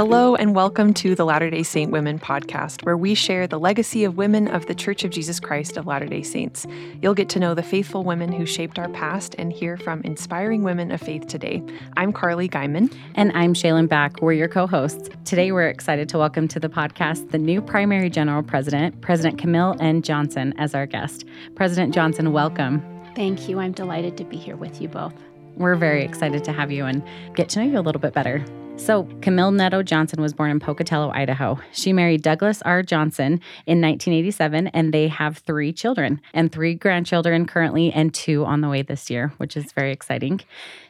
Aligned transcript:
Hello, 0.00 0.34
and 0.34 0.54
welcome 0.54 0.94
to 0.94 1.14
the 1.14 1.26
Latter 1.26 1.50
day 1.50 1.62
Saint 1.62 1.92
Women 1.92 2.18
podcast, 2.18 2.86
where 2.86 2.96
we 2.96 3.14
share 3.14 3.46
the 3.46 3.60
legacy 3.60 4.02
of 4.02 4.16
women 4.16 4.48
of 4.48 4.64
the 4.64 4.74
Church 4.74 5.04
of 5.04 5.10
Jesus 5.10 5.38
Christ 5.38 5.76
of 5.76 5.86
Latter 5.86 6.06
day 6.06 6.22
Saints. 6.22 6.66
You'll 7.02 7.12
get 7.12 7.28
to 7.28 7.38
know 7.38 7.52
the 7.52 7.62
faithful 7.62 8.02
women 8.02 8.32
who 8.32 8.46
shaped 8.46 8.78
our 8.78 8.88
past 8.88 9.34
and 9.36 9.52
hear 9.52 9.76
from 9.76 10.00
inspiring 10.00 10.62
women 10.62 10.90
of 10.90 11.02
faith 11.02 11.26
today. 11.26 11.62
I'm 11.98 12.14
Carly 12.14 12.48
Guyman. 12.48 12.90
And 13.14 13.30
I'm 13.34 13.52
Shaylin 13.52 13.90
Back. 13.90 14.22
We're 14.22 14.32
your 14.32 14.48
co 14.48 14.66
hosts. 14.66 15.10
Today, 15.26 15.52
we're 15.52 15.68
excited 15.68 16.08
to 16.08 16.16
welcome 16.16 16.48
to 16.48 16.58
the 16.58 16.70
podcast 16.70 17.30
the 17.30 17.38
new 17.38 17.60
primary 17.60 18.08
general 18.08 18.42
president, 18.42 19.02
President 19.02 19.36
Camille 19.36 19.76
N. 19.80 20.00
Johnson, 20.00 20.54
as 20.56 20.74
our 20.74 20.86
guest. 20.86 21.26
President 21.56 21.92
Johnson, 21.92 22.32
welcome. 22.32 22.80
Thank 23.14 23.50
you. 23.50 23.58
I'm 23.58 23.72
delighted 23.72 24.16
to 24.16 24.24
be 24.24 24.38
here 24.38 24.56
with 24.56 24.80
you 24.80 24.88
both. 24.88 25.12
We're 25.56 25.76
very 25.76 26.02
excited 26.02 26.42
to 26.44 26.52
have 26.52 26.72
you 26.72 26.86
and 26.86 27.02
get 27.34 27.50
to 27.50 27.58
know 27.58 27.66
you 27.66 27.78
a 27.78 27.82
little 27.82 28.00
bit 28.00 28.14
better. 28.14 28.42
So, 28.76 29.06
Camille 29.20 29.50
Netto 29.50 29.82
Johnson 29.82 30.22
was 30.22 30.32
born 30.32 30.50
in 30.50 30.58
Pocatello, 30.58 31.10
Idaho. 31.10 31.60
She 31.70 31.92
married 31.92 32.22
Douglas 32.22 32.62
R. 32.62 32.82
Johnson 32.82 33.34
in 33.66 33.80
1987, 33.80 34.68
and 34.68 34.92
they 34.92 35.06
have 35.08 35.38
three 35.38 35.72
children 35.72 36.20
and 36.32 36.50
three 36.50 36.74
grandchildren 36.74 37.46
currently, 37.46 37.92
and 37.92 38.12
two 38.12 38.44
on 38.44 38.62
the 38.62 38.68
way 38.68 38.82
this 38.82 39.10
year, 39.10 39.34
which 39.36 39.56
is 39.56 39.72
very 39.72 39.92
exciting. 39.92 40.40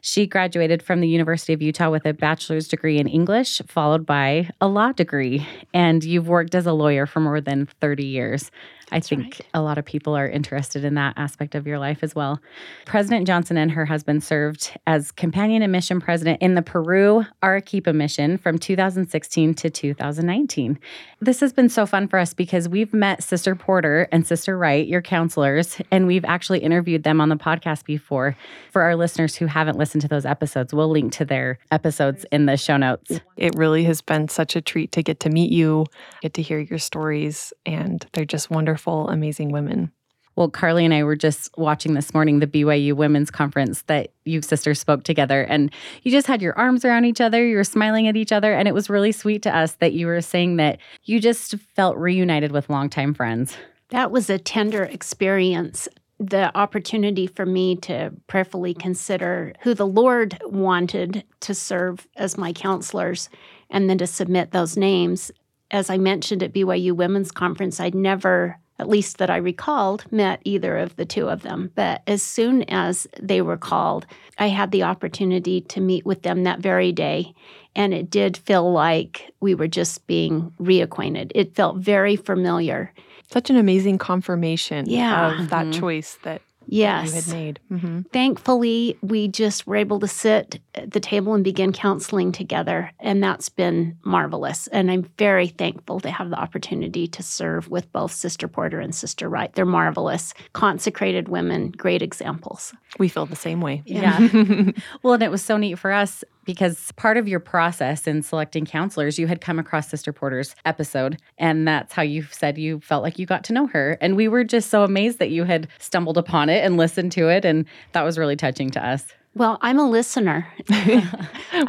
She 0.00 0.26
graduated 0.26 0.82
from 0.82 1.00
the 1.00 1.08
University 1.08 1.52
of 1.52 1.60
Utah 1.60 1.90
with 1.90 2.06
a 2.06 2.14
bachelor's 2.14 2.68
degree 2.68 2.98
in 2.98 3.08
English, 3.08 3.60
followed 3.66 4.06
by 4.06 4.48
a 4.60 4.68
law 4.68 4.92
degree. 4.92 5.46
And 5.74 6.04
you've 6.04 6.28
worked 6.28 6.54
as 6.54 6.66
a 6.66 6.72
lawyer 6.72 7.06
for 7.06 7.20
more 7.20 7.40
than 7.40 7.68
30 7.80 8.04
years. 8.04 8.50
I 8.92 9.00
think 9.00 9.22
right. 9.22 9.40
a 9.54 9.62
lot 9.62 9.78
of 9.78 9.84
people 9.84 10.16
are 10.16 10.28
interested 10.28 10.84
in 10.84 10.94
that 10.94 11.14
aspect 11.16 11.54
of 11.54 11.66
your 11.66 11.78
life 11.78 11.98
as 12.02 12.14
well. 12.14 12.40
President 12.86 13.26
Johnson 13.26 13.56
and 13.56 13.70
her 13.70 13.84
husband 13.84 14.24
served 14.24 14.76
as 14.86 15.12
companion 15.12 15.62
and 15.62 15.70
mission 15.70 16.00
president 16.00 16.42
in 16.42 16.54
the 16.54 16.62
Peru 16.62 17.24
Arequipa 17.42 17.92
mission 17.92 18.36
from 18.36 18.58
2016 18.58 19.54
to 19.54 19.70
2019. 19.70 20.78
This 21.20 21.40
has 21.40 21.52
been 21.52 21.68
so 21.68 21.86
fun 21.86 22.08
for 22.08 22.18
us 22.18 22.34
because 22.34 22.68
we've 22.68 22.92
met 22.92 23.22
Sister 23.22 23.54
Porter 23.54 24.08
and 24.10 24.26
Sister 24.26 24.58
Wright, 24.58 24.86
your 24.86 25.02
counselors, 25.02 25.78
and 25.90 26.06
we've 26.06 26.24
actually 26.24 26.60
interviewed 26.60 27.04
them 27.04 27.20
on 27.20 27.28
the 27.28 27.36
podcast 27.36 27.84
before. 27.84 28.36
For 28.72 28.82
our 28.82 28.96
listeners 28.96 29.36
who 29.36 29.46
haven't 29.46 29.78
listened 29.78 30.02
to 30.02 30.08
those 30.08 30.26
episodes, 30.26 30.74
we'll 30.74 30.90
link 30.90 31.12
to 31.14 31.24
their 31.24 31.58
episodes 31.70 32.24
in 32.32 32.46
the 32.46 32.56
show 32.56 32.76
notes. 32.76 33.20
It 33.36 33.54
really 33.56 33.84
has 33.84 34.00
been 34.00 34.28
such 34.28 34.56
a 34.56 34.60
treat 34.60 34.92
to 34.92 35.02
get 35.02 35.20
to 35.20 35.30
meet 35.30 35.52
you, 35.52 35.86
get 36.22 36.34
to 36.34 36.42
hear 36.42 36.58
your 36.58 36.78
stories, 36.78 37.52
and 37.64 38.04
they're 38.12 38.24
just 38.24 38.50
wonderful 38.50 38.79
wonderful, 38.86 39.12
amazing 39.12 39.50
women. 39.50 39.92
Well, 40.36 40.48
Carly 40.48 40.84
and 40.86 40.94
I 40.94 41.02
were 41.02 41.16
just 41.16 41.50
watching 41.58 41.94
this 41.94 42.14
morning 42.14 42.38
the 42.38 42.46
BYU 42.46 42.94
Women's 42.94 43.30
Conference 43.30 43.82
that 43.82 44.12
you 44.24 44.40
sisters 44.40 44.78
spoke 44.78 45.02
together, 45.02 45.42
and 45.42 45.70
you 46.02 46.10
just 46.10 46.26
had 46.26 46.40
your 46.40 46.56
arms 46.58 46.84
around 46.84 47.04
each 47.04 47.20
other. 47.20 47.46
You 47.46 47.56
were 47.56 47.64
smiling 47.64 48.08
at 48.08 48.16
each 48.16 48.32
other, 48.32 48.54
and 48.54 48.66
it 48.66 48.72
was 48.72 48.88
really 48.88 49.12
sweet 49.12 49.42
to 49.42 49.54
us 49.54 49.72
that 49.80 49.92
you 49.92 50.06
were 50.06 50.22
saying 50.22 50.56
that 50.56 50.78
you 51.04 51.20
just 51.20 51.56
felt 51.76 51.96
reunited 51.98 52.52
with 52.52 52.70
longtime 52.70 53.12
friends. 53.12 53.56
That 53.90 54.10
was 54.10 54.30
a 54.30 54.38
tender 54.38 54.84
experience. 54.84 55.88
The 56.18 56.56
opportunity 56.56 57.26
for 57.26 57.44
me 57.44 57.76
to 57.76 58.12
prayerfully 58.28 58.72
consider 58.72 59.52
who 59.60 59.74
the 59.74 59.86
Lord 59.86 60.38
wanted 60.46 61.24
to 61.40 61.54
serve 61.54 62.06
as 62.16 62.38
my 62.38 62.54
counselors 62.54 63.28
and 63.68 63.90
then 63.90 63.98
to 63.98 64.06
submit 64.06 64.52
those 64.52 64.76
names. 64.76 65.30
As 65.70 65.88
I 65.90 65.98
mentioned 65.98 66.42
at 66.42 66.52
BYU 66.52 66.92
Women's 66.92 67.30
Conference, 67.30 67.78
I'd 67.78 67.94
never 67.94 68.58
at 68.80 68.88
least 68.88 69.18
that 69.18 69.28
I 69.28 69.36
recalled, 69.36 70.10
met 70.10 70.40
either 70.44 70.78
of 70.78 70.96
the 70.96 71.04
two 71.04 71.28
of 71.28 71.42
them. 71.42 71.70
But 71.74 72.02
as 72.06 72.22
soon 72.22 72.62
as 72.64 73.06
they 73.20 73.42
were 73.42 73.58
called, 73.58 74.06
I 74.38 74.46
had 74.46 74.70
the 74.70 74.84
opportunity 74.84 75.60
to 75.60 75.82
meet 75.82 76.06
with 76.06 76.22
them 76.22 76.44
that 76.44 76.60
very 76.60 76.90
day. 76.90 77.34
And 77.76 77.92
it 77.92 78.08
did 78.08 78.38
feel 78.38 78.72
like 78.72 79.32
we 79.40 79.54
were 79.54 79.68
just 79.68 80.06
being 80.06 80.52
reacquainted. 80.58 81.30
It 81.34 81.54
felt 81.54 81.76
very 81.76 82.16
familiar. 82.16 82.92
Such 83.30 83.50
an 83.50 83.56
amazing 83.56 83.98
confirmation 83.98 84.88
yeah. 84.88 85.42
of 85.42 85.50
that 85.50 85.66
mm-hmm. 85.66 85.78
choice 85.78 86.18
that 86.22 86.40
yes. 86.70 87.08
you 87.08 87.14
had 87.14 87.28
made. 87.28 87.60
Mm-hmm. 87.70 88.00
Thankfully, 88.12 88.96
we 89.02 89.28
just 89.28 89.66
were 89.66 89.76
able 89.76 90.00
to 90.00 90.08
sit 90.08 90.60
at 90.74 90.90
the 90.92 91.00
table 91.00 91.34
and 91.34 91.44
begin 91.44 91.72
counseling 91.72 92.32
together, 92.32 92.90
and 93.00 93.22
that's 93.22 93.48
been 93.48 93.98
marvelous. 94.04 94.66
And 94.68 94.90
I'm 94.90 95.10
very 95.18 95.48
thankful 95.48 96.00
to 96.00 96.10
have 96.10 96.30
the 96.30 96.38
opportunity 96.38 97.06
to 97.08 97.22
serve 97.22 97.68
with 97.68 97.90
both 97.92 98.12
Sister 98.12 98.48
Porter 98.48 98.80
and 98.80 98.94
Sister 98.94 99.28
Wright. 99.28 99.52
They're 99.52 99.66
marvelous, 99.66 100.34
consecrated 100.52 101.28
women, 101.28 101.70
great 101.70 102.02
examples. 102.02 102.72
We 102.98 103.08
feel 103.08 103.26
the 103.26 103.36
same 103.36 103.60
way. 103.60 103.82
Yeah. 103.84 104.20
yeah. 104.20 104.70
well, 105.02 105.14
and 105.14 105.22
it 105.22 105.30
was 105.30 105.42
so 105.42 105.56
neat 105.56 105.78
for 105.78 105.92
us 105.92 106.24
because 106.44 106.92
part 106.92 107.16
of 107.16 107.28
your 107.28 107.40
process 107.40 108.06
in 108.06 108.22
selecting 108.22 108.64
counselors, 108.64 109.18
you 109.18 109.26
had 109.26 109.40
come 109.40 109.58
across 109.58 109.88
Sister 109.88 110.12
Porter's 110.12 110.54
episode, 110.64 111.20
and 111.38 111.66
that's 111.66 111.92
how 111.92 112.02
you 112.02 112.22
said 112.30 112.58
you 112.58 112.80
felt 112.80 113.02
like 113.02 113.18
you 113.18 113.26
got 113.26 113.44
to 113.44 113.52
know 113.52 113.66
her. 113.68 113.98
And 114.00 114.16
we 114.16 114.28
were 114.28 114.44
just 114.44 114.70
so 114.70 114.84
amazed 114.84 115.18
that 115.18 115.30
you 115.30 115.44
had 115.44 115.68
stumbled 115.78 116.18
upon 116.18 116.48
it 116.48 116.64
and 116.64 116.76
listened 116.76 117.12
to 117.12 117.28
it. 117.28 117.44
And 117.44 117.66
that 117.92 118.02
was 118.02 118.18
really 118.18 118.36
touching 118.36 118.70
to 118.70 118.84
us. 118.84 119.04
Well, 119.34 119.58
I'm 119.60 119.78
a 119.78 119.88
listener. 119.88 120.48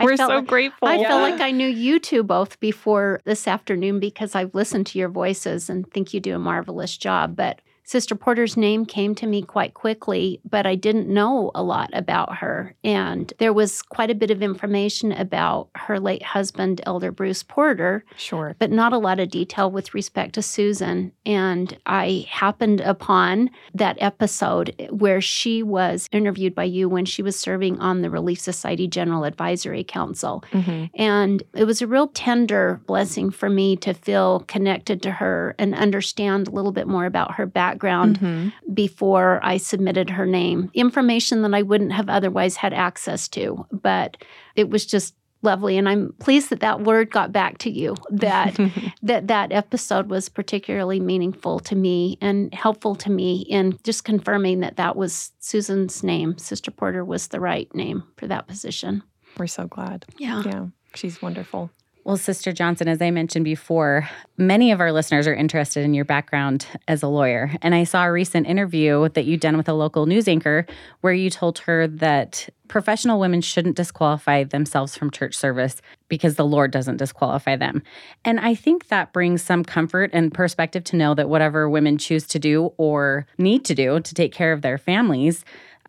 We're 0.02 0.18
so 0.18 0.28
like, 0.28 0.48
grateful. 0.48 0.88
I 0.88 0.96
yeah. 0.96 1.10
feel 1.10 1.18
like 1.18 1.40
I 1.42 1.52
knew 1.52 1.68
you 1.68 2.00
two 2.00 2.24
both 2.24 2.60
before 2.60 3.22
this 3.24 3.48
afternoon 3.48 4.00
because 4.00 4.34
I've 4.34 4.56
listened 4.56 4.88
to 4.88 5.00
your 5.00 5.10
voices 5.10 5.70
and 5.70 5.90
think 5.92 6.14
you 6.14 6.20
do 6.20 6.36
a 6.36 6.40
marvelous 6.40 6.98
job. 6.98 7.36
But 7.36 7.62
Sister 7.84 8.16
Porter's 8.16 8.56
name 8.56 8.86
came 8.86 9.16
to 9.16 9.28
me 9.28 9.42
quite 9.42 9.74
quickly, 9.74 10.40
but 10.50 10.66
I 10.66 10.76
didn't 10.76 11.10
know 11.10 11.52
a 11.56 11.64
lot 11.64 11.90
about 11.94 12.38
her. 12.38 12.76
And 12.84 13.34
there 13.40 13.54
was 13.54 13.82
quite 13.82 14.10
a 14.10 14.16
bit 14.16 14.32
of 14.32 14.42
information 14.42 15.12
about 15.12 15.70
her 15.76 16.00
late 16.00 16.24
husband, 16.24 16.82
Elder 16.86 17.12
Bruce 17.12 17.44
Porter. 17.44 18.06
Sure. 18.16 18.56
But 18.60 18.72
not 18.72 18.94
a 18.94 18.98
lot 18.98 19.20
of 19.20 19.30
detail 19.30 19.70
with 19.70 19.94
respect 19.94 20.36
to 20.36 20.42
Susan. 20.42 21.12
And 21.26 21.78
I 21.86 22.26
happened 22.30 22.82
upon 22.82 23.50
that 23.74 23.98
episode 24.00 24.74
where 24.90 25.20
she 25.20 25.64
was 25.64 26.08
interviewed 26.12 26.56
by 26.56 26.66
you 26.66 26.88
when 26.88 27.06
she 27.06 27.22
was 27.22 27.38
serving 27.38 27.80
on 27.80 28.02
the 28.02 28.10
Relief 28.10 28.40
Society 28.40 28.88
General 28.88 29.24
Advisory 29.24 29.84
Council. 29.84 30.44
Mm-hmm. 30.52 30.86
And 30.96 31.44
it 31.54 31.66
was 31.66 31.82
a 31.82 31.88
real 31.88 32.08
tender 32.08 32.82
blessing 32.86 33.32
for 33.32 33.50
me 33.50 33.76
to 33.78 33.94
feel 33.94 34.42
connected 34.42 35.02
to 35.02 35.12
her 35.12 35.56
and 35.58 35.76
understand 35.76 36.48
a 36.48 36.52
little 36.52 36.72
bit 36.72 36.88
more 36.88 37.06
about 37.06 37.34
her 37.36 37.46
background 37.46 37.71
background 37.72 38.20
mm-hmm. 38.20 38.74
before 38.74 39.40
I 39.44 39.58
submitted 39.58 40.10
her 40.10 40.26
name. 40.26 40.70
Information 40.74 41.42
that 41.44 41.54
I 41.54 41.62
wouldn't 41.62 41.94
have 41.94 42.10
otherwise 42.10 42.58
had 42.58 42.74
access 42.74 43.28
to, 43.30 43.66
but 43.72 44.18
it 44.56 44.70
was 44.70 44.86
just 44.86 45.16
lovely 45.44 45.76
and 45.76 45.90
i'm 45.90 46.14
pleased 46.20 46.52
that 46.52 46.60
that 46.60 46.82
word 46.82 47.10
got 47.10 47.32
back 47.32 47.58
to 47.58 47.72
you 47.72 47.96
that 48.12 48.56
that 49.02 49.26
that 49.26 49.52
episode 49.52 50.08
was 50.08 50.30
particularly 50.30 51.00
meaningful 51.00 51.60
to 51.60 51.76
me 51.76 52.16
and 52.22 52.54
helpful 52.54 52.94
to 52.94 53.10
me 53.10 53.42
in 53.50 53.76
just 53.84 54.04
confirming 54.04 54.60
that 54.60 54.76
that 54.76 54.96
was 54.96 55.32
susan's 55.40 56.04
name. 56.04 56.38
Sister 56.38 56.70
porter 56.70 57.04
was 57.04 57.30
the 57.30 57.40
right 57.40 57.74
name 57.74 58.04
for 58.18 58.28
that 58.28 58.48
position. 58.48 59.02
We're 59.36 59.48
so 59.48 59.66
glad. 59.66 60.06
Yeah. 60.20 60.44
Yeah. 60.46 60.66
She's 60.94 61.24
wonderful 61.24 61.72
well, 62.04 62.18
Sister 62.18 62.52
Johnson, 62.52 62.88
as 62.88 63.02
I 63.02 63.12
mentioned 63.12 63.46
before, 63.46 64.10
many 64.38 64.72
of 64.72 64.80
our 64.80 64.92
listeners 64.92 65.28
are 65.28 65.36
interested 65.36 65.86
in 65.86 65.94
your 65.94 66.06
background 66.06 66.66
as 66.88 67.04
a 67.04 67.08
lawyer. 67.08 67.52
And 67.62 67.76
I 67.76 67.84
saw 67.84 68.06
a 68.06 68.12
recent 68.12 68.48
interview 68.48 69.10
that 69.10 69.26
you'd 69.26 69.40
done 69.40 69.56
with 69.56 69.70
a 69.70 69.74
local 69.74 70.08
news 70.08 70.28
anchor 70.28 70.66
where 71.02 71.14
you 71.14 71.30
told 71.30 71.60
her 71.60 71.88
that 71.88 72.50
professional 72.68 73.20
women 73.20 73.42
shouldn't 73.42 73.76
disqualify 73.76 74.46
themselves 74.46 74.96
from 74.96 75.12
church 75.12 75.36
service 75.36 75.82
because 76.08 76.36
the 76.36 76.46
Lord 76.46 76.72
doesn't 76.72 76.98
disqualify 76.98 77.56
them. 77.56 77.84
And 78.26 78.40
I 78.40 78.56
think 78.56 78.88
that 78.88 79.14
brings 79.14 79.44
some 79.44 79.64
comfort 79.64 80.10
and 80.14 80.34
perspective 80.34 80.84
to 80.86 80.96
know 80.96 81.14
that 81.14 81.30
whatever 81.30 81.70
women 81.70 81.98
choose 81.98 82.26
to 82.28 82.40
do 82.40 82.74
or 82.78 83.28
need 83.38 83.64
to 83.66 83.76
do 83.76 84.00
to 84.00 84.14
take 84.16 84.34
care 84.34 84.54
of 84.54 84.62
their 84.62 84.78
families, 84.78 85.44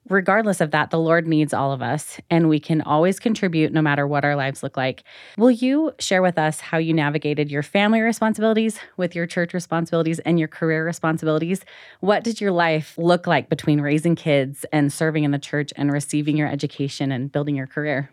regardless 0.09 0.61
of 0.61 0.71
that, 0.73 0.91
the 0.91 0.99
Lord 0.99 1.27
needs 1.27 1.55
all 1.55 1.73
of 1.73 1.83
us, 1.83 2.21
and 2.31 2.49
we 2.49 2.61
can 2.61 2.81
always 2.83 3.19
contribute 3.19 3.73
no 3.73 3.83
matter 3.83 4.07
what 4.07 4.25
our 4.25 4.37
lives 4.37 4.63
look 4.63 4.77
like. 4.77 5.05
Will 5.37 5.51
you 5.51 5.93
share 5.99 6.23
with 6.23 6.39
us 6.39 6.61
how 6.61 6.79
you 6.79 6.93
navigated 6.93 7.51
your 7.51 7.63
family 7.63 8.01
responsibilities 8.01 8.79
with 8.97 9.15
your 9.15 9.27
church 9.27 9.55
responsibilities 9.55 10.19
and 10.21 10.39
your 10.39 10.49
career 10.49 10.85
responsibilities? 10.85 11.65
What 12.01 12.25
did 12.25 12.41
your 12.41 12.53
life 12.53 12.95
look 12.99 13.27
like 13.27 13.49
between 13.49 13.81
raising 13.81 14.17
kids 14.17 14.65
and 14.73 14.93
serving 14.93 15.25
in 15.25 15.31
the 15.31 15.39
church 15.39 15.73
and 15.77 15.93
receiving 15.93 16.37
your 16.37 16.49
education 16.49 17.13
and 17.13 17.31
building 17.31 17.57
your 17.57 17.67
career? 17.67 18.11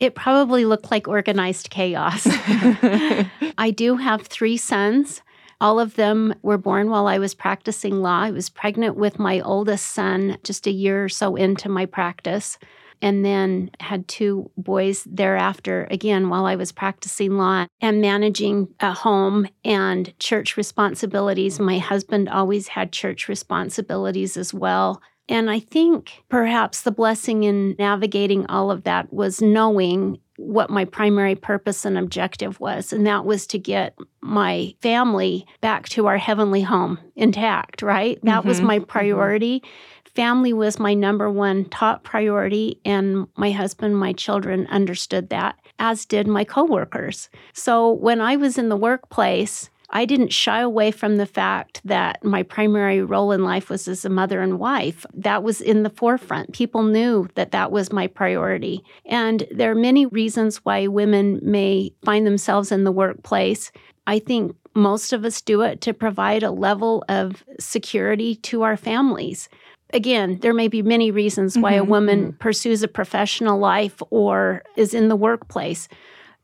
It 0.00 0.16
probably 0.16 0.64
looked 0.64 0.90
like 0.90 1.06
organized 1.06 1.70
chaos. 1.70 2.26
I 3.58 3.72
do 3.74 3.96
have 3.96 4.22
three 4.22 4.56
sons. 4.56 5.22
All 5.62 5.78
of 5.78 5.94
them 5.94 6.34
were 6.42 6.58
born 6.58 6.90
while 6.90 7.06
I 7.06 7.18
was 7.18 7.34
practicing 7.34 8.02
law. 8.02 8.22
I 8.22 8.32
was 8.32 8.50
pregnant 8.50 8.96
with 8.96 9.20
my 9.20 9.38
oldest 9.40 9.86
son 9.86 10.36
just 10.42 10.66
a 10.66 10.72
year 10.72 11.04
or 11.04 11.08
so 11.08 11.36
into 11.36 11.68
my 11.68 11.86
practice, 11.86 12.58
and 13.00 13.24
then 13.24 13.70
had 13.78 14.08
two 14.08 14.50
boys 14.56 15.06
thereafter, 15.08 15.86
again, 15.88 16.28
while 16.28 16.46
I 16.46 16.56
was 16.56 16.72
practicing 16.72 17.36
law 17.36 17.66
and 17.80 18.00
managing 18.00 18.74
a 18.80 18.92
home 18.92 19.46
and 19.64 20.12
church 20.18 20.56
responsibilities. 20.56 21.60
My 21.60 21.78
husband 21.78 22.28
always 22.28 22.66
had 22.66 22.90
church 22.90 23.28
responsibilities 23.28 24.36
as 24.36 24.52
well. 24.52 25.00
And 25.28 25.48
I 25.48 25.60
think 25.60 26.24
perhaps 26.28 26.82
the 26.82 26.90
blessing 26.90 27.44
in 27.44 27.76
navigating 27.78 28.46
all 28.46 28.72
of 28.72 28.82
that 28.82 29.12
was 29.12 29.40
knowing 29.40 30.18
what 30.42 30.70
my 30.70 30.84
primary 30.84 31.34
purpose 31.34 31.84
and 31.84 31.96
objective 31.96 32.58
was, 32.60 32.92
and 32.92 33.06
that 33.06 33.24
was 33.24 33.46
to 33.48 33.58
get 33.58 33.96
my 34.20 34.74
family 34.80 35.46
back 35.60 35.88
to 35.90 36.06
our 36.06 36.18
heavenly 36.18 36.62
home 36.62 36.98
intact, 37.16 37.82
right? 37.82 38.18
That 38.22 38.40
mm-hmm. 38.40 38.48
was 38.48 38.60
my 38.60 38.78
priority. 38.80 39.60
Mm-hmm. 39.60 40.10
Family 40.14 40.52
was 40.52 40.78
my 40.78 40.92
number 40.92 41.30
one 41.30 41.64
top 41.66 42.04
priority, 42.04 42.80
and 42.84 43.26
my 43.36 43.50
husband, 43.50 43.96
my 43.96 44.12
children 44.12 44.66
understood 44.66 45.30
that, 45.30 45.58
as 45.78 46.04
did 46.04 46.26
my 46.26 46.44
coworkers. 46.44 47.30
So 47.54 47.90
when 47.92 48.20
I 48.20 48.36
was 48.36 48.58
in 48.58 48.68
the 48.68 48.76
workplace, 48.76 49.70
I 49.92 50.04
didn't 50.04 50.32
shy 50.32 50.60
away 50.60 50.90
from 50.90 51.16
the 51.16 51.26
fact 51.26 51.80
that 51.84 52.24
my 52.24 52.42
primary 52.42 53.02
role 53.02 53.32
in 53.32 53.44
life 53.44 53.68
was 53.68 53.86
as 53.88 54.04
a 54.04 54.10
mother 54.10 54.40
and 54.40 54.58
wife. 54.58 55.04
That 55.12 55.42
was 55.42 55.60
in 55.60 55.82
the 55.82 55.90
forefront. 55.90 56.52
People 56.52 56.82
knew 56.82 57.28
that 57.34 57.52
that 57.52 57.70
was 57.70 57.92
my 57.92 58.06
priority. 58.06 58.82
And 59.04 59.46
there 59.50 59.70
are 59.70 59.76
many 59.76 60.06
reasons 60.06 60.64
why 60.64 60.86
women 60.86 61.40
may 61.42 61.92
find 62.04 62.26
themselves 62.26 62.72
in 62.72 62.84
the 62.84 62.92
workplace. 62.92 63.70
I 64.06 64.18
think 64.18 64.56
most 64.74 65.12
of 65.12 65.24
us 65.24 65.42
do 65.42 65.60
it 65.60 65.82
to 65.82 65.92
provide 65.92 66.42
a 66.42 66.50
level 66.50 67.04
of 67.08 67.44
security 67.60 68.36
to 68.36 68.62
our 68.62 68.76
families 68.76 69.48
again, 69.92 70.38
there 70.40 70.54
may 70.54 70.68
be 70.68 70.82
many 70.82 71.10
reasons 71.10 71.56
why 71.58 71.72
mm-hmm, 71.72 71.86
a 71.86 71.90
woman 71.90 72.20
mm-hmm. 72.20 72.36
pursues 72.38 72.82
a 72.82 72.88
professional 72.88 73.58
life 73.58 74.02
or 74.10 74.62
is 74.76 74.94
in 74.94 75.08
the 75.08 75.16
workplace. 75.16 75.88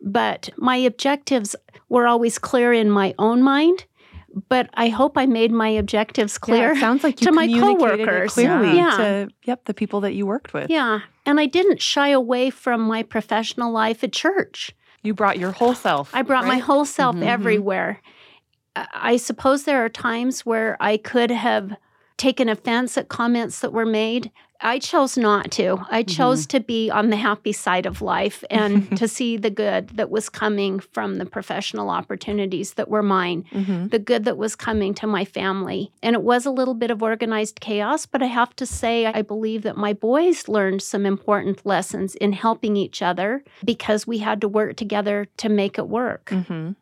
But 0.00 0.50
my 0.56 0.77
objectives 0.77 1.56
were 1.89 2.06
always 2.06 2.39
clear 2.39 2.73
in 2.73 2.91
my 2.91 3.15
own 3.19 3.43
mind. 3.43 3.87
But 4.49 4.71
I 4.75 4.89
hope 4.89 5.17
I 5.17 5.27
made 5.27 5.50
my 5.50 5.69
objectives 5.69 6.39
clear. 6.39 6.75
Yeah, 6.75 6.81
sounds 6.81 7.03
like 7.03 7.17
to 7.19 7.33
my 7.33 7.49
coworkers 7.49 8.35
clearly 8.35 8.77
yeah. 8.77 8.97
to 8.97 9.29
yep 9.45 9.65
the 9.65 9.75
people 9.75 10.03
that 10.03 10.12
you 10.12 10.27
worked 10.27 10.53
with. 10.53 10.71
Yeah, 10.71 11.00
and 11.27 11.41
I 11.41 11.47
didn't 11.47 11.81
shy 11.81 12.11
away 12.11 12.50
from 12.50 12.83
my 12.83 13.03
professional 13.03 13.73
life 13.73 14.05
at 14.05 14.12
church. 14.12 14.73
You 15.03 15.15
brought 15.15 15.39
your 15.39 15.53
whole 15.53 15.75
self. 15.75 16.15
I 16.15 16.23
brought 16.23 16.45
right? 16.45 16.55
my 16.55 16.59
whole 16.59 16.85
self 16.85 17.17
mm-hmm. 17.17 17.25
everywhere. 17.25 18.03
I 18.77 19.17
suppose 19.17 19.65
there 19.65 19.85
are 19.85 19.89
times 19.89 20.47
where 20.47 20.77
I 20.79 20.99
could 20.99 21.31
have 21.31 21.75
taken 22.17 22.49
offense 22.49 22.99
at 22.99 23.09
comments 23.09 23.61
that 23.61 23.73
were 23.73 23.87
made. 23.87 24.31
I 24.61 24.79
chose 24.79 25.17
not 25.17 25.51
to. 25.53 25.79
I 25.91 26.03
chose 26.03 26.43
mm-hmm. 26.43 26.59
to 26.59 26.61
be 26.61 26.91
on 26.91 27.11
the 27.11 27.17
happy 27.17 27.53
side 27.53 27.87
of 27.87 28.03
life 28.03 28.43
and 28.51 28.97
to 28.99 29.07
see 29.07 29.37
the 29.37 29.51
good 29.51 29.91
that 29.91 30.11
was 30.11 30.29
coming 30.29 30.81
from 30.81 31.17
the 31.17 31.27
professional 31.27 31.91
opportunities 31.91 32.75
that 32.75 32.89
were 32.89 33.03
mine, 33.03 33.45
mm-hmm. 33.53 33.89
the 33.89 33.99
good 33.99 34.25
that 34.25 34.37
was 34.37 34.57
coming 34.57 34.95
to 34.95 35.07
my 35.07 35.25
family. 35.25 35.93
And 36.03 36.15
it 36.15 36.23
was 36.23 36.45
a 36.45 36.51
little 36.51 36.75
bit 36.75 36.91
of 36.91 37.03
organized 37.03 37.61
chaos, 37.61 38.07
but 38.07 38.23
I 38.23 38.27
have 38.27 38.55
to 38.57 38.67
say, 38.67 39.07
I 39.07 39.23
believe 39.23 39.63
that 39.63 39.77
my 39.77 39.93
boys 39.93 40.49
learned 40.49 40.83
some 40.83 41.07
important 41.07 41.65
lessons 41.65 42.15
in 42.17 42.33
helping 42.33 42.77
each 42.77 43.03
other 43.03 43.45
because 43.65 44.07
we 44.07 44.19
had 44.19 44.41
to 44.41 44.49
work 44.49 44.77
together 44.77 45.29
to 45.39 45.49
make 45.49 45.79
it 45.79 45.89
work. 45.89 46.27
Mm-hmm. 46.27 46.73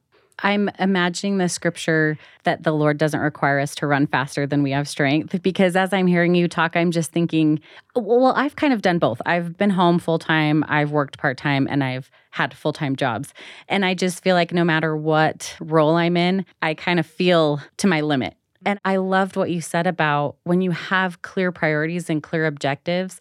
I'm 0.40 0.68
imagining 0.78 1.38
the 1.38 1.48
scripture 1.48 2.18
that 2.44 2.62
the 2.62 2.72
Lord 2.72 2.98
doesn't 2.98 3.20
require 3.20 3.58
us 3.58 3.74
to 3.76 3.86
run 3.86 4.06
faster 4.06 4.46
than 4.46 4.62
we 4.62 4.70
have 4.72 4.88
strength. 4.88 5.40
Because 5.42 5.76
as 5.76 5.92
I'm 5.92 6.06
hearing 6.06 6.34
you 6.34 6.46
talk, 6.46 6.76
I'm 6.76 6.90
just 6.90 7.10
thinking, 7.10 7.60
well, 7.94 8.34
I've 8.36 8.56
kind 8.56 8.72
of 8.72 8.82
done 8.82 8.98
both. 8.98 9.20
I've 9.24 9.56
been 9.56 9.70
home 9.70 9.98
full 9.98 10.18
time, 10.18 10.64
I've 10.68 10.90
worked 10.90 11.18
part 11.18 11.38
time, 11.38 11.66
and 11.70 11.82
I've 11.82 12.10
had 12.30 12.52
full 12.52 12.72
time 12.72 12.96
jobs. 12.96 13.32
And 13.68 13.84
I 13.84 13.94
just 13.94 14.22
feel 14.22 14.34
like 14.34 14.52
no 14.52 14.64
matter 14.64 14.96
what 14.96 15.56
role 15.60 15.96
I'm 15.96 16.16
in, 16.16 16.44
I 16.60 16.74
kind 16.74 17.00
of 17.00 17.06
feel 17.06 17.60
to 17.78 17.86
my 17.86 18.02
limit. 18.02 18.34
And 18.64 18.80
I 18.84 18.96
loved 18.96 19.36
what 19.36 19.50
you 19.50 19.60
said 19.60 19.86
about 19.86 20.36
when 20.42 20.60
you 20.60 20.72
have 20.72 21.22
clear 21.22 21.52
priorities 21.52 22.10
and 22.10 22.22
clear 22.22 22.46
objectives, 22.46 23.20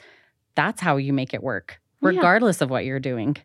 that's 0.55 0.81
how 0.81 0.97
you 0.97 1.13
make 1.13 1.33
it 1.33 1.43
work, 1.43 1.79
regardless 2.01 2.59
yeah. 2.59 2.65
of 2.65 2.69
what 2.71 2.83
you're 2.83 2.99
doing. 2.99 3.37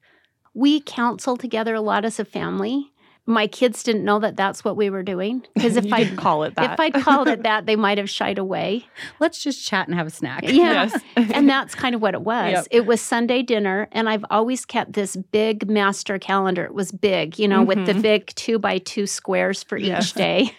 We 0.54 0.80
counsel 0.80 1.36
together 1.36 1.74
a 1.74 1.80
lot 1.80 2.04
as 2.04 2.18
a 2.18 2.24
family 2.24 2.89
my 3.26 3.46
kids 3.46 3.82
didn't 3.82 4.04
know 4.04 4.18
that 4.18 4.36
that's 4.36 4.64
what 4.64 4.76
we 4.76 4.90
were 4.90 5.02
doing 5.02 5.44
because 5.54 5.76
if 5.76 5.92
I 5.92 6.14
call 6.14 6.42
it 6.44 6.54
that, 6.56 6.72
if 6.72 6.80
I'd 6.80 6.94
called 6.94 7.28
it 7.28 7.42
that, 7.42 7.66
they 7.66 7.76
might 7.80 7.98
have 7.98 8.10
shied 8.10 8.38
away. 8.38 8.86
Let's 9.18 9.42
just 9.42 9.66
chat 9.66 9.88
and 9.88 9.96
have 9.96 10.06
a 10.06 10.10
snack. 10.10 10.42
Yeah, 10.44 10.90
yes. 10.90 11.00
and 11.16 11.48
that's 11.48 11.74
kind 11.74 11.94
of 11.94 12.02
what 12.02 12.14
it 12.14 12.22
was. 12.22 12.52
Yep. 12.52 12.66
It 12.70 12.86
was 12.86 13.00
Sunday 13.00 13.42
dinner, 13.42 13.88
and 13.92 14.08
I've 14.08 14.24
always 14.30 14.64
kept 14.64 14.92
this 14.94 15.16
big 15.16 15.68
master 15.68 16.18
calendar. 16.18 16.64
It 16.64 16.74
was 16.74 16.92
big, 16.92 17.38
you 17.38 17.48
know, 17.48 17.58
mm-hmm. 17.58 17.66
with 17.66 17.86
the 17.86 17.92
mm-hmm. 17.92 18.02
big 18.02 18.26
two 18.34 18.58
by 18.58 18.78
two 18.78 19.06
squares 19.06 19.62
for 19.62 19.76
yes. 19.76 20.08
each 20.08 20.14
day, 20.14 20.56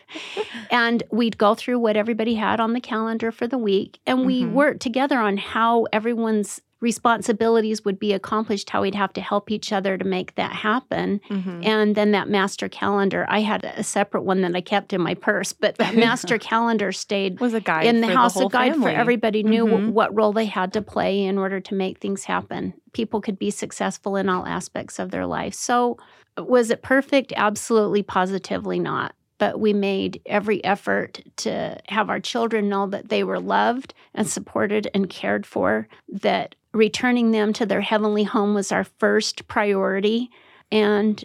and 0.69 1.03
we'd 1.11 1.37
go 1.37 1.55
through 1.55 1.79
what 1.79 1.97
everybody 1.97 2.35
had 2.35 2.59
on 2.59 2.73
the 2.73 2.81
calendar 2.81 3.31
for 3.31 3.47
the 3.47 3.57
week, 3.57 3.99
and 4.05 4.25
we 4.25 4.43
mm-hmm. 4.43 4.53
worked 4.53 4.81
together 4.81 5.17
on 5.17 5.37
how 5.37 5.87
everyone's 5.91 6.61
responsibilities 6.81 7.85
would 7.85 7.99
be 7.99 8.11
accomplished, 8.11 8.69
how 8.71 8.81
we'd 8.81 8.95
have 8.95 9.13
to 9.13 9.21
help 9.21 9.51
each 9.51 9.71
other 9.71 9.97
to 9.97 10.03
make 10.03 10.35
that 10.35 10.51
happen. 10.51 11.21
Mm-hmm. 11.29 11.63
And 11.63 11.95
then 11.95 12.11
that 12.11 12.27
master 12.27 12.67
calendar, 12.67 13.25
I 13.29 13.41
had 13.41 13.63
a 13.63 13.83
separate 13.83 14.23
one 14.23 14.41
that 14.41 14.55
I 14.55 14.61
kept 14.61 14.91
in 14.91 15.01
my 15.01 15.13
purse, 15.13 15.53
but 15.53 15.77
that 15.77 15.95
master 16.07 16.37
calendar 16.37 16.91
stayed 16.91 17.39
was 17.39 17.53
a 17.53 17.61
guide 17.61 17.85
in 17.85 18.01
the 18.01 18.07
house, 18.07 18.33
the 18.33 18.47
a 18.47 18.49
guide 18.49 18.73
family. 18.73 18.91
for 18.91 18.97
everybody 18.97 19.43
knew 19.43 19.65
mm-hmm. 19.65 19.91
what 19.91 20.13
role 20.15 20.33
they 20.33 20.45
had 20.45 20.73
to 20.73 20.81
play 20.81 21.23
in 21.23 21.37
order 21.37 21.59
to 21.59 21.75
make 21.75 21.99
things 21.99 22.23
happen. 22.23 22.73
People 22.93 23.21
could 23.21 23.37
be 23.37 23.51
successful 23.51 24.15
in 24.15 24.27
all 24.27 24.45
aspects 24.45 24.97
of 24.99 25.11
their 25.11 25.25
life. 25.25 25.53
So 25.53 25.97
was 26.37 26.71
it 26.71 26.81
perfect? 26.81 27.31
Absolutely, 27.37 28.03
positively 28.03 28.79
not 28.79 29.13
but 29.41 29.59
we 29.59 29.73
made 29.73 30.21
every 30.27 30.63
effort 30.63 31.19
to 31.35 31.75
have 31.87 32.11
our 32.11 32.19
children 32.19 32.69
know 32.69 32.85
that 32.85 33.09
they 33.09 33.23
were 33.23 33.39
loved 33.39 33.91
and 34.13 34.29
supported 34.29 34.87
and 34.93 35.09
cared 35.09 35.47
for, 35.47 35.87
that 36.07 36.53
returning 36.73 37.31
them 37.31 37.53
to 37.53 37.65
their 37.65 37.81
heavenly 37.81 38.23
home 38.23 38.53
was 38.53 38.71
our 38.71 38.83
first 38.83 39.47
priority. 39.47 40.29
And 40.71 41.23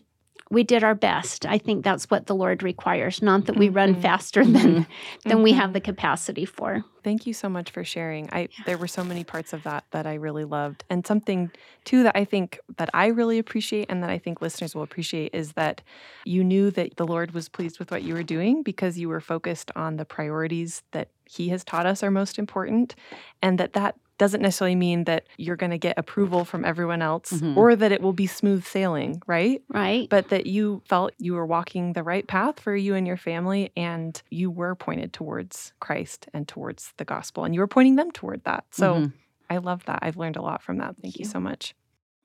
we 0.50 0.62
did 0.62 0.84
our 0.84 0.94
best. 0.94 1.44
I 1.44 1.58
think 1.58 1.84
that's 1.84 2.08
what 2.08 2.26
the 2.26 2.34
Lord 2.34 2.62
requires, 2.62 3.20
not 3.20 3.46
that 3.46 3.56
we 3.56 3.68
run 3.68 3.92
mm-hmm. 3.92 4.02
faster 4.02 4.44
than 4.44 4.54
mm-hmm. 4.54 5.28
than 5.28 5.42
we 5.42 5.52
have 5.52 5.66
mm-hmm. 5.66 5.72
the 5.74 5.80
capacity 5.80 6.44
for. 6.44 6.84
Thank 7.02 7.26
you 7.26 7.32
so 7.32 7.48
much 7.48 7.70
for 7.70 7.82
sharing. 7.82 8.28
I 8.30 8.40
yeah. 8.40 8.64
there 8.64 8.78
were 8.78 8.86
so 8.86 9.02
many 9.02 9.24
parts 9.24 9.52
of 9.52 9.64
that 9.64 9.84
that 9.90 10.06
I 10.06 10.14
really 10.14 10.44
loved. 10.44 10.84
And 10.88 11.04
something 11.04 11.50
too 11.84 12.04
that 12.04 12.16
I 12.16 12.24
think 12.24 12.60
that 12.78 12.90
I 12.94 13.06
really 13.06 13.38
appreciate 13.38 13.90
and 13.90 14.02
that 14.04 14.10
I 14.10 14.18
think 14.18 14.40
listeners 14.40 14.74
will 14.74 14.82
appreciate 14.82 15.34
is 15.34 15.52
that 15.52 15.82
you 16.24 16.44
knew 16.44 16.70
that 16.72 16.96
the 16.96 17.06
Lord 17.06 17.32
was 17.32 17.48
pleased 17.48 17.80
with 17.80 17.90
what 17.90 18.04
you 18.04 18.14
were 18.14 18.22
doing 18.22 18.62
because 18.62 18.98
you 18.98 19.08
were 19.08 19.20
focused 19.20 19.72
on 19.74 19.96
the 19.96 20.04
priorities 20.04 20.84
that 20.92 21.08
he 21.24 21.48
has 21.48 21.64
taught 21.64 21.86
us 21.86 22.04
are 22.04 22.10
most 22.10 22.38
important 22.38 22.94
and 23.42 23.58
that 23.58 23.72
that 23.72 23.96
doesn't 24.18 24.40
necessarily 24.40 24.74
mean 24.74 25.04
that 25.04 25.26
you're 25.36 25.56
going 25.56 25.70
to 25.70 25.78
get 25.78 25.98
approval 25.98 26.44
from 26.44 26.64
everyone 26.64 27.02
else 27.02 27.32
mm-hmm. 27.32 27.56
or 27.56 27.76
that 27.76 27.92
it 27.92 28.00
will 28.00 28.12
be 28.12 28.26
smooth 28.26 28.64
sailing, 28.64 29.22
right? 29.26 29.62
Right. 29.68 30.08
But 30.08 30.30
that 30.30 30.46
you 30.46 30.82
felt 30.88 31.12
you 31.18 31.34
were 31.34 31.46
walking 31.46 31.92
the 31.92 32.02
right 32.02 32.26
path 32.26 32.60
for 32.60 32.74
you 32.74 32.94
and 32.94 33.06
your 33.06 33.16
family 33.16 33.72
and 33.76 34.20
you 34.30 34.50
were 34.50 34.74
pointed 34.74 35.12
towards 35.12 35.72
Christ 35.80 36.28
and 36.32 36.48
towards 36.48 36.92
the 36.96 37.04
gospel 37.04 37.44
and 37.44 37.54
you 37.54 37.60
were 37.60 37.66
pointing 37.66 37.96
them 37.96 38.10
toward 38.10 38.44
that. 38.44 38.64
So 38.70 38.94
mm-hmm. 38.94 39.06
I 39.48 39.58
love 39.58 39.84
that. 39.84 40.00
I've 40.02 40.16
learned 40.16 40.36
a 40.36 40.42
lot 40.42 40.62
from 40.62 40.78
that. 40.78 40.96
Thank, 40.96 41.02
Thank 41.02 41.16
you. 41.16 41.24
you 41.24 41.30
so 41.30 41.40
much. 41.40 41.74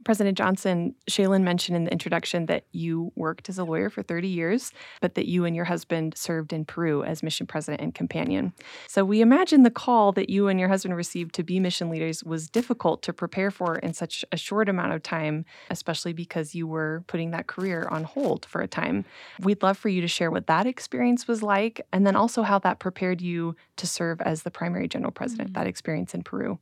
President 0.03 0.37
Johnson, 0.37 0.95
Shaylin 1.09 1.43
mentioned 1.43 1.75
in 1.75 1.83
the 1.83 1.91
introduction 1.91 2.47
that 2.47 2.65
you 2.71 3.11
worked 3.15 3.49
as 3.49 3.57
a 3.57 3.63
lawyer 3.63 3.89
for 3.89 4.01
30 4.01 4.27
years, 4.27 4.71
but 4.99 5.15
that 5.15 5.27
you 5.27 5.45
and 5.45 5.55
your 5.55 5.65
husband 5.65 6.17
served 6.17 6.53
in 6.53 6.65
Peru 6.65 7.03
as 7.03 7.21
mission 7.21 7.45
president 7.45 7.81
and 7.81 7.93
companion. 7.93 8.53
So 8.87 9.05
we 9.05 9.21
imagine 9.21 9.63
the 9.63 9.71
call 9.71 10.11
that 10.13 10.29
you 10.29 10.47
and 10.47 10.59
your 10.59 10.69
husband 10.69 10.95
received 10.95 11.35
to 11.35 11.43
be 11.43 11.59
mission 11.59 11.89
leaders 11.89 12.23
was 12.23 12.49
difficult 12.49 13.01
to 13.03 13.13
prepare 13.13 13.51
for 13.51 13.75
in 13.77 13.93
such 13.93 14.25
a 14.31 14.37
short 14.37 14.69
amount 14.69 14.93
of 14.93 15.03
time, 15.03 15.45
especially 15.69 16.13
because 16.13 16.55
you 16.55 16.67
were 16.67 17.03
putting 17.07 17.31
that 17.31 17.47
career 17.47 17.87
on 17.91 18.03
hold 18.03 18.45
for 18.45 18.61
a 18.61 18.67
time. 18.67 19.05
We'd 19.39 19.61
love 19.61 19.77
for 19.77 19.89
you 19.89 20.01
to 20.01 20.07
share 20.07 20.31
what 20.31 20.47
that 20.47 20.65
experience 20.65 21.27
was 21.27 21.43
like, 21.43 21.81
and 21.91 22.05
then 22.05 22.15
also 22.15 22.41
how 22.41 22.59
that 22.59 22.79
prepared 22.79 23.21
you 23.21 23.55
to 23.77 23.87
serve 23.87 24.21
as 24.21 24.43
the 24.43 24.51
primary 24.51 24.87
general 24.87 25.11
president, 25.11 25.49
mm-hmm. 25.49 25.61
that 25.61 25.67
experience 25.67 26.13
in 26.13 26.23
Peru. 26.23 26.59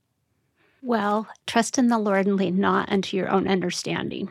Well, 0.82 1.28
trust 1.46 1.78
in 1.78 1.88
the 1.88 2.00
Lord 2.00 2.26
and 2.26 2.38
lean 2.38 2.60
not 2.60 2.92
unto 2.92 3.18
your 3.18 3.30
own 3.30 3.48
understanding. 3.48 4.30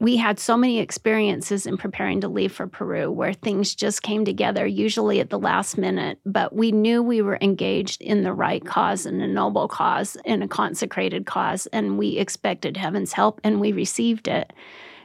We 0.00 0.16
had 0.16 0.38
so 0.38 0.56
many 0.56 0.80
experiences 0.80 1.66
in 1.66 1.78
preparing 1.78 2.20
to 2.20 2.28
leave 2.28 2.52
for 2.52 2.66
Peru 2.66 3.10
where 3.10 3.32
things 3.32 3.74
just 3.74 4.02
came 4.02 4.24
together, 4.24 4.66
usually 4.66 5.20
at 5.20 5.30
the 5.30 5.38
last 5.38 5.78
minute, 5.78 6.18
but 6.26 6.54
we 6.54 6.72
knew 6.72 7.02
we 7.02 7.22
were 7.22 7.38
engaged 7.40 8.02
in 8.02 8.22
the 8.22 8.32
right 8.32 8.64
cause 8.64 9.06
and 9.06 9.22
a 9.22 9.26
noble 9.26 9.68
cause 9.68 10.16
and 10.24 10.42
a 10.42 10.48
consecrated 10.48 11.26
cause, 11.26 11.66
and 11.66 11.96
we 11.96 12.18
expected 12.18 12.76
heaven's 12.76 13.12
help 13.12 13.40
and 13.44 13.60
we 13.60 13.72
received 13.72 14.28
it. 14.28 14.52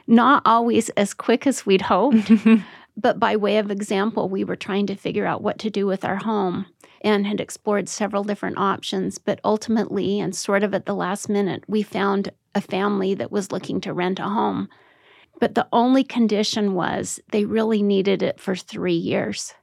Not 0.06 0.42
always 0.44 0.90
as 0.90 1.14
quick 1.14 1.46
as 1.46 1.64
we'd 1.64 1.82
hoped, 1.82 2.30
but 2.96 3.18
by 3.18 3.36
way 3.36 3.58
of 3.58 3.70
example, 3.70 4.28
we 4.28 4.44
were 4.44 4.56
trying 4.56 4.86
to 4.88 4.96
figure 4.96 5.24
out 5.24 5.42
what 5.42 5.58
to 5.60 5.70
do 5.70 5.86
with 5.86 6.04
our 6.04 6.16
home 6.16 6.66
and 7.02 7.26
had 7.26 7.40
explored 7.40 7.88
several 7.88 8.24
different 8.24 8.58
options. 8.58 9.18
But 9.18 9.40
ultimately, 9.44 10.20
and 10.20 10.34
sort 10.34 10.62
of 10.62 10.74
at 10.74 10.86
the 10.86 10.94
last 10.94 11.28
minute, 11.28 11.64
we 11.66 11.82
found 11.82 12.30
a 12.54 12.60
family 12.60 13.14
that 13.14 13.30
was 13.32 13.52
looking 13.52 13.80
to 13.82 13.92
rent 13.92 14.18
a 14.18 14.24
home. 14.24 14.68
But 15.38 15.54
the 15.54 15.66
only 15.72 16.04
condition 16.04 16.74
was 16.74 17.20
they 17.32 17.44
really 17.46 17.82
needed 17.82 18.22
it 18.22 18.38
for 18.40 18.54
three 18.56 18.92
years. 18.94 19.54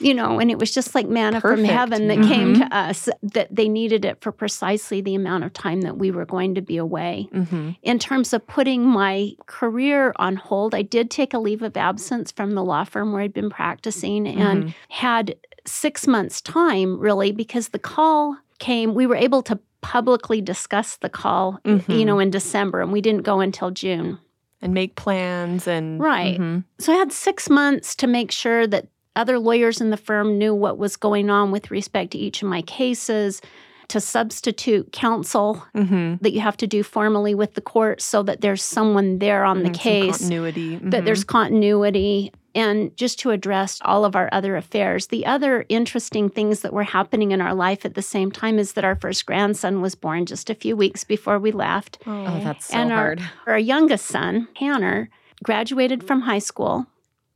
you 0.00 0.12
know, 0.12 0.40
and 0.40 0.50
it 0.50 0.58
was 0.58 0.74
just 0.74 0.92
like 0.96 1.06
manna 1.06 1.40
from 1.40 1.62
heaven 1.62 2.08
that 2.08 2.16
came 2.26 2.56
Mhm. 2.56 2.68
to 2.68 2.76
us 2.76 3.08
that 3.22 3.46
they 3.54 3.68
needed 3.68 4.04
it 4.04 4.20
for 4.20 4.32
precisely 4.32 5.00
the 5.00 5.14
amount 5.14 5.44
of 5.44 5.52
time 5.52 5.82
that 5.82 5.96
we 5.96 6.10
were 6.10 6.24
going 6.26 6.56
to 6.56 6.60
be 6.60 6.76
away. 6.76 7.28
Mm-hmm. 7.32 7.70
In 7.84 8.00
terms 8.00 8.32
of 8.32 8.44
putting 8.48 8.84
my 8.84 9.30
career 9.46 10.12
on 10.16 10.34
hold, 10.34 10.74
I 10.74 10.82
did 10.82 11.12
take 11.12 11.32
a 11.32 11.38
leave 11.38 11.62
of 11.62 11.76
absence 11.76 12.32
from 12.32 12.54
the 12.56 12.64
law 12.64 12.82
firm 12.82 13.12
where 13.12 13.22
I'd 13.22 13.32
been 13.32 13.50
practicing 13.50 14.26
and 14.26 14.64
Mhm. 14.64 14.74
had 14.88 15.36
six 15.66 16.06
months' 16.06 16.40
time 16.40 16.98
really 16.98 17.32
because 17.32 17.68
the 17.68 17.78
call 17.78 18.36
came. 18.58 18.94
We 18.94 19.06
were 19.06 19.16
able 19.16 19.42
to 19.42 19.58
publicly 19.80 20.40
discuss 20.40 20.96
the 20.96 21.08
call, 21.10 21.58
you 21.64 21.76
Mhm. 21.78 22.06
know, 22.06 22.18
in 22.18 22.30
December, 22.30 22.80
and 22.80 22.92
we 22.92 23.00
didn't 23.00 23.22
go 23.22 23.40
until 23.40 23.70
June. 23.70 24.18
And 24.62 24.72
make 24.72 24.94
plans 24.96 25.66
and 25.68 26.00
Right. 26.00 26.40
Mhm. 26.40 26.64
So 26.78 26.92
I 26.92 26.96
had 26.96 27.12
six 27.12 27.50
months 27.50 27.94
to 27.96 28.06
make 28.06 28.30
sure 28.30 28.66
that 28.66 28.86
other 29.14 29.38
lawyers 29.38 29.80
in 29.80 29.90
the 29.90 29.96
firm 29.98 30.38
knew 30.38 30.54
what 30.54 30.78
was 30.78 30.96
going 30.96 31.28
on 31.28 31.50
with 31.50 31.70
respect 31.70 32.12
to 32.12 32.18
each 32.18 32.42
of 32.42 32.48
my 32.48 32.62
cases, 32.62 33.42
to 33.88 34.00
substitute 34.00 34.90
counsel 34.92 35.62
Mhm. 35.74 36.18
that 36.22 36.32
you 36.32 36.40
have 36.40 36.56
to 36.56 36.66
do 36.66 36.82
formally 36.82 37.34
with 37.34 37.52
the 37.52 37.60
court 37.60 38.00
so 38.00 38.22
that 38.22 38.40
there's 38.40 38.62
someone 38.62 39.18
there 39.18 39.44
on 39.44 39.62
the 39.62 39.68
case, 39.70 40.18
continuity. 40.18 40.76
that 40.82 41.04
there's 41.04 41.22
continuity, 41.24 42.32
and 42.54 42.96
just 42.96 43.18
to 43.20 43.30
address 43.30 43.78
all 43.82 44.04
of 44.04 44.14
our 44.14 44.28
other 44.32 44.56
affairs. 44.56 45.08
The 45.08 45.26
other 45.26 45.66
interesting 45.68 46.28
things 46.28 46.60
that 46.60 46.72
were 46.72 46.84
happening 46.84 47.32
in 47.32 47.40
our 47.40 47.54
life 47.54 47.84
at 47.84 47.94
the 47.94 48.02
same 48.02 48.30
time 48.30 48.58
is 48.58 48.74
that 48.74 48.84
our 48.84 48.94
first 48.94 49.26
grandson 49.26 49.80
was 49.80 49.94
born 49.94 50.26
just 50.26 50.50
a 50.50 50.54
few 50.54 50.76
weeks 50.76 51.04
before 51.04 51.38
we 51.38 51.50
left. 51.50 51.98
Oh, 52.06 52.26
oh 52.26 52.40
that's 52.44 52.66
so 52.66 52.76
and 52.76 52.92
our, 52.92 52.98
hard. 52.98 53.22
our 53.46 53.58
youngest 53.58 54.06
son, 54.06 54.48
Hanner, 54.56 55.10
graduated 55.42 56.04
from 56.04 56.22
high 56.22 56.38
school, 56.38 56.86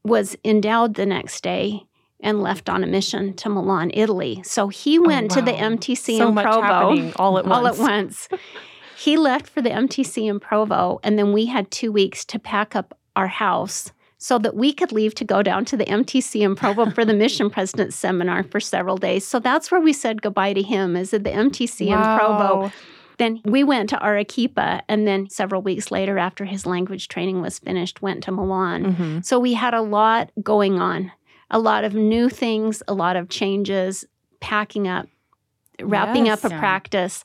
was 0.04 0.37
endowed 0.44 0.94
the 0.94 1.06
next 1.06 1.42
day, 1.42 1.82
and 2.20 2.42
left 2.42 2.68
on 2.68 2.82
a 2.82 2.87
mission 2.87 3.34
to 3.34 3.48
Milan, 3.48 3.90
Italy. 3.94 4.40
So 4.44 4.68
he 4.68 4.98
oh, 4.98 5.02
went 5.02 5.30
to 5.32 5.42
the 5.42 5.52
Oh, 5.52 5.54
wow. 5.54 5.76
MTC 5.76 6.18
so 6.18 6.28
in 6.28 6.34
much 6.34 6.44
Provo 6.44 6.62
happening 6.62 7.12
all 7.16 7.38
at 7.38 7.46
once. 7.46 7.56
all 7.58 7.66
at 7.66 7.78
once. 7.78 8.28
he 8.96 9.16
left 9.16 9.48
for 9.48 9.62
the 9.62 9.70
MTC 9.70 10.28
in 10.28 10.40
Provo, 10.40 11.00
and 11.02 11.18
then 11.18 11.32
we 11.32 11.46
had 11.46 11.70
two 11.70 11.92
weeks 11.92 12.25
to 12.26 12.38
pack 12.38 12.75
up 12.75 12.98
our 13.14 13.28
house 13.28 13.92
so 14.18 14.38
that 14.38 14.54
we 14.56 14.72
could 14.72 14.90
leave 14.92 15.14
to 15.14 15.25
go 15.25 15.42
down 15.42 15.64
to 15.66 15.76
the 15.76 15.84
MTC 15.84 16.40
in 16.42 16.54
Provo 16.56 16.90
for 16.90 17.04
the 17.04 17.14
Mission 17.25 17.48
President 17.50 17.94
Seminar 17.94 18.42
for 18.42 18.58
several 18.60 18.96
days. 18.96 19.26
So 19.26 19.38
that's 19.38 19.70
where 19.70 19.80
we 19.80 19.92
said 19.92 20.22
goodbye 20.22 20.52
to 20.54 20.62
him, 20.62 20.96
is 20.96 21.14
at 21.14 21.25
the 21.25 21.30
MTC 21.30 21.87
in 21.87 22.18
Provo. 22.18 22.72
Then 23.18 23.40
we 23.44 23.64
went 23.64 23.90
to 23.90 24.04
Arequipa, 24.04 24.82
and 24.88 25.06
then 25.06 25.28
several 25.28 25.60
weeks 25.62 25.90
later, 25.90 26.18
after 26.18 26.44
his 26.44 26.66
language 26.66 27.08
training 27.08 27.40
was 27.42 27.58
finished, 27.58 28.00
went 28.02 28.22
to 28.25 28.32
Milan. 28.32 28.94
Mhm. 28.94 29.25
So 29.25 29.40
we 29.40 29.54
had 29.54 29.75
a 29.75 29.82
lot 29.82 30.30
going 30.42 30.78
on, 30.80 31.10
a 31.50 31.58
lot 31.58 31.82
of 31.84 31.94
new 31.94 32.28
things, 32.28 32.80
a 32.87 32.94
lot 32.94 33.16
of 33.16 33.28
changes, 33.28 34.04
packing 34.40 34.87
up, 34.87 35.06
wrapping 35.80 36.28
up 36.28 36.44
a 36.44 36.48
Yeah. 36.48 36.58
practice. 36.60 37.25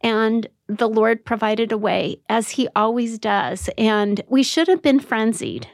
And 0.00 0.46
the 0.68 0.88
Lord 0.88 1.24
provided 1.24 1.70
a 1.70 1.78
way, 1.78 2.18
as 2.28 2.50
He 2.50 2.68
always 2.74 3.18
does. 3.18 3.68
And 3.76 4.22
we 4.28 4.42
should 4.42 4.68
have 4.68 4.80
been 4.82 5.00
frenzied, 5.00 5.66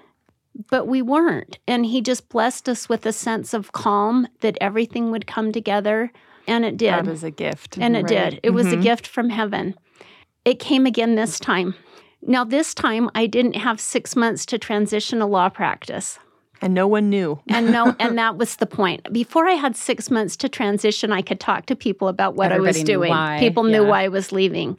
but 0.70 0.86
we 0.86 1.02
weren't. 1.02 1.58
And 1.66 1.86
He 1.86 2.00
just 2.00 2.28
blessed 2.28 2.68
us 2.68 2.88
with 2.88 3.06
a 3.06 3.12
sense 3.12 3.54
of 3.54 3.72
calm 3.72 4.28
that 4.40 4.56
everything 4.60 5.10
would 5.10 5.26
come 5.26 5.52
together. 5.52 6.12
And 6.46 6.64
it 6.64 6.76
did. 6.76 6.92
That 6.92 7.08
is 7.08 7.22
a 7.24 7.30
gift. 7.30 7.78
And 7.78 7.96
it 7.96 8.00
right? 8.04 8.08
did. 8.32 8.40
It 8.42 8.50
was 8.50 8.72
a 8.72 8.76
Mhm. 8.76 8.82
gift 8.82 9.06
from 9.06 9.30
heaven. 9.30 9.74
It 10.44 10.58
came 10.58 10.86
again 10.86 11.14
this 11.14 11.38
time. 11.38 11.74
Now, 12.24 12.44
this 12.44 12.74
time, 12.74 13.10
I 13.14 13.26
didn't 13.26 13.56
have 13.56 13.80
six 13.80 14.14
months 14.16 14.44
to 14.46 14.58
transition 14.58 15.20
a 15.20 15.26
law 15.26 15.48
practice. 15.48 16.18
And 16.60 16.74
no 16.74 16.86
one 16.86 17.10
knew. 17.10 17.40
And 17.48 17.72
no, 17.72 17.94
and 18.00 18.16
that 18.18 18.36
was 18.36 18.56
the 18.56 18.66
point. 18.66 19.12
Before 19.12 19.46
I 19.48 19.52
had 19.54 19.76
six 19.76 20.10
months 20.10 20.36
to 20.38 20.48
transition, 20.48 21.12
I 21.12 21.22
could 21.22 21.40
talk 21.40 21.66
to 21.66 21.74
people 21.76 22.06
about 22.08 22.34
what 22.36 22.52
I 22.52 22.56
Everybody 22.56 22.78
was 22.80 22.88
knew 22.88 22.94
doing. 22.94 23.10
why, 23.10 23.36
People 23.40 23.64
knew 23.64 23.84
why 23.84 24.04
I 24.04 24.08
was 24.08 24.30
leaving. 24.32 24.76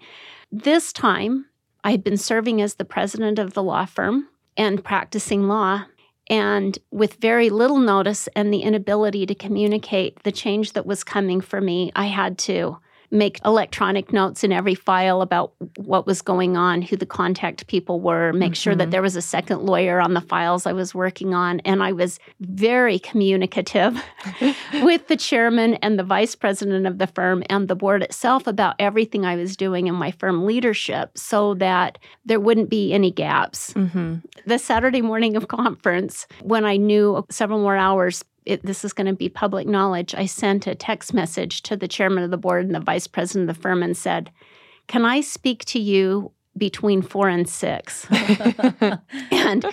This 0.52 0.94
time, 0.94 1.46
I 1.84 1.92
had 1.92 2.04
been 2.04 2.16
serving 2.18 2.62
as 2.62 2.76
the 2.76 2.86
president 2.86 3.40
of 3.40 3.54
the 3.54 3.64
law 3.64 3.86
firm 3.86 4.28
and 4.58 4.84
practicing 4.84 5.48
law. 5.48 5.86
And 6.30 6.78
with 6.92 7.16
very 7.16 7.50
little 7.50 7.80
notice 7.80 8.28
and 8.36 8.54
the 8.54 8.62
inability 8.62 9.26
to 9.26 9.36
communicate 9.36 10.24
the 10.24 10.32
change 10.32 10.74
that 10.74 10.86
was 10.86 11.04
coming 11.04 11.42
for 11.42 11.60
me, 11.60 11.92
I 11.96 12.06
had 12.06 12.38
to 12.40 12.78
make 13.14 13.40
electronic 13.46 14.12
notes 14.12 14.44
in 14.44 14.52
every 14.52 14.74
file 14.76 15.22
about 15.22 15.54
what 15.78 16.08
was 16.08 16.22
going 16.22 16.58
on, 16.58 16.82
who 16.82 16.98
the 16.98 17.06
contact 17.06 17.68
people 17.68 18.02
were, 18.02 18.34
make 18.34 18.56
sure 18.56 18.74
that 18.76 18.88
Mhm. 18.88 18.92
there 18.92 19.02
was 19.04 19.16
a 19.16 19.22
second 19.22 19.62
lawyer 19.62 20.02
on 20.02 20.16
the 20.16 20.22
files 20.22 20.66
I 20.66 20.74
was 20.74 20.96
working 20.96 21.34
on. 21.36 21.60
And 21.62 21.84
I 21.84 21.92
was 21.92 22.20
very 22.42 22.98
communicative 22.98 24.04
with 24.82 25.08
the 25.08 25.16
chairman 25.16 25.76
and 25.76 25.98
the 26.00 26.04
vice 26.04 26.36
president 26.36 26.88
of 26.88 26.98
the 26.98 27.06
firm 27.08 27.44
and 27.50 27.68
the 27.68 27.76
board 27.76 28.02
itself 28.02 28.48
about 28.48 28.76
everything 28.80 29.26
I 29.26 29.36
was 29.36 29.56
doing 29.56 29.86
in 29.88 29.94
my 29.96 30.10
firm 30.12 30.46
leadership 30.46 31.16
so 31.16 31.54
that 31.56 32.00
there 32.26 32.40
wouldn't 32.40 32.70
be 32.70 32.94
any 32.94 33.12
gaps 33.12 33.74
hmm 33.74 34.16
the 34.46 34.58
Saturday 34.60 35.02
morning 35.02 35.36
of 35.38 35.48
conference, 35.48 36.28
when 36.42 36.66
I 36.66 36.76
knew 36.76 37.24
several 37.30 37.60
more 37.60 37.78
hours, 37.78 38.26
it, 38.46 38.66
this 38.66 38.84
is 38.86 38.94
going 38.94 39.08
to 39.08 39.14
be 39.14 39.30
public 39.30 39.68
knowledge, 39.68 40.14
I 40.16 40.26
sent 40.26 40.68
a 40.68 40.76
text 40.76 41.14
message 41.14 41.62
to 41.64 41.76
the 41.76 41.88
chairman 41.88 42.24
of 42.24 42.32
the 42.32 42.38
board 42.38 42.66
and 42.66 42.76
the 42.76 42.80
vice 42.80 43.08
president 43.08 43.50
of 43.50 43.56
the 43.56 43.62
firm 43.62 43.84
and 43.84 43.96
said, 43.96 44.32
Can 44.88 45.06
I 45.06 45.22
speak 45.22 45.66
to 45.66 45.80
you 45.80 46.32
between 46.58 47.02
four 47.02 47.30
and 47.30 47.50
six? 47.50 48.08
and 49.32 49.66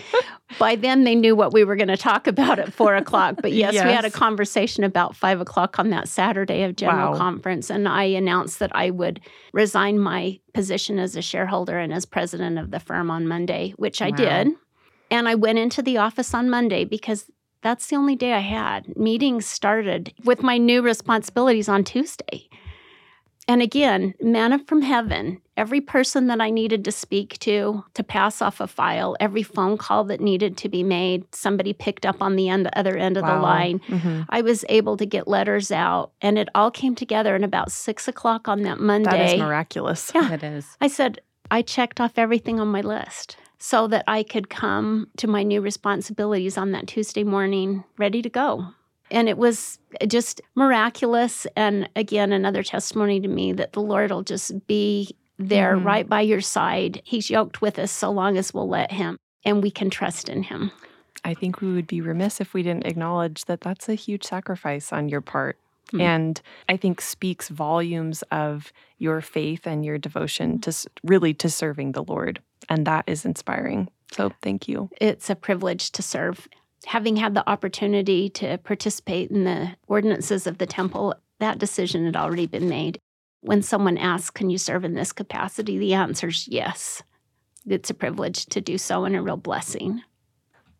by 0.59 0.77
then 0.77 1.05
they 1.05 1.15
knew 1.15 1.37
what 1.37 1.53
we 1.53 1.65
were 1.65 1.77
going 1.77 1.89
to 1.89 1.97
talk 1.97 2.27
about 2.27 2.59
at 2.59 2.73
four 2.73 2.95
o'clock. 2.97 3.37
But 3.41 3.53
yes, 3.53 3.75
we 3.75 3.93
had 3.93 4.05
a 4.05 4.11
conversation 4.11 4.85
about 4.85 5.15
five 5.15 5.41
o'clock 5.41 5.79
on 5.79 5.91
that 5.91 6.09
Saturday 6.09 6.63
of 6.63 6.77
general 6.77 7.13
Wow. 7.13 7.19
conference. 7.19 7.71
And 7.71 7.87
I 7.89 8.05
announced 8.05 8.59
that 8.59 8.75
I 8.75 8.91
would 8.91 9.21
resign 9.53 9.99
my 9.99 10.39
position 10.55 10.99
as 10.99 11.17
a 11.17 11.23
shareholder 11.23 11.79
and 11.79 11.93
as 11.93 12.05
president 12.07 12.59
of 12.59 12.71
the 12.71 12.81
firm 12.81 13.11
on 13.11 13.29
Monday, 13.29 13.73
which 13.77 14.01
I 14.03 14.11
Wow. 14.11 14.17
did. 14.17 14.49
And 15.11 15.29
I 15.29 15.35
went 15.35 15.59
into 15.59 15.83
the 15.83 15.99
office 15.99 16.35
on 16.35 16.49
Monday 16.49 16.85
because 16.85 17.31
that's 17.63 17.87
the 17.89 17.97
only 17.97 18.17
day 18.17 18.33
I 18.35 18.39
had. 18.41 18.97
Meetings 18.97 19.47
started 19.47 20.13
with 20.25 20.43
my 20.43 20.59
new 20.59 20.83
responsibilities 20.83 21.69
on 21.69 21.85
Tuesday. 21.85 22.49
And 23.49 23.63
again, 23.63 24.15
manna 24.21 24.61
from 24.61 24.83
heaven, 24.83 25.41
every 25.57 25.81
person 25.81 26.29
that 26.29 26.41
I 26.41 26.51
needed 26.51 26.85
to 26.85 26.93
speak 26.93 27.37
to 27.41 27.85
to 27.95 28.05
pass 28.05 28.41
off 28.41 28.61
a 28.61 28.69
file, 28.69 29.17
every 29.19 29.43
phone 29.43 29.77
call 29.77 30.05
that 30.05 30.21
needed 30.21 30.57
to 30.59 30.69
be 30.69 30.85
made, 30.85 31.25
somebody 31.35 31.73
picked 31.73 32.07
up 32.07 32.23
on 32.23 32.37
the 32.37 32.49
end, 32.49 32.69
other 32.77 32.97
end 32.97 33.17
of 33.17 33.25
the 33.25 33.31
Wow. 33.33 33.43
line. 33.43 33.81
Mhm. 33.89 34.27
I 34.29 34.43
was 34.43 34.65
able 34.69 34.97
to 34.99 35.05
get 35.07 35.27
letters 35.27 35.73
out, 35.73 36.13
and 36.23 36.39
it 36.39 36.49
all 36.55 36.71
came 36.71 36.95
together. 36.95 37.35
And 37.35 37.45
about 37.45 37.73
six 37.73 38.07
o'clock 38.07 38.47
on 38.47 38.63
that 38.63 38.79
Monday, 38.79 39.11
That 39.11 39.35
is 39.35 39.41
miraculous. 39.41 40.13
Yeah. 40.15 40.33
It 40.33 40.45
is. 40.45 40.77
I 40.81 40.87
said, 40.87 41.19
I 41.51 41.63
checked 41.63 42.01
off 42.01 42.13
everything 42.19 42.61
on 42.61 42.69
my 42.69 42.83
list 42.83 43.37
so 43.61 43.87
that 43.89 44.05
I 44.09 44.23
could 44.23 44.49
come 44.51 45.09
to 45.19 45.29
my 45.29 45.43
new 45.43 45.61
responsibilities 45.61 46.57
on 46.57 46.73
that 46.73 46.87
Tuesday 46.89 47.23
morning 47.25 47.85
ready 47.99 48.23
to 48.23 48.31
go. 48.31 48.67
And 49.11 49.29
it 49.29 49.37
was 49.37 49.79
just 50.09 50.41
miraculous. 50.55 51.47
And 51.57 51.89
again, 51.95 52.33
another 52.33 52.63
testimony 52.63 53.21
to 53.21 53.29
me 53.29 53.53
that 53.53 53.73
the 53.73 53.81
Lord 53.83 54.11
will 54.11 54.23
just 54.23 54.67
be 54.67 55.15
there 55.39 55.77
Mhm. 55.77 55.85
right 55.85 56.09
by 56.09 56.21
your 56.23 56.41
side. 56.41 57.03
He's 57.05 57.29
yoked 57.31 57.61
with 57.61 57.79
us 57.79 57.91
so 57.93 58.11
long 58.11 58.37
as 58.39 58.55
we'll 58.55 58.69
let 58.69 58.93
Him 58.93 59.17
and 59.45 59.63
we 59.63 59.71
can 59.71 59.91
trust 59.91 60.29
in 60.29 60.43
Him. 60.45 60.71
I 61.25 61.35
think 61.35 61.61
we 61.61 61.73
would 61.73 61.87
be 61.87 62.01
remiss 62.01 62.41
if 62.41 62.55
we 62.55 62.63
didn't 62.63 62.87
acknowledge 62.87 63.45
that 63.45 63.61
that's 63.61 63.89
a 63.89 63.95
huge 63.95 64.25
sacrifice 64.25 64.93
on 64.93 65.09
your 65.09 65.21
part. 65.21 65.59
Hmm. 65.91 66.01
And 66.01 66.41
I 66.69 66.77
think 66.77 67.01
speaks 67.01 67.49
volumes 67.49 68.23
of 68.31 68.73
your 68.99 69.21
faith 69.21 69.67
and 69.67 69.85
your 69.85 69.99
devotion 69.99 70.61
to 70.61 70.73
really 71.05 71.35
to 71.35 71.49
serving 71.49 71.93
the 71.93 72.05
Lord. 72.05 72.41
And 72.69 72.87
that 72.87 73.05
is 73.07 73.25
inspiring. 73.25 73.89
So 74.13 74.33
thank 74.43 74.69
you. 74.69 74.91
it's 75.01 75.31
a 75.31 75.37
privilege 75.37 75.91
to 75.93 76.03
serve. 76.03 76.49
Having 76.87 77.17
had 77.17 77.35
the 77.35 77.49
opportunity 77.49 78.29
to 78.31 78.59
participate 78.59 79.31
in 79.31 79.45
the 79.45 79.77
ordinances 79.87 80.47
of 80.47 80.59
the 80.59 80.67
temple, 80.67 81.15
that 81.39 81.59
decision 81.59 82.05
had 82.07 82.17
already 82.17 82.47
been 82.47 82.69
made. 82.69 82.99
When 83.43 83.63
someone 83.63 83.99
asks, 83.99 84.31
Can 84.31 84.51
you 84.51 84.59
serve 84.59 84.85
in 84.85 84.95
this 84.95 85.13
capacity? 85.13 85.79
the 85.79 85.95
answer 85.95 86.29
is 86.29 86.49
yes. 86.49 87.03
It's 87.67 87.91
a 87.91 87.95
privilege 87.95 88.47
to 88.47 88.61
do 88.61 88.79
so 88.79 89.05
and 89.05 89.15
a 89.15 89.23
real 89.23 89.37
blessing. 89.37 90.03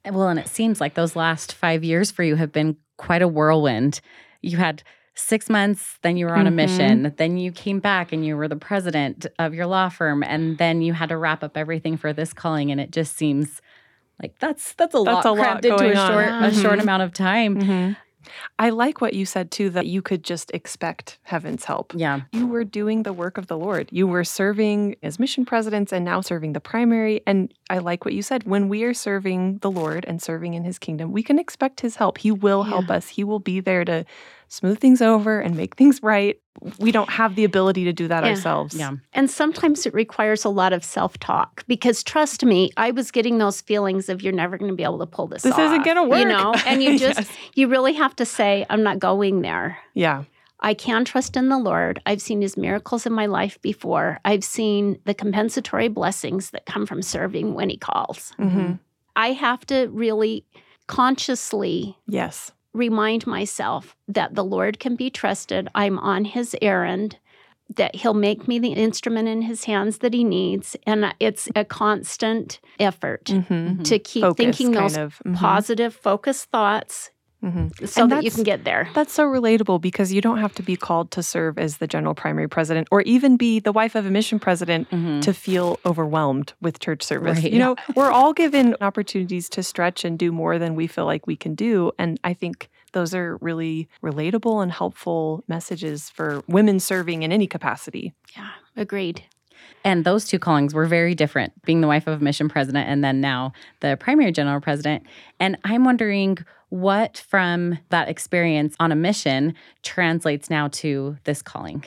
Well, 0.05 0.29
and 0.29 0.39
it 0.39 0.49
seems 0.49 0.81
like 0.81 0.95
those 0.95 1.15
last 1.15 1.53
five 1.53 1.85
years 1.85 2.11
for 2.11 2.23
you 2.23 2.37
have 2.37 2.53
been 2.53 2.77
quite 2.97 3.23
a 3.23 3.29
whirlwind. 3.29 4.01
You 4.41 4.57
had 4.57 4.83
six 5.15 5.51
months, 5.51 5.99
then 6.03 6.17
you 6.17 6.27
were 6.27 6.35
on 6.37 6.47
a 6.47 6.51
Mhm. 6.51 6.55
mission, 6.55 7.15
then 7.19 7.37
you 7.37 7.53
came 7.53 7.79
back 7.81 8.13
and 8.13 8.25
you 8.25 8.37
were 8.37 8.49
the 8.49 8.57
president 8.57 9.27
of 9.39 9.53
your 9.55 9.67
law 9.67 9.89
firm, 9.89 10.23
and 10.23 10.57
then 10.59 10.83
you 10.83 10.93
had 10.95 11.09
to 11.11 11.17
wrap 11.17 11.43
up 11.43 11.57
everything 11.57 11.97
for 11.97 12.13
this 12.13 12.33
calling. 12.33 12.71
And 12.71 12.81
it 12.81 12.91
just 12.91 13.17
seems 13.17 13.61
like 14.23 14.39
that's 14.39 14.73
that's 14.75 14.95
a 14.95 15.03
That's 15.03 15.25
lot 15.25 15.27
a 15.27 15.33
lot 15.33 15.43
crammed 15.63 15.65
into 15.65 15.93
a 15.93 15.97
on. 15.97 16.13
short 16.13 16.29
a 16.53 16.55
short 16.55 16.79
Mhm. 16.79 16.83
amount 16.83 17.03
of 17.03 17.13
time. 17.13 17.57
Mhm. 17.61 17.97
I 18.59 18.69
like 18.69 19.01
what 19.01 19.15
you 19.15 19.25
said 19.25 19.51
too 19.51 19.71
that 19.71 19.87
you 19.87 20.03
could 20.03 20.23
just 20.23 20.51
expect 20.53 21.19
heaven's 21.23 21.65
help. 21.65 21.95
Yeah. 21.97 22.21
You 22.33 22.47
were 22.47 22.65
doing 22.65 23.03
the 23.03 23.15
work 23.15 23.39
of 23.39 23.47
the 23.47 23.57
Lord. 23.57 23.89
You 23.91 24.07
were 24.07 24.25
serving 24.25 24.97
as 25.03 25.19
mission 25.19 25.47
presidents 25.47 25.91
and 25.91 26.05
now 26.05 26.21
serving 26.21 26.53
the 26.53 26.61
primary. 26.61 27.23
And 27.27 27.53
I 27.71 27.79
like 27.79 28.05
what 28.05 28.13
you 28.13 28.21
said. 28.23 28.45
When 28.45 28.69
we 28.69 28.85
are 28.85 28.93
serving 28.95 29.59
the 29.63 29.71
Lord 29.71 30.05
and 30.07 30.21
serving 30.23 30.53
in 30.53 30.65
his 30.65 30.79
kingdom, 30.79 31.13
we 31.13 31.23
can 31.23 31.39
expect 31.39 31.81
his 31.81 31.97
help. 31.97 32.19
He 32.19 32.31
will 32.31 32.65
help 32.65 32.89
Yeah. 32.89 32.97
us. 32.97 33.09
He 33.09 33.25
will 33.25 33.41
be 33.41 33.59
there 33.59 33.87
to 33.87 34.05
smooth 34.51 34.79
things 34.81 35.01
over 35.01 35.41
and 35.41 35.57
make 35.57 35.77
things 35.77 36.03
right. 36.03 36.39
We 36.79 36.91
don't 36.93 37.09
have 37.09 37.37
the 37.37 37.45
ability 37.45 37.85
to 37.85 37.93
do 37.93 38.09
that 38.09 38.25
Yeah. 38.25 38.31
ourselves. 38.31 38.75
Yeah. 38.75 38.93
And 39.15 39.31
sometimes 39.31 39.87
it 39.87 39.95
requires 39.95 40.45
a 40.45 40.49
lot 40.51 40.73
of 40.75 40.85
self 40.85 41.17
talk 41.19 41.65
because 41.67 42.03
trust 42.03 42.45
me, 42.45 42.71
I 42.77 42.91
was 42.91 43.11
getting 43.11 43.39
those 43.39 43.61
feelings 43.63 44.09
of 44.09 44.21
you're 44.23 44.33
never 44.35 44.59
going 44.59 44.71
to 44.71 44.77
be 44.77 44.83
able 44.83 44.99
to 44.99 45.07
pull 45.07 45.29
this, 45.29 45.43
This 45.43 45.57
isn't 45.57 45.85
gonna 45.85 46.05
work. 46.07 46.19
You 46.19 46.27
know, 46.27 46.55
and 46.67 46.83
you 46.83 46.99
just, 47.07 47.21
Yes. 47.21 47.31
you 47.55 47.69
really 47.69 47.95
have 47.95 48.15
to 48.17 48.27
say, 48.27 48.67
I'm 48.69 48.83
not 48.83 48.99
going 48.99 49.41
there. 49.43 49.79
Yeah. 49.95 50.25
I 50.63 50.75
can 50.75 51.07
trust 51.07 51.37
in 51.39 51.49
the 51.49 51.57
Lord. 51.57 52.03
I've 52.05 52.21
seen 52.21 52.43
his 52.43 52.57
miracles 52.59 53.07
in 53.07 53.15
my 53.15 53.25
life 53.27 53.59
before. 53.63 54.19
I've 54.27 54.45
seen 54.45 54.99
the 55.07 55.15
compensatory 55.15 55.89
blessings 55.89 56.51
that 56.51 56.67
come 56.67 56.85
from 56.85 57.01
serving 57.01 57.55
when 57.55 57.71
he 57.71 57.79
calls. 57.79 58.33
hmm 58.37 58.73
I 59.17 59.33
have 59.33 59.65
to 59.67 59.87
really 59.89 60.45
consciously 60.87 61.97
Yes. 62.07 62.53
Remind 62.73 63.27
myself 63.27 63.97
that 64.09 64.35
the 64.35 64.45
Lord 64.45 64.79
can 64.79 64.97
be 64.97 65.11
trusted. 65.11 65.69
I'm 65.75 65.99
on 65.99 66.25
his 66.25 66.57
errand, 66.63 67.19
that 67.77 67.97
he'll 67.97 68.15
make 68.15 68.49
me 68.49 68.59
the 68.59 68.73
instrument 68.73 69.29
in 69.29 69.43
his 69.43 69.65
hands 69.65 69.99
that 69.99 70.15
he 70.15 70.25
needs. 70.25 70.77
And 70.87 71.15
it's 71.21 71.49
a 71.55 71.65
constant 71.65 72.61
effort 72.79 73.29
hmm 73.29 73.83
to 73.83 73.99
keep 73.99 74.23
Focus, 74.23 74.37
thinking 74.37 74.73
those 74.73 74.97
of. 74.97 75.23
Mhm. 75.25 75.37
positive, 75.37 75.95
focused 75.95 76.51
thoughts 76.51 77.11
hmm 77.43 77.69
so 77.85 78.03
And 78.03 78.13
that 78.13 78.25
you 78.25 78.31
can 78.31 78.43
get 78.43 78.65
there. 78.65 78.89
That's 78.95 79.13
so 79.13 79.25
relatable 79.25 79.81
because 79.81 80.13
you 80.13 80.21
don't 80.21 80.39
have 80.39 80.53
to 80.55 80.63
be 80.63 80.77
called 80.77 81.11
to 81.13 81.23
serve 81.23 81.59
as 81.59 81.79
the 81.79 81.87
general 81.87 82.15
primary 82.15 82.49
president 82.49 82.89
or 82.91 83.01
even 83.03 83.37
be 83.37 83.61
the 83.61 83.73
wife 83.73 83.95
of 83.95 84.05
a 84.07 84.11
mission 84.11 84.39
president 84.39 84.91
Mhm. 84.91 85.23
to 85.23 85.33
feel 85.33 85.79
overwhelmed 85.87 86.53
with 86.61 86.81
church 86.81 87.03
service. 87.03 87.43
Right. 87.43 87.53
You 87.53 87.59
know, 87.59 87.77
we're 87.97 88.11
all 88.13 88.33
given 88.33 88.77
opportunities 88.81 89.49
to 89.51 89.63
stretch 89.63 90.05
and 90.05 90.19
do 90.19 90.33
more 90.33 90.59
than 90.59 90.75
we 90.75 90.87
feel 90.87 91.07
like 91.07 91.27
we 91.27 91.37
can 91.37 91.55
do. 91.55 91.93
And 91.99 92.21
I 92.25 92.35
think 92.35 92.69
those 92.93 93.15
are 93.15 93.39
really 93.41 93.89
relatable 94.03 94.63
and 94.63 94.71
helpful 94.73 95.45
messages 95.49 96.11
for 96.11 96.43
women 96.49 96.81
serving 96.81 97.23
in 97.23 97.33
any 97.33 97.47
capacity. 97.47 98.13
Yeah, 98.37 98.51
agreed. 98.77 99.23
And 99.85 100.05
those 100.05 100.27
two 100.27 100.39
callings 100.39 100.75
were 100.75 100.87
very 100.87 101.15
different, 101.15 101.53
being 101.65 101.81
the 101.81 101.87
wife 101.87 102.07
of 102.07 102.21
a 102.21 102.25
mission 102.25 102.49
president 102.49 102.89
and 102.89 103.03
then 103.03 103.21
now 103.21 103.53
the 103.81 103.97
primary 103.99 104.33
general 104.33 104.61
president. 104.61 105.05
And 105.39 105.57
I'm 105.65 105.85
wondering 105.85 106.39
what 106.69 107.19
from 107.29 107.79
that 107.89 108.09
experience 108.09 108.77
on 108.79 108.93
a 108.93 108.97
mission 108.97 109.55
translates 109.83 110.51
now 110.51 110.69
to 110.69 111.17
this 111.25 111.43
calling. 111.43 111.85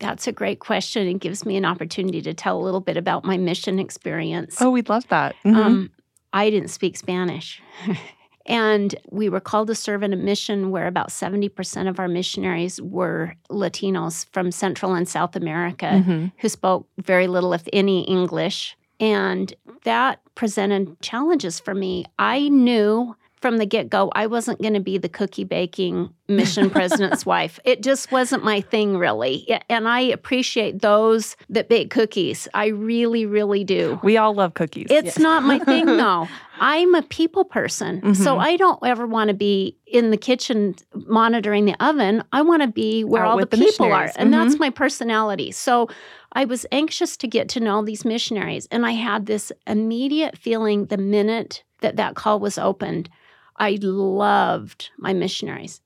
That's 0.00 0.26
a 0.26 0.32
great 0.32 0.58
question 0.58 1.06
and 1.06 1.20
gives 1.20 1.44
me 1.46 1.56
an 1.56 1.64
opportunity 1.64 2.20
to 2.22 2.34
tell 2.34 2.58
a 2.58 2.62
little 2.62 2.80
bit 2.80 2.96
about 2.96 3.24
my 3.24 3.36
mission 3.36 3.78
experience. 3.78 4.60
Oh, 4.60 4.70
we'd 4.70 4.88
love 4.88 5.06
that. 5.08 5.34
Mhm. 5.44 5.56
Um, 5.56 5.90
I 6.32 6.50
didn't 6.50 6.68
speak 6.68 6.96
Spanish. 6.96 7.62
and 8.46 8.94
we 9.10 9.28
were 9.28 9.40
called 9.40 9.68
to 9.68 9.74
serve 9.74 10.02
in 10.02 10.12
a 10.12 10.16
mission 10.16 10.70
where 10.70 10.86
about 10.86 11.08
70% 11.08 11.88
of 11.88 11.98
our 11.98 12.08
missionaries 12.08 12.80
were 12.82 13.34
Latinos 13.50 14.26
from 14.32 14.50
Central 14.52 14.94
and 14.94 15.08
South 15.08 15.34
America 15.36 16.02
Mhm. 16.06 16.32
who 16.38 16.48
spoke 16.48 16.86
very 16.98 17.26
little, 17.26 17.52
if 17.52 17.66
any, 17.72 18.02
English. 18.04 18.76
And 19.00 19.52
that 19.84 20.20
presented 20.34 21.00
challenges 21.00 21.58
for 21.58 21.74
me. 21.74 22.04
I 22.18 22.48
knew 22.48 23.16
from 23.44 23.58
the 23.58 23.66
get 23.66 23.90
go, 23.90 24.10
I 24.14 24.26
wasn't 24.26 24.62
going 24.62 24.72
to 24.72 24.80
be 24.80 24.96
the 24.96 25.08
cookie 25.10 25.44
baking 25.44 26.08
mission 26.28 26.70
president's 26.70 27.26
wife. 27.34 27.60
It 27.66 27.82
just 27.82 28.10
wasn't 28.10 28.42
my 28.42 28.62
thing, 28.62 28.96
really. 28.96 29.46
And 29.68 29.86
I 29.86 30.00
appreciate 30.00 30.80
those 30.80 31.36
that 31.50 31.68
bake 31.68 31.90
cookies. 31.90 32.48
I 32.54 32.68
really, 32.68 33.26
really 33.26 33.62
do. 33.62 34.00
We 34.02 34.16
all 34.16 34.32
love 34.32 34.54
cookies. 34.54 34.86
It's 34.88 35.18
not 35.18 35.42
my 35.42 35.58
thing 35.58 35.84
though. 35.98 36.26
I'm 36.58 36.94
a 36.94 37.02
people 37.02 37.44
person. 37.44 38.14
So 38.14 38.36
Mhm. 38.36 38.40
I 38.40 38.56
don't 38.56 38.78
ever 38.82 39.06
want 39.06 39.28
to 39.28 39.34
be 39.34 39.76
in 39.86 40.10
the 40.10 40.16
kitchen 40.16 40.74
monitoring 40.94 41.66
the 41.66 41.74
oven. 41.84 42.24
I 42.32 42.40
want 42.40 42.62
to 42.62 42.68
be 42.68 43.04
where 43.04 43.26
Out 43.26 43.32
all 43.32 43.36
the 43.36 43.44
the 43.44 43.58
people 43.58 43.92
are. 43.92 44.10
And 44.16 44.32
that's 44.32 44.54
Mhm. 44.54 44.60
my 44.60 44.70
personality. 44.70 45.50
So 45.52 45.88
I 46.32 46.46
was 46.46 46.64
anxious 46.72 47.18
to 47.18 47.26
get 47.28 47.50
to 47.50 47.60
know 47.60 47.84
these 47.84 48.06
missionaries. 48.06 48.66
And 48.70 48.86
I 48.86 48.92
had 48.92 49.26
this 49.26 49.52
immediate 49.66 50.38
feeling 50.38 50.86
the 50.86 50.96
minute 50.96 51.62
that 51.82 51.96
that 51.96 52.14
call 52.14 52.40
was 52.40 52.56
opened. 52.56 53.10
I 53.56 53.78
loved 53.80 54.90
my 54.98 55.12
missionaries. 55.12 55.80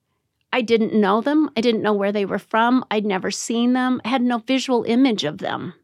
I 0.53 0.63
didn't 0.63 0.99
know 0.99 1.21
them. 1.21 1.51
I 1.57 1.61
didn't 1.61 1.83
know 1.83 1.93
where 1.93 2.13
they 2.13 2.25
were 2.25 2.39
from. 2.39 2.85
I'd 2.91 3.05
never 3.05 3.31
seen 3.31 3.75
them. 3.75 4.01
I 4.05 4.09
had 4.09 4.23
no 4.23 4.39
visual 4.39 4.85
image 4.85 5.25
of 5.25 5.39
them. 5.39 5.75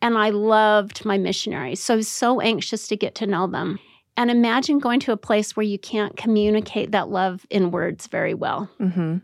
And 0.00 0.16
I 0.16 0.30
loved 0.30 1.04
my 1.04 1.18
missionaries. 1.18 1.82
So 1.82 1.94
I 1.94 1.96
was 1.96 2.08
so 2.08 2.40
anxious 2.40 2.88
to 2.88 2.96
get 2.96 3.14
to 3.16 3.26
know 3.26 3.46
them. 3.46 3.78
And 4.16 4.30
imagine 4.30 4.78
going 4.78 5.00
to 5.00 5.12
a 5.12 5.16
place 5.16 5.56
where 5.56 5.64
you 5.64 5.78
can't 5.78 6.16
communicate 6.16 6.92
that 6.92 7.08
love 7.08 7.46
in 7.50 7.70
words 7.70 8.06
very 8.06 8.34
well. 8.34 8.70
hmm 8.78 9.18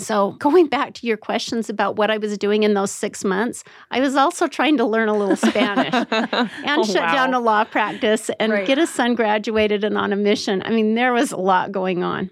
So, 0.00 0.32
going 0.38 0.66
back 0.66 0.94
to 0.94 1.06
your 1.06 1.16
questions 1.16 1.68
about 1.68 1.96
what 1.96 2.10
I 2.10 2.18
was 2.18 2.36
doing 2.38 2.62
in 2.62 2.74
those 2.74 2.90
six 2.90 3.24
months, 3.24 3.62
I 3.90 4.00
was 4.00 4.16
also 4.16 4.46
trying 4.46 4.76
to 4.78 4.84
learn 4.84 5.08
a 5.08 5.16
little 5.16 5.36
Spanish 5.50 5.94
and 5.94 6.86
shut 6.86 7.12
down 7.12 7.34
a 7.34 7.40
law 7.40 7.64
practice 7.64 8.30
and 8.40 8.52
Right. 8.52 8.66
get 8.66 8.78
a 8.78 8.86
son 8.86 9.14
graduated 9.14 9.84
and 9.84 9.96
on 9.98 10.12
a 10.12 10.16
mission. 10.16 10.62
I 10.64 10.70
mean, 10.70 10.94
there 10.94 11.12
was 11.12 11.32
a 11.32 11.36
lot 11.36 11.72
going 11.72 12.02
on. 12.02 12.30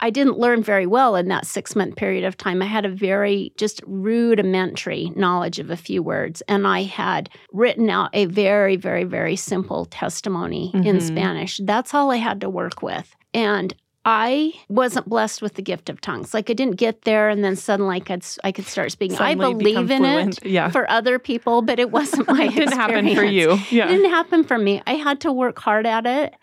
I 0.00 0.10
didn't 0.10 0.38
learn 0.38 0.62
very 0.62 0.86
well 0.86 1.16
in 1.16 1.26
that 1.26 1.44
six 1.44 1.74
month 1.74 1.96
period 1.96 2.22
of 2.24 2.36
time. 2.36 2.62
I 2.62 2.66
had 2.66 2.84
a 2.86 2.88
very 2.88 3.52
just 3.56 3.80
rudimentary 3.84 5.10
knowledge 5.16 5.58
of 5.58 5.70
a 5.70 5.76
few 5.76 6.04
words, 6.04 6.40
and 6.46 6.68
I 6.68 6.84
had 6.84 7.28
written 7.52 7.90
out 7.90 8.10
a 8.12 8.26
very, 8.26 8.76
very, 8.76 9.02
very 9.02 9.34
simple 9.34 9.86
testimony 9.86 10.70
in 10.74 10.98
Mhm. 10.98 11.02
Spanish. 11.02 11.60
That's 11.64 11.92
all 11.94 12.12
I 12.12 12.16
had 12.16 12.40
to 12.42 12.48
work 12.48 12.80
with. 12.82 13.16
And 13.34 13.74
I 14.04 14.52
wasn't 14.68 15.08
blessed 15.08 15.42
with 15.42 15.54
the 15.54 15.62
gift 15.62 15.90
of 15.90 16.00
tongues. 16.00 16.32
Like 16.32 16.48
I 16.48 16.54
didn't 16.54 16.76
get 16.76 17.02
there 17.02 17.28
and 17.28 17.44
then 17.44 17.56
suddenly 17.56 17.96
I 17.96 18.00
could, 18.00 18.24
I 18.42 18.52
could 18.52 18.66
start 18.66 18.90
speaking. 18.92 19.16
Suddenly 19.16 19.46
I 19.46 19.52
believe 19.52 19.90
in 19.90 20.02
fluent. 20.02 20.38
it 20.38 20.46
Yeah. 20.46 20.70
for 20.70 20.88
other 20.90 21.18
people, 21.18 21.62
but 21.62 21.78
it 21.78 21.90
wasn't 21.90 22.28
my 22.28 22.44
it 22.46 22.54
didn't 22.54 22.72
happen 22.78 23.14
for 23.14 23.24
you. 23.24 23.58
Yeah. 23.70 23.84
It 23.86 23.88
didn't 23.96 24.10
happen 24.10 24.44
for 24.44 24.56
me. 24.56 24.82
I 24.86 24.94
had 24.94 25.20
to 25.22 25.32
work 25.32 25.58
hard 25.58 25.86
at 25.86 26.06
it, 26.06 26.34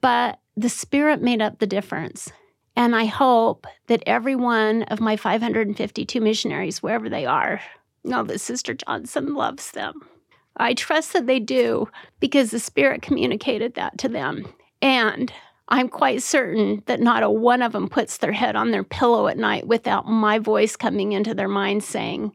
but 0.00 0.38
the 0.56 0.68
Spirit 0.68 1.22
made 1.22 1.40
up 1.40 1.58
the 1.60 1.66
difference. 1.66 2.30
And 2.76 2.94
I 2.94 3.04
hope 3.06 3.66
that 3.86 4.02
every 4.06 4.34
one 4.36 4.82
of 4.84 5.00
my 5.00 5.16
552 5.16 6.20
missionaries, 6.20 6.82
wherever 6.82 7.08
they 7.08 7.24
are, 7.24 7.60
know 8.02 8.24
that 8.24 8.40
Sister 8.40 8.74
Johnson 8.74 9.34
loves 9.34 9.70
them. 9.70 9.94
I 10.56 10.74
trust 10.74 11.12
that 11.14 11.26
they 11.26 11.40
do 11.40 11.88
because 12.20 12.50
the 12.50 12.58
Spirit 12.60 13.00
communicated 13.00 13.74
that 13.74 13.96
to 13.98 14.08
them. 14.08 14.52
And 14.82 15.32
I'm 15.68 15.88
quite 15.88 16.22
certain 16.22 16.82
that 16.86 17.00
not 17.00 17.22
a 17.22 17.30
one 17.30 17.62
of 17.62 17.72
them 17.72 17.88
puts 17.88 18.18
their 18.18 18.32
head 18.32 18.54
on 18.56 18.70
their 18.70 18.84
pillow 18.84 19.28
at 19.28 19.38
night 19.38 19.66
without 19.66 20.06
my 20.06 20.38
voice 20.38 20.76
coming 20.76 21.12
into 21.12 21.34
their 21.34 21.48
mind 21.48 21.82
saying, 21.82 22.32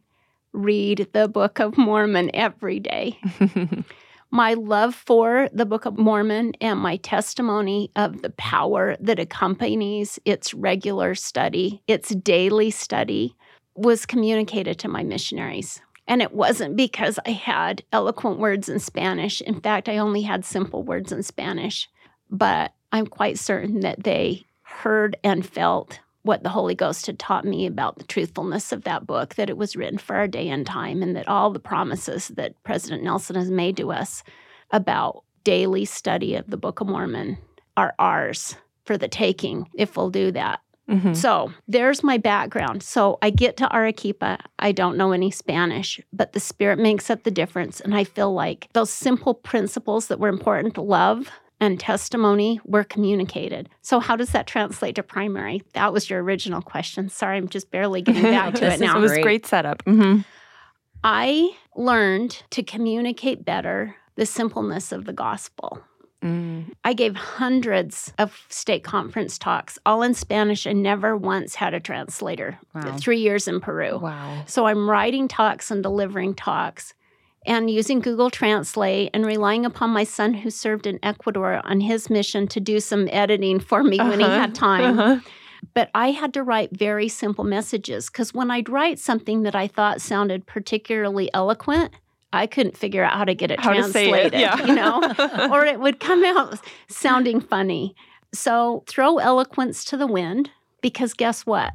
Read 0.51 1.09
the 1.13 1.27
Book 1.27 1.59
of 1.59 1.77
Mormon 1.77 2.31
every 2.33 2.79
day 2.79 3.19
my 4.31 4.53
love 4.53 4.93
for 4.93 5.49
the 5.53 5.65
Book 5.65 5.85
of 5.85 5.97
Mormon 5.97 6.53
and 6.61 6.79
my 6.79 6.97
testimony 6.97 7.91
of 7.95 8.21
the 8.21 8.29
power 8.31 8.95
that 8.99 9.19
accompanies 9.19 10.19
its 10.25 10.53
regular 10.53 11.15
study, 11.15 11.81
its 11.87 12.09
daily 12.09 12.69
study, 12.69 13.35
was 13.75 14.05
communicated 14.05 14.77
to 14.79 14.87
my 14.87 15.03
missionaries. 15.03 15.81
And 16.07 16.21
it 16.21 16.33
wasn't 16.33 16.75
because 16.75 17.19
I 17.25 17.31
had 17.31 17.83
eloquent 17.91 18.39
words 18.39 18.69
in 18.69 18.79
Spanish. 18.79 19.41
In 19.41 19.61
fact, 19.61 19.87
I 19.87 19.97
only 19.97 20.23
had 20.23 20.45
simple 20.45 20.83
words 20.83 21.11
in 21.11 21.23
Spanish. 21.23 21.87
But 22.29 22.73
I'm 22.91 23.07
quite 23.07 23.37
certain 23.37 23.81
that 23.81 24.03
they 24.03 24.45
heard 24.63 25.15
and 25.23 25.45
felt 25.45 25.99
what 26.23 26.43
the 26.43 26.49
Holy 26.49 26.75
Ghost 26.75 27.05
had 27.05 27.17
taught 27.17 27.45
me 27.45 27.65
about 27.65 27.97
the 27.97 28.03
truthfulness 28.03 28.71
of 28.71 28.83
that 28.83 29.07
book, 29.07 29.35
that 29.35 29.49
it 29.49 29.57
was 29.57 29.75
written 29.75 29.97
for 29.97 30.15
our 30.15 30.27
day 30.27 30.49
and 30.49 30.65
time, 30.65 31.01
and 31.01 31.15
that 31.15 31.27
all 31.27 31.49
the 31.49 31.59
promises 31.59 32.27
that 32.29 32.61
President 32.63 33.03
Nelson 33.03 33.35
has 33.35 33.49
made 33.49 33.77
to 33.77 33.91
us 33.91 34.23
about 34.71 35.23
daily 35.43 35.85
study 35.85 36.35
of 36.35 36.49
the 36.49 36.57
Book 36.57 36.81
of 36.81 36.87
Mormon 36.87 37.37
are 37.77 37.95
ours 37.97 38.55
for 38.85 38.97
the 38.97 39.07
taking 39.07 39.69
if 39.75 39.95
we'll 39.95 40.09
do 40.09 40.31
that. 40.31 40.59
Mhm. 40.89 41.15
So 41.15 41.53
there's 41.67 42.03
my 42.03 42.17
background. 42.17 42.83
So 42.83 43.17
I 43.21 43.29
get 43.29 43.55
to 43.57 43.73
Arequipa. 43.75 44.39
I 44.57 44.71
don't 44.71 44.97
know 44.97 45.11
any 45.11 45.31
Spanish, 45.31 46.01
but 46.11 46.33
the 46.33 46.39
Spirit 46.39 46.79
makes 46.79 47.09
up 47.09 47.23
the 47.23 47.31
difference. 47.31 47.79
And 47.79 47.95
I 47.95 48.03
feel 48.03 48.33
like 48.33 48.67
those 48.73 48.89
simple 48.89 49.35
principles 49.35 50.07
that 50.07 50.19
were 50.19 50.29
important 50.29 50.73
to 50.75 50.81
love 50.81 51.29
and 51.59 51.79
testimony 51.79 52.59
were 52.63 52.83
communicated. 52.83 53.69
So, 53.81 53.99
how 53.99 54.15
does 54.15 54.31
that 54.31 54.47
translate 54.47 54.95
to 54.95 55.03
primary? 55.03 55.61
That 55.73 55.91
was 55.93 56.09
your 56.09 56.23
original 56.23 56.61
question. 56.61 57.09
Sorry, 57.09 57.37
I'm 57.37 57.49
just 57.49 57.71
barely 57.71 58.01
getting 58.01 58.23
back 58.37 58.53
to 58.55 58.73
it 58.73 58.79
now. 58.79 58.97
it 58.97 59.01
was 59.01 59.11
Great. 59.11 59.23
great 59.23 59.45
setup. 59.45 59.83
hmm 59.85 60.19
I 61.03 61.51
learned 61.77 62.43
to 62.49 62.61
communicate 62.61 63.45
better 63.45 63.95
the 64.15 64.25
simpleness 64.25 64.91
of 64.91 65.05
the 65.05 65.13
gospel. 65.13 65.81
Mm. 66.21 66.71
I 66.83 66.91
gave 66.91 67.15
hundreds 67.15 68.11
of 68.19 68.45
state 68.49 68.83
conference 68.83 69.37
talks, 69.37 69.79
all 69.85 70.01
in 70.01 70.13
Spanish, 70.13 70.65
and 70.65 70.83
never 70.83 71.15
once 71.15 71.55
had 71.55 71.73
a 71.73 71.79
translator. 71.79 72.59
Wow. 72.75 72.97
Three 72.97 73.19
years 73.19 73.47
in 73.47 73.61
Peru. 73.61 73.97
Wow. 73.99 74.43
So 74.45 74.65
I'm 74.65 74.89
writing 74.89 75.29
talks 75.29 75.71
and 75.71 75.81
delivering 75.81 76.33
talks 76.33 76.93
and 77.49 77.69
using 77.69 77.99
Google 77.99 78.29
Translate 78.29 79.09
and 79.13 79.25
relying 79.25 79.65
upon 79.65 79.89
my 79.89 80.03
son 80.05 80.33
who 80.35 80.49
served 80.49 80.85
in 80.87 80.99
Ecuador 81.03 81.59
on 81.65 81.81
his 81.81 82.09
mission 82.09 82.47
to 82.47 82.59
do 82.59 82.79
some 82.79 83.09
editing 83.11 83.59
for 83.59 83.83
me 83.83 83.97
when 83.97 84.19
he 84.19 84.25
Uh-huh. 84.25 84.39
had 84.39 84.55
time. 84.55 84.99
Uh-huh. 84.99 85.19
But 85.73 85.89
I 85.93 86.11
had 86.11 86.33
to 86.35 86.43
write 86.43 86.69
very 86.77 87.09
simple 87.09 87.43
messages 87.43 88.09
because 88.09 88.33
when 88.33 88.49
I'd 88.49 88.69
write 88.69 88.99
something 88.99 89.41
that 89.43 89.55
I 89.55 89.67
thought 89.67 89.99
sounded 89.99 90.45
particularly 90.45 91.29
eloquent, 91.33 91.91
I 92.31 92.45
couldn't 92.47 92.77
figure 92.77 93.03
out 93.03 93.13
how 93.17 93.25
to 93.25 93.33
get 93.35 93.51
it 93.51 93.59
How 93.59 93.73
translated, 93.73 94.33
it. 94.35 94.39
Yeah. 94.39 94.65
you 94.65 94.73
know, 94.75 95.01
or 95.51 95.65
it 95.65 95.79
would 95.79 95.99
come 95.99 96.23
out 96.23 96.59
sounding 96.87 97.41
funny. 97.41 97.95
So 98.33 98.83
throw 98.87 99.17
eloquence 99.17 99.83
to 99.85 99.97
the 99.97 100.07
wind 100.07 100.49
because 100.81 101.13
guess 101.15 101.45
what? 101.45 101.73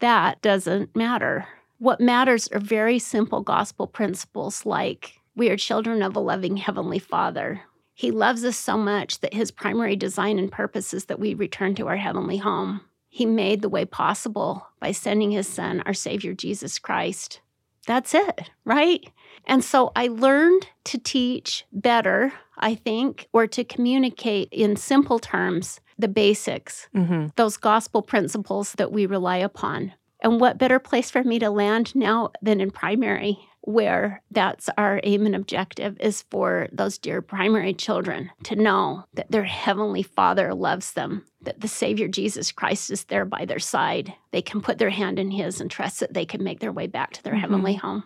That 0.00 0.40
doesn't 0.42 0.94
matter. 0.94 1.48
What 1.78 2.00
matters 2.00 2.48
are 2.48 2.60
very 2.60 2.98
simple 2.98 3.42
gospel 3.42 3.86
principles 3.86 4.64
like 4.64 5.20
we 5.36 5.50
are 5.50 5.56
children 5.56 6.02
of 6.02 6.16
a 6.16 6.20
loving 6.20 6.56
Heavenly 6.56 6.98
Father. 6.98 7.62
He 7.94 8.10
loves 8.10 8.44
us 8.44 8.56
so 8.56 8.76
much 8.76 9.20
that 9.20 9.34
his 9.34 9.50
primary 9.50 9.96
design 9.96 10.38
and 10.38 10.50
purpose 10.50 10.94
is 10.94 11.06
that 11.06 11.20
we 11.20 11.34
return 11.34 11.74
to 11.76 11.88
our 11.88 11.96
heavenly 11.96 12.38
home. 12.38 12.80
He 13.08 13.26
made 13.26 13.62
the 13.62 13.68
way 13.68 13.84
possible 13.84 14.66
by 14.80 14.92
sending 14.92 15.30
his 15.30 15.46
son, 15.46 15.82
our 15.86 15.94
Savior 15.94 16.34
Jesus 16.34 16.78
Christ. 16.78 17.40
That's 17.86 18.14
it, 18.14 18.50
right? 18.64 19.04
And 19.46 19.62
so 19.62 19.92
I 19.94 20.08
learned 20.08 20.66
to 20.84 20.98
teach 20.98 21.66
better, 21.72 22.32
I 22.56 22.74
think, 22.74 23.28
or 23.32 23.46
to 23.48 23.62
communicate 23.62 24.48
in 24.50 24.76
simple 24.76 25.18
terms 25.18 25.80
the 25.98 26.08
basics, 26.08 26.88
hmm 26.94 27.26
those 27.36 27.56
gospel 27.56 28.02
principles 28.02 28.72
that 28.72 28.92
we 28.92 29.06
rely 29.06 29.36
upon. 29.36 29.92
And 30.24 30.40
what 30.40 30.58
better 30.58 30.78
place 30.78 31.10
for 31.10 31.22
me 31.22 31.38
to 31.38 31.50
land 31.50 31.94
now 31.94 32.30
than 32.40 32.58
in 32.60 32.70
primary, 32.70 33.38
where 33.60 34.22
that's 34.30 34.70
our 34.78 34.98
aim 35.04 35.26
and 35.26 35.36
objective 35.36 35.98
is 36.00 36.22
for 36.30 36.66
those 36.72 36.96
dear 36.96 37.20
primary 37.20 37.74
children 37.74 38.30
to 38.44 38.56
know 38.56 39.04
that 39.12 39.30
their 39.30 39.44
heavenly 39.44 40.02
Father 40.02 40.54
loves 40.54 40.94
them, 40.94 41.26
that 41.42 41.60
the 41.60 41.68
Savior 41.68 42.08
Jesus 42.08 42.52
Christ 42.52 42.90
is 42.90 43.04
there 43.04 43.26
by 43.26 43.44
their 43.44 43.58
side. 43.58 44.14
They 44.32 44.40
can 44.40 44.62
put 44.62 44.78
their 44.78 44.90
hand 44.90 45.18
in 45.18 45.30
His 45.30 45.60
and 45.60 45.70
trust 45.70 46.00
that 46.00 46.14
they 46.14 46.24
can 46.24 46.42
make 46.42 46.60
their 46.60 46.72
way 46.72 46.86
back 46.86 47.12
to 47.12 47.22
their 47.22 47.34
Mhm. 47.34 47.40
heavenly 47.40 47.74
home. 47.74 48.04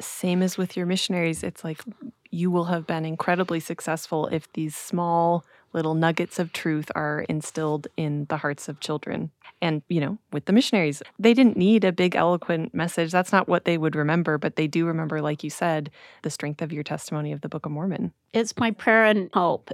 Same 0.00 0.42
as 0.42 0.58
with 0.58 0.76
your 0.76 0.86
missionaries. 0.86 1.44
It's 1.44 1.62
like 1.62 1.84
you 2.30 2.50
will 2.50 2.64
have 2.64 2.84
been 2.84 3.04
incredibly 3.04 3.60
successful 3.60 4.26
if 4.26 4.52
these 4.54 4.76
small 4.76 5.44
little 5.72 5.94
nuggets 5.94 6.40
of 6.40 6.52
truth 6.52 6.90
are 6.96 7.24
instilled 7.28 7.86
in 7.96 8.26
the 8.28 8.38
hearts 8.38 8.68
of 8.68 8.80
children. 8.80 9.30
And, 9.62 9.82
you 9.88 10.00
know, 10.00 10.18
with 10.32 10.46
the 10.46 10.52
missionaries, 10.52 11.02
they 11.18 11.34
didn't 11.34 11.56
need 11.56 11.84
a 11.84 11.92
big, 11.92 12.16
eloquent 12.16 12.74
message. 12.74 13.12
That's 13.12 13.32
not 13.32 13.48
what 13.48 13.64
they 13.64 13.76
would 13.76 13.94
remember, 13.94 14.38
but 14.38 14.56
they 14.56 14.66
do 14.66 14.86
remember, 14.86 15.20
like 15.20 15.44
you 15.44 15.50
said, 15.50 15.90
the 16.22 16.30
strength 16.30 16.62
of 16.62 16.72
your 16.72 16.82
testimony 16.82 17.32
of 17.32 17.42
the 17.42 17.48
Book 17.48 17.66
of 17.66 17.72
Mormon. 17.72 18.12
It's 18.32 18.56
my 18.56 18.70
prayer 18.70 19.04
and 19.04 19.28
hope. 19.34 19.70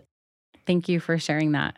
Thank 0.67 0.89
you 0.89 0.99
for 0.99 1.19
sharing 1.19 1.53
that. 1.53 1.77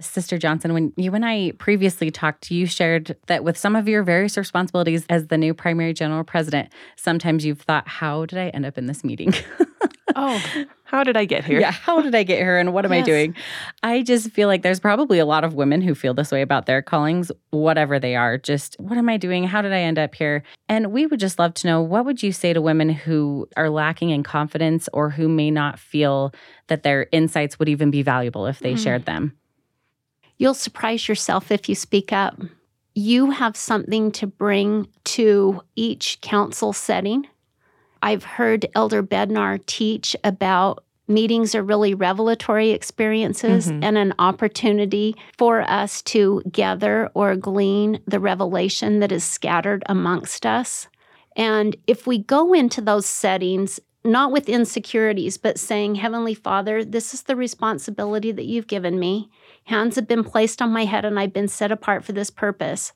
Sister 0.00 0.38
Johnson, 0.38 0.72
when 0.72 0.92
you 0.96 1.12
and 1.14 1.24
I 1.24 1.52
previously 1.58 2.10
talked, 2.10 2.50
you 2.50 2.66
shared 2.66 3.16
that 3.26 3.42
with 3.42 3.56
some 3.56 3.74
of 3.74 3.88
your 3.88 4.04
various 4.04 4.36
responsibilities 4.36 5.04
as 5.08 5.26
the 5.26 5.36
new 5.36 5.54
primary 5.54 5.92
general 5.92 6.22
president, 6.22 6.72
sometimes 6.96 7.44
you've 7.44 7.62
thought, 7.62 7.88
how 7.88 8.24
did 8.24 8.38
I 8.38 8.48
end 8.50 8.64
up 8.64 8.78
in 8.78 8.86
this 8.86 9.02
meeting? 9.02 9.32
Oh, 10.16 10.42
How 10.84 11.04
did 11.04 11.16
I 11.18 11.26
get 11.26 11.44
here? 11.44 11.60
Yeah, 11.60 11.70
how 11.70 12.00
did 12.00 12.14
I 12.14 12.22
get 12.22 12.38
here 12.38 12.56
and 12.56 12.72
what 12.72 12.86
am 12.86 12.92
I 12.92 13.02
doing? 13.02 13.34
I 13.82 14.02
just 14.02 14.30
feel 14.30 14.48
like 14.48 14.62
there's 14.62 14.80
probably 14.80 15.18
a 15.18 15.26
lot 15.26 15.44
of 15.44 15.52
women 15.52 15.82
who 15.82 15.94
feel 15.94 16.14
this 16.14 16.32
way 16.32 16.40
about 16.40 16.64
their 16.64 16.80
callings, 16.80 17.30
whatever 17.50 17.98
they 17.98 18.16
are. 18.16 18.38
Just 18.38 18.74
what 18.78 18.96
am 18.96 19.08
I 19.10 19.18
doing? 19.18 19.44
How 19.44 19.60
did 19.60 19.72
I 19.72 19.80
end 19.80 19.98
up 19.98 20.14
here? 20.14 20.42
And 20.68 20.90
we 20.90 21.06
would 21.06 21.20
just 21.20 21.38
love 21.38 21.52
to 21.54 21.66
know 21.66 21.82
what 21.82 22.06
would 22.06 22.22
you 22.22 22.32
say 22.32 22.54
to 22.54 22.62
women 22.62 22.88
who 22.88 23.46
are 23.56 23.68
lacking 23.68 24.08
in 24.10 24.22
confidence 24.22 24.88
or 24.94 25.10
who 25.10 25.28
may 25.28 25.50
not 25.50 25.78
feel 25.78 26.32
that 26.68 26.84
their 26.84 27.06
insights 27.12 27.58
would 27.58 27.68
even 27.68 27.90
be 27.90 28.00
valuable 28.02 28.46
if 28.46 28.60
they 28.60 28.72
Mm. 28.72 28.78
shared 28.82 29.04
them? 29.04 29.36
You'll 30.38 30.54
surprise 30.54 31.06
yourself 31.06 31.50
if 31.50 31.68
you 31.68 31.74
speak 31.74 32.12
up. 32.14 32.40
You 32.94 33.30
have 33.32 33.56
something 33.56 34.10
to 34.12 34.26
bring 34.26 34.88
to 35.04 35.60
each 35.76 36.20
council 36.22 36.72
setting. 36.72 37.26
I've 38.02 38.24
heard 38.24 38.66
Elder 38.74 39.02
Bednar 39.02 39.64
teach 39.66 40.14
about 40.24 40.84
meetings 41.10 41.54
are 41.54 41.62
really 41.62 41.94
revelatory 41.94 42.70
experiences 42.70 43.70
Mhm. 43.70 43.82
and 43.82 43.96
an 43.96 44.12
opportunity 44.18 45.16
for 45.38 45.62
us 45.62 46.02
to 46.02 46.42
gather 46.52 47.10
or 47.14 47.34
glean 47.34 48.00
the 48.06 48.20
revelation 48.20 49.00
that 49.00 49.10
is 49.10 49.24
scattered 49.24 49.82
amongst 49.86 50.44
us. 50.44 50.86
And 51.34 51.76
if 51.86 52.06
we 52.06 52.18
go 52.18 52.52
into 52.52 52.82
those 52.82 53.06
settings, 53.06 53.80
not 54.04 54.32
with 54.32 54.48
insecurities, 54.48 55.38
but 55.38 55.58
saying, 55.58 55.94
Heavenly 55.96 56.34
Father, 56.34 56.84
this 56.84 57.14
is 57.14 57.22
the 57.22 57.36
responsibility 57.36 58.30
that 58.32 58.44
you've 58.46 58.66
given 58.66 58.98
me. 58.98 59.30
Hands 59.64 59.94
have 59.96 60.08
been 60.08 60.24
placed 60.24 60.60
on 60.60 60.72
my 60.72 60.84
head 60.84 61.04
and 61.04 61.18
I've 61.18 61.32
been 61.32 61.48
set 61.48 61.72
apart 61.72 62.04
for 62.04 62.12
this 62.12 62.30
purpose. 62.30 62.92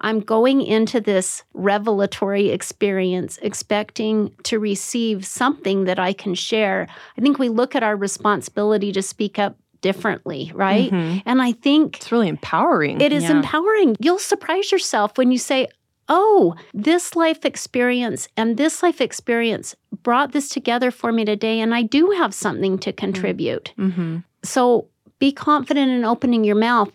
I'm 0.00 0.20
going 0.20 0.60
into 0.62 1.00
this 1.00 1.42
revelatory 1.54 2.50
experience 2.50 3.38
expecting 3.42 4.32
to 4.44 4.58
receive 4.58 5.26
something 5.26 5.84
that 5.84 5.98
I 5.98 6.12
can 6.12 6.34
share. 6.34 6.86
I 7.16 7.20
think 7.20 7.38
we 7.38 7.48
look 7.48 7.74
at 7.74 7.82
our 7.82 7.96
responsibility 7.96 8.92
to 8.92 9.02
speak 9.02 9.38
up 9.38 9.56
differently, 9.80 10.50
right? 10.54 10.90
Mhm. 10.90 11.22
And 11.24 11.40
I 11.40 11.52
think 11.52 11.96
It's 11.96 12.10
really 12.12 12.28
empowering. 12.28 13.00
it 13.00 13.12
is 13.12 13.24
Yeah. 13.24 13.36
empowering. 13.36 13.96
You'll 14.00 14.18
surprise 14.18 14.70
yourself 14.72 15.16
when 15.16 15.30
you 15.30 15.38
say, 15.38 15.68
Oh, 16.08 16.54
this 16.72 17.16
life 17.16 17.44
experience 17.44 18.28
and 18.36 18.56
this 18.56 18.80
life 18.80 19.00
experience 19.00 19.74
brought 20.04 20.30
this 20.30 20.48
together 20.48 20.92
for 20.92 21.10
me 21.10 21.24
today, 21.24 21.58
and 21.58 21.74
I 21.74 21.82
do 21.82 22.10
have 22.10 22.32
something 22.32 22.78
to 22.78 22.92
contribute. 22.92 23.72
hmm 23.76 24.18
So 24.44 24.86
be 25.18 25.32
confident 25.32 25.90
in 25.90 26.04
opening 26.04 26.44
your 26.44 26.54
mouth 26.54 26.92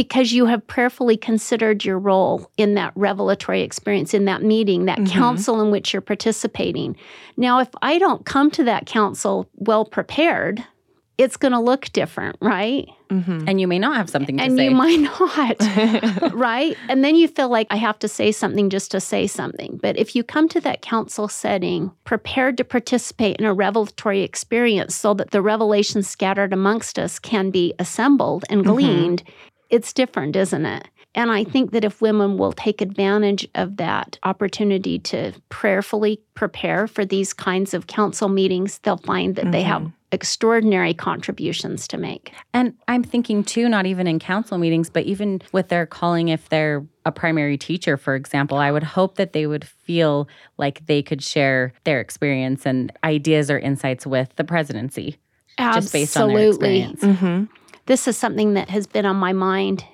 because 0.00 0.32
you 0.32 0.46
have 0.46 0.66
prayerfully 0.66 1.14
considered 1.14 1.84
your 1.84 1.98
role 1.98 2.50
in 2.56 2.72
that 2.74 2.90
revelatory 2.94 3.60
experience, 3.60 4.14
in 4.14 4.24
that 4.24 4.42
meeting, 4.42 4.86
that 4.86 4.98
Mhm. 5.00 5.10
council 5.10 5.60
in 5.60 5.70
which 5.70 5.92
you're 5.92 6.00
participating. 6.00 6.96
Now, 7.36 7.58
if 7.58 7.68
I 7.82 7.98
don't 7.98 8.24
come 8.24 8.50
to 8.52 8.64
that 8.64 8.86
council 8.86 9.46
well 9.56 9.84
prepared, 9.84 10.64
it's 11.18 11.36
going 11.36 11.52
to 11.52 11.60
look 11.60 11.92
different, 11.92 12.36
right? 12.40 12.88
hmm 13.10 13.44
And 13.46 13.60
you 13.60 13.68
may 13.68 13.78
not 13.78 13.96
have 13.96 14.08
something 14.08 14.38
to 14.38 14.42
and 14.44 14.56
say. 14.56 14.64
you 14.64 14.70
might 14.70 15.00
not. 15.10 16.32
right? 16.32 16.78
And 16.88 17.04
then 17.04 17.14
you 17.14 17.28
feel 17.28 17.50
like 17.50 17.66
I 17.68 17.76
have 17.76 17.98
to 17.98 18.08
say 18.08 18.32
something 18.32 18.70
just 18.70 18.90
to 18.92 19.00
say 19.00 19.26
something. 19.26 19.78
But 19.82 19.98
if 19.98 20.16
you 20.16 20.22
come 20.24 20.48
to 20.48 20.60
that 20.62 20.80
council 20.80 21.28
setting 21.28 21.90
prepared 22.04 22.56
to 22.56 22.64
participate 22.64 23.36
in 23.36 23.44
a 23.44 23.52
revelatory 23.52 24.22
experience 24.22 24.94
so 24.96 25.12
that 25.12 25.30
the 25.32 25.42
revelations 25.42 26.08
scattered 26.08 26.54
amongst 26.54 26.98
us 26.98 27.18
can 27.18 27.50
be 27.50 27.74
assembled 27.78 28.46
and 28.48 28.62
Mhm. 28.64 28.66
gleaned, 28.72 29.22
it's 29.70 29.92
different, 29.92 30.36
isn't 30.36 30.66
it? 30.66 30.88
And 31.14 31.30
I 31.32 31.42
think 31.42 31.72
that 31.72 31.84
if 31.84 32.00
women 32.00 32.38
will 32.38 32.52
take 32.52 32.80
advantage 32.80 33.46
of 33.56 33.78
that 33.78 34.18
opportunity 34.22 34.98
to 35.00 35.32
prayerfully 35.48 36.20
prepare 36.34 36.86
for 36.86 37.04
these 37.04 37.32
kinds 37.32 37.74
of 37.74 37.88
council 37.88 38.28
meetings, 38.28 38.78
they'll 38.84 38.96
find 38.96 39.34
that 39.34 39.50
they 39.50 39.62
have 39.62 39.82
Mhm. 39.82 39.92
extraordinary 40.12 40.94
contributions 40.94 41.88
to 41.88 41.98
make. 41.98 42.32
And 42.54 42.74
I'm 42.86 43.02
thinking 43.02 43.42
too, 43.42 43.68
not 43.68 43.86
even 43.86 44.06
in 44.06 44.20
council 44.20 44.56
meetings, 44.58 44.88
but 44.88 45.04
even 45.04 45.42
with 45.52 45.68
their 45.68 45.84
calling, 45.86 46.28
if 46.28 46.48
they're 46.48 46.86
a 47.04 47.10
primary 47.12 47.58
teacher, 47.58 47.96
for 47.96 48.14
example, 48.14 48.58
I 48.58 48.70
would 48.70 48.82
hope 48.84 49.16
that 49.16 49.32
they 49.32 49.46
would 49.48 49.64
feel 49.64 50.28
like 50.58 50.86
they 50.86 51.02
could 51.02 51.22
share 51.22 51.72
their 51.84 51.98
experience 52.00 52.66
and 52.66 52.92
ideas 53.02 53.50
or 53.50 53.58
insights 53.58 54.06
with 54.06 54.34
the 54.36 54.44
presidency, 54.44 55.16
just 55.74 55.92
based 55.92 56.16
on 56.16 56.28
their 56.28 56.38
Absolutely. 56.38 56.82
experience. 56.82 57.18
hmm 57.20 57.44
This 57.86 58.06
is 58.06 58.16
something 58.16 58.54
that 58.54 58.70
has 58.70 58.86
been 58.86 59.06
on 59.06 59.16
my 59.16 59.32
mind. 59.32 59.84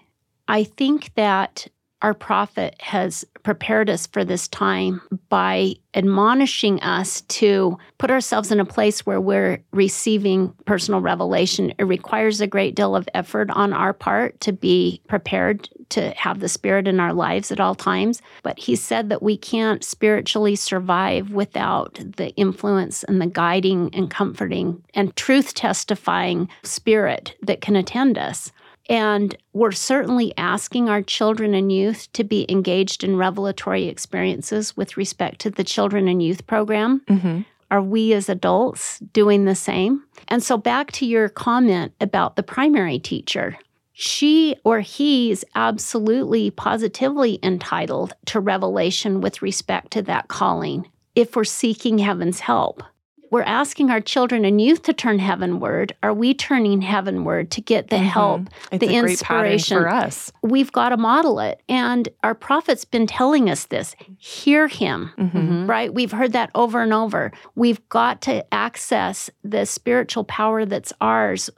I 0.49 0.65
think 0.65 1.15
that 1.15 1.67
our 2.03 2.15
prophet 2.15 2.77
has 2.81 3.25
prepared 3.43 3.89
us 3.89 4.07
for 4.07 4.25
this 4.25 4.49
time 4.49 5.01
by 5.29 5.75
admonishing 5.95 6.81
us 6.81 7.23
to 7.23 7.79
put 7.99 8.11
ourselves 8.11 8.53
in 8.53 8.61
a 8.61 8.65
place 8.65 9.07
where 9.07 9.21
we're 9.21 9.63
receiving 9.73 10.53
personal 10.67 11.01
revelation. 11.01 11.73
It 11.79 11.85
requires 11.85 12.41
a 12.41 12.47
great 12.47 12.75
deal 12.75 12.95
of 12.95 13.09
effort 13.15 13.51
on 13.51 13.73
our 13.73 13.93
part 13.93 14.41
to 14.43 14.53
be 14.53 15.01
prepared 15.09 15.69
to 15.91 16.11
have 16.11 16.41
the 16.41 16.49
Spirit 16.49 16.89
in 16.89 17.01
our 17.01 17.13
lives 17.13 17.51
at 17.51 17.61
all 17.61 17.75
times. 17.75 18.21
But 18.43 18.59
he 18.59 18.77
said 18.77 19.09
that 19.09 19.23
we 19.23 19.37
can't 19.37 19.85
spiritually 19.85 20.57
survive 20.57 21.31
without 21.31 22.01
the 22.17 22.31
influence 22.35 23.05
and 23.05 23.23
the 23.23 23.27
guiding 23.27 23.91
and 23.95 24.11
comforting 24.11 24.83
and 24.95 25.15
truth 25.17 25.55
testifying 25.55 26.49
spirit 26.63 27.37
that 27.43 27.61
can 27.61 27.77
attend 27.77 28.19
us. 28.19 28.53
And 28.89 29.37
we're 29.53 29.73
certainly 29.73 30.33
asking 30.37 30.89
our 30.89 31.03
children 31.03 31.55
and 31.55 31.73
youth 31.73 32.13
to 32.13 32.25
be 32.25 32.47
engaged 32.49 33.03
in 33.03 33.17
revelatory 33.17 33.87
experiences 33.89 34.77
with 34.77 34.97
respect 34.97 35.41
to 35.41 35.51
the 35.51 35.65
children 35.65 36.09
and 36.09 36.23
youth 36.23 36.47
program. 36.47 37.03
hmm 37.09 37.41
Are 37.71 37.83
we 37.83 38.13
as 38.13 38.29
adults 38.29 39.01
doing 39.13 39.45
the 39.45 39.55
same? 39.57 40.05
And 40.29 40.43
so, 40.43 40.57
back 40.57 40.93
to 40.93 41.07
your 41.07 41.29
comment 41.29 41.93
about 42.01 42.37
the 42.37 42.43
primary 42.43 42.99
teacher, 42.99 43.59
she 43.93 44.55
or 44.63 44.81
he 44.81 45.31
is 45.31 45.45
absolutely 45.55 46.51
positively 46.51 47.39
entitled 47.43 48.13
to 48.27 48.41
revelation 48.41 49.21
with 49.21 49.43
respect 49.43 49.91
to 49.93 50.03
that 50.03 50.29
calling 50.29 50.89
if 51.15 51.35
we're 51.35 51.45
seeking 51.45 51.99
heaven's 51.99 52.41
help. 52.41 52.83
We're 53.31 53.43
asking 53.43 53.91
our 53.91 54.01
children 54.01 54.45
and 54.45 54.61
youth 54.61 54.83
to 54.85 54.93
turn 54.93 55.19
heavenward. 55.19 55.95
Are 56.03 56.15
we 56.15 56.33
turning 56.35 56.81
heavenward 56.83 57.51
to 57.53 57.61
get 57.61 57.89
the 57.89 57.99
help, 57.99 58.43
It's 58.71 58.81
the 58.87 58.95
inspiration? 58.95 59.79
for 59.79 59.89
us. 59.89 60.33
We've 60.43 60.71
got 60.73 60.91
to 60.91 60.97
model 60.97 61.41
it. 61.41 61.61
And 61.69 62.09
our 62.23 62.35
prophet's 62.35 62.85
been 62.85 63.07
telling 63.07 63.51
us 63.51 63.67
this 63.67 63.95
hear 64.19 64.69
him 64.69 65.11
Mhm. 65.19 65.69
right? 65.69 65.93
We've 65.93 66.13
heard 66.13 66.33
that 66.33 66.51
over 66.55 66.83
and 66.83 66.93
over. 66.93 67.33
We've 67.55 67.87
got 67.89 68.21
to 68.23 68.45
access 68.55 69.29
the 69.45 69.67
spiritual 69.67 70.25
power 70.25 70.65
that's 70.65 70.93
ours. 71.01 71.51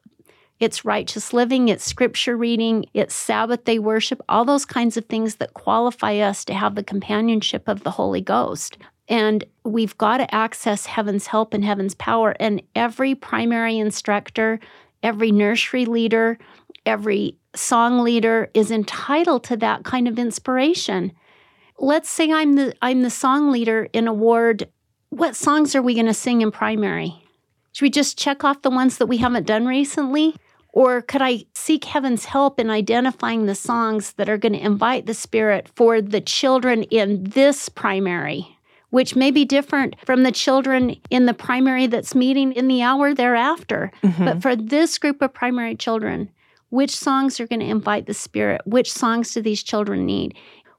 It's 0.61 0.85
righteous 0.85 1.33
living, 1.33 1.69
it's 1.69 1.85
scripture 1.85 2.37
reading, 2.37 2.87
it's 2.93 3.15
Sabbath 3.15 3.63
day 3.65 3.79
worship, 3.79 4.21
all 4.29 4.45
those 4.45 4.65
kinds 4.65 4.97
of 4.97 5.05
things 5.05 5.37
that 5.37 5.55
qualify 5.55 6.17
us 6.19 6.45
to 6.47 6.55
have 6.55 6.75
the 6.75 6.83
companionship 6.83 7.69
of 7.69 7.85
the 7.85 7.93
Holy 7.93 8.21
Ghost. 8.21 8.77
And 9.09 9.45
we've 9.65 9.97
got 9.99 10.19
to 10.19 10.35
access 10.35 10.87
heaven's 10.87 11.27
help 11.27 11.55
and 11.55 11.65
heaven's 11.65 11.95
power. 11.95 12.35
And 12.39 12.63
every 12.75 13.15
primary 13.15 13.79
instructor, 13.79 14.61
every 15.03 15.33
nursery 15.33 15.87
leader, 15.87 16.39
every 16.85 17.37
song 17.55 18.01
leader 18.01 18.51
is 18.55 18.71
entitled 18.71 19.45
to 19.45 19.57
that 19.57 19.85
kind 19.85 20.07
of 20.07 20.19
inspiration 20.19 21.13
let's 21.79 22.11
say 22.11 22.31
I'm 22.33 22.55
the 22.55 22.75
I'm 22.83 23.03
the 23.03 23.11
song 23.11 23.51
leader 23.51 23.89
in 23.93 24.09
a 24.09 24.13
ward. 24.13 24.69
What 25.11 25.37
songs 25.37 25.75
are 25.75 25.83
we 25.83 25.95
going 25.95 26.07
to 26.07 26.15
sing 26.15 26.43
in 26.43 26.51
primary? 26.51 27.15
Should 27.73 27.85
we 27.85 27.91
just 27.91 28.19
check 28.19 28.45
off 28.45 28.63
the 28.63 28.71
ones 28.71 28.99
that 28.99 29.07
we 29.07 29.19
haven't 29.19 29.47
done 29.47 29.67
recently? 29.67 30.35
Or 30.73 31.01
could 31.01 31.23
I 31.23 31.45
seek 31.55 31.85
heaven's 31.85 32.27
help 32.27 32.61
in 32.61 32.71
identifying 32.71 33.47
the 33.47 33.55
songs 33.55 34.13
that 34.15 34.29
are 34.29 34.37
going 34.37 34.53
to 34.53 34.65
invite 34.65 35.07
the 35.07 35.15
Spirit 35.15 35.69
for 35.75 36.03
the 36.03 36.21
children 36.21 36.83
in 36.85 37.25
this 37.25 37.69
primary, 37.69 38.58
which 38.91 39.15
may 39.17 39.31
be 39.31 39.45
different 39.45 39.95
from 40.05 40.23
the 40.23 40.33
children 40.33 40.97
in 41.11 41.27
the 41.27 41.35
primary 41.35 41.87
that's 41.87 42.15
meeting 42.15 42.53
in 42.53 42.69
the 42.69 42.83
hour 42.83 43.15
thereafter? 43.15 43.91
Mhm. 44.03 44.25
But 44.25 44.43
for 44.43 44.57
this 44.57 44.99
group 44.99 45.21
of 45.23 45.33
primary 45.35 45.75
children, 45.75 46.31
which 46.71 46.95
songs 46.95 47.41
are 47.41 47.47
going 47.47 47.61
to 47.61 47.67
invite 47.67 48.07
the 48.07 48.15
Spirit? 48.15 48.61
Which 48.65 48.93
songs 48.93 49.33
do 49.33 49.41
these 49.41 49.63
children 49.63 50.05
need? 50.07 50.35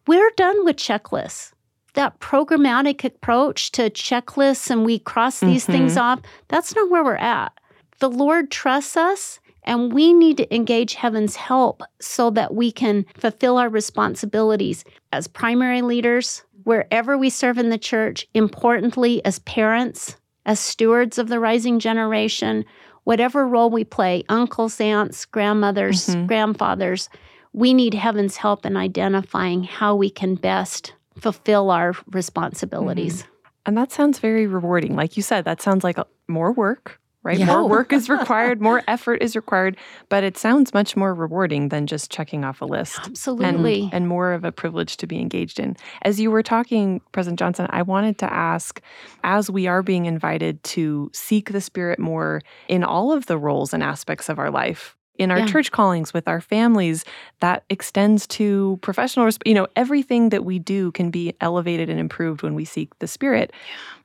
We're 0.08 0.32
done 0.38 0.63
with 0.65 0.76
checklists. 0.78 1.52
That 1.95 2.19
programmatic 2.19 3.04
approach 3.04 3.72
to 3.74 3.89
checklists 3.89 4.69
and 4.69 4.86
we 4.86 5.00
cross 5.00 5.39
these 5.39 5.65
things 5.65 5.98
off, 5.98 6.19
that's 6.48 6.76
not 6.76 6.89
where 6.89 7.04
we're 7.04 7.15
at. 7.15 7.52
The 8.00 8.10
Lord 8.10 8.52
trusts 8.52 8.95
us, 8.95 9.39
and 9.63 9.91
we 9.91 10.13
need 10.13 10.38
to 10.38 10.56
engage 10.56 10.93
heaven's 10.93 11.36
help 11.36 11.82
so 12.00 12.30
that 12.30 12.54
we 12.54 12.72
can 12.72 13.06
fulfill 13.17 13.58
our 13.58 13.69
responsibilities 13.69 14.86
as 15.12 15.28
primary 15.28 15.82
leaders, 15.82 16.43
wherever 16.69 17.17
we 17.17 17.32
serve 17.32 17.58
in 17.58 17.69
the 17.69 17.79
church, 17.79 18.27
importantly, 18.36 19.25
as 19.25 19.39
parents, 19.39 20.15
as 20.45 20.60
stewards 20.60 21.17
of 21.17 21.27
the 21.27 21.39
rising 21.39 21.79
generation, 21.79 22.63
whatever 23.05 23.47
role 23.47 23.71
we 23.71 23.84
play 23.84 24.23
uncles, 24.29 24.79
aunts, 24.79 25.25
grandmothers, 25.25 26.10
Mhm. 26.10 26.27
grandfathers 26.27 27.10
we 27.53 27.73
need 27.73 27.95
heaven's 27.95 28.38
help 28.38 28.63
in 28.63 28.77
identifying 28.77 29.63
how 29.63 29.95
we 29.95 30.12
can 30.12 30.36
best 30.36 30.93
fulfill 31.17 31.71
our 31.71 31.95
responsibilities. 32.12 33.25
And 33.65 33.75
that 33.75 33.91
sounds 33.91 34.19
very 34.19 34.45
rewarding. 34.45 34.95
Like 34.95 35.17
you 35.17 35.23
said, 35.23 35.45
that 35.45 35.60
sounds 35.60 35.84
like 35.84 35.97
more 36.27 36.51
work, 36.51 36.98
right? 37.23 37.38
Yeah. 37.38 37.45
More 37.47 37.67
work 37.67 37.91
is 37.91 38.10
required, 38.17 38.62
more 38.62 38.82
effort 38.88 39.21
is 39.21 39.36
required, 39.36 39.77
but 40.08 40.23
it 40.23 40.38
sounds 40.38 40.73
much 40.73 40.95
more 40.95 41.13
rewarding 41.13 41.69
than 41.69 41.86
just 41.88 42.12
checking 42.12 42.45
off 42.45 42.62
a 42.62 42.65
list. 42.65 42.99
Absolutely. 43.03 43.84
And, 43.84 43.93
and 43.93 44.08
more 44.08 44.32
of 44.32 44.43
a 44.45 44.51
privilege 44.51 44.97
to 44.97 45.08
be 45.08 45.19
engaged 45.19 45.60
in. 45.60 45.75
As 46.03 46.19
you 46.19 46.32
were 46.32 46.43
talking, 46.43 47.01
President 47.12 47.39
Johnson, 47.39 47.67
I 47.69 47.82
wanted 47.82 48.17
to 48.19 48.32
ask 48.34 48.82
as 49.23 49.49
we 49.49 49.67
are 49.67 49.84
being 49.84 50.05
invited 50.05 50.63
to 50.63 51.10
seek 51.13 51.51
the 51.51 51.62
Spirit 51.62 51.99
more 51.99 52.41
in 52.67 52.84
all 52.84 53.12
of 53.12 53.25
the 53.25 53.38
roles 53.38 53.73
and 53.73 53.84
aspects 53.84 54.29
of 54.29 54.39
our 54.39 54.49
life, 54.49 54.95
in 55.17 55.32
our 55.32 55.39
Yeah. 55.39 55.47
church 55.47 55.71
callings, 55.73 56.13
with 56.13 56.29
our 56.29 56.39
families, 56.39 57.03
that 57.41 57.65
extends 57.69 58.25
to 58.27 58.79
professional, 58.82 59.29
you 59.45 59.53
know, 59.53 59.67
everything 59.75 60.29
that 60.29 60.45
we 60.45 60.60
do 60.60 60.93
can 60.93 61.12
be 61.12 61.34
elevated 61.41 61.89
and 61.89 61.99
improved 61.99 62.41
when 62.41 62.55
we 62.55 62.63
seek 62.63 62.97
the 62.99 63.08
Spirit. 63.08 63.51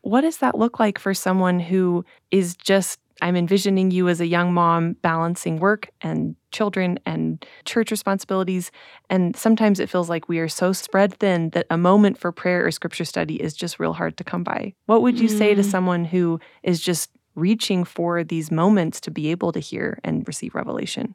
What 0.01 0.23
does 0.23 0.39
that 0.39 0.59
look 0.59 0.81
like 0.81 0.99
for 0.99 1.15
someone 1.15 1.61
who 1.61 2.05
is 2.33 2.57
just 2.57 2.99
I'm 3.23 3.37
envisioning 3.37 3.91
you 3.91 4.09
as 4.09 4.21
a 4.21 4.27
young 4.27 4.53
mom 4.53 4.95
balancing 4.95 5.59
work 5.59 5.89
and 6.03 6.37
children 6.53 6.99
and 7.07 7.45
church 7.65 7.91
responsibilities. 7.91 8.71
And 9.09 9.37
sometimes 9.37 9.81
it 9.81 9.89
feels 9.89 10.09
like 10.09 10.29
we 10.29 10.39
are 10.39 10.49
so 10.49 10.73
spread 10.73 11.15
thin 11.15 11.51
that 11.51 11.67
a 11.71 11.79
moment 11.79 12.19
for 12.19 12.33
prayer 12.33 12.67
or 12.67 12.71
scripture 12.71 13.05
study 13.05 13.37
is 13.41 13.55
just 13.55 13.79
real 13.81 13.93
hard 13.93 14.17
to 14.19 14.25
come 14.25 14.45
by. 14.45 14.75
What 14.87 15.03
would 15.03 15.19
you 15.21 15.29
say 15.29 15.55
to 15.55 15.63
Mm. 15.63 15.71
someone 15.71 16.05
who 16.05 16.41
is 16.63 16.81
just 16.81 17.11
reaching 17.35 17.85
for 17.85 18.23
these 18.23 18.51
moments 18.51 19.01
to 19.01 19.11
be 19.11 19.31
able 19.31 19.53
to 19.53 19.59
hear 19.61 19.99
and 20.05 20.27
receive 20.27 20.55
revelation? 20.55 21.15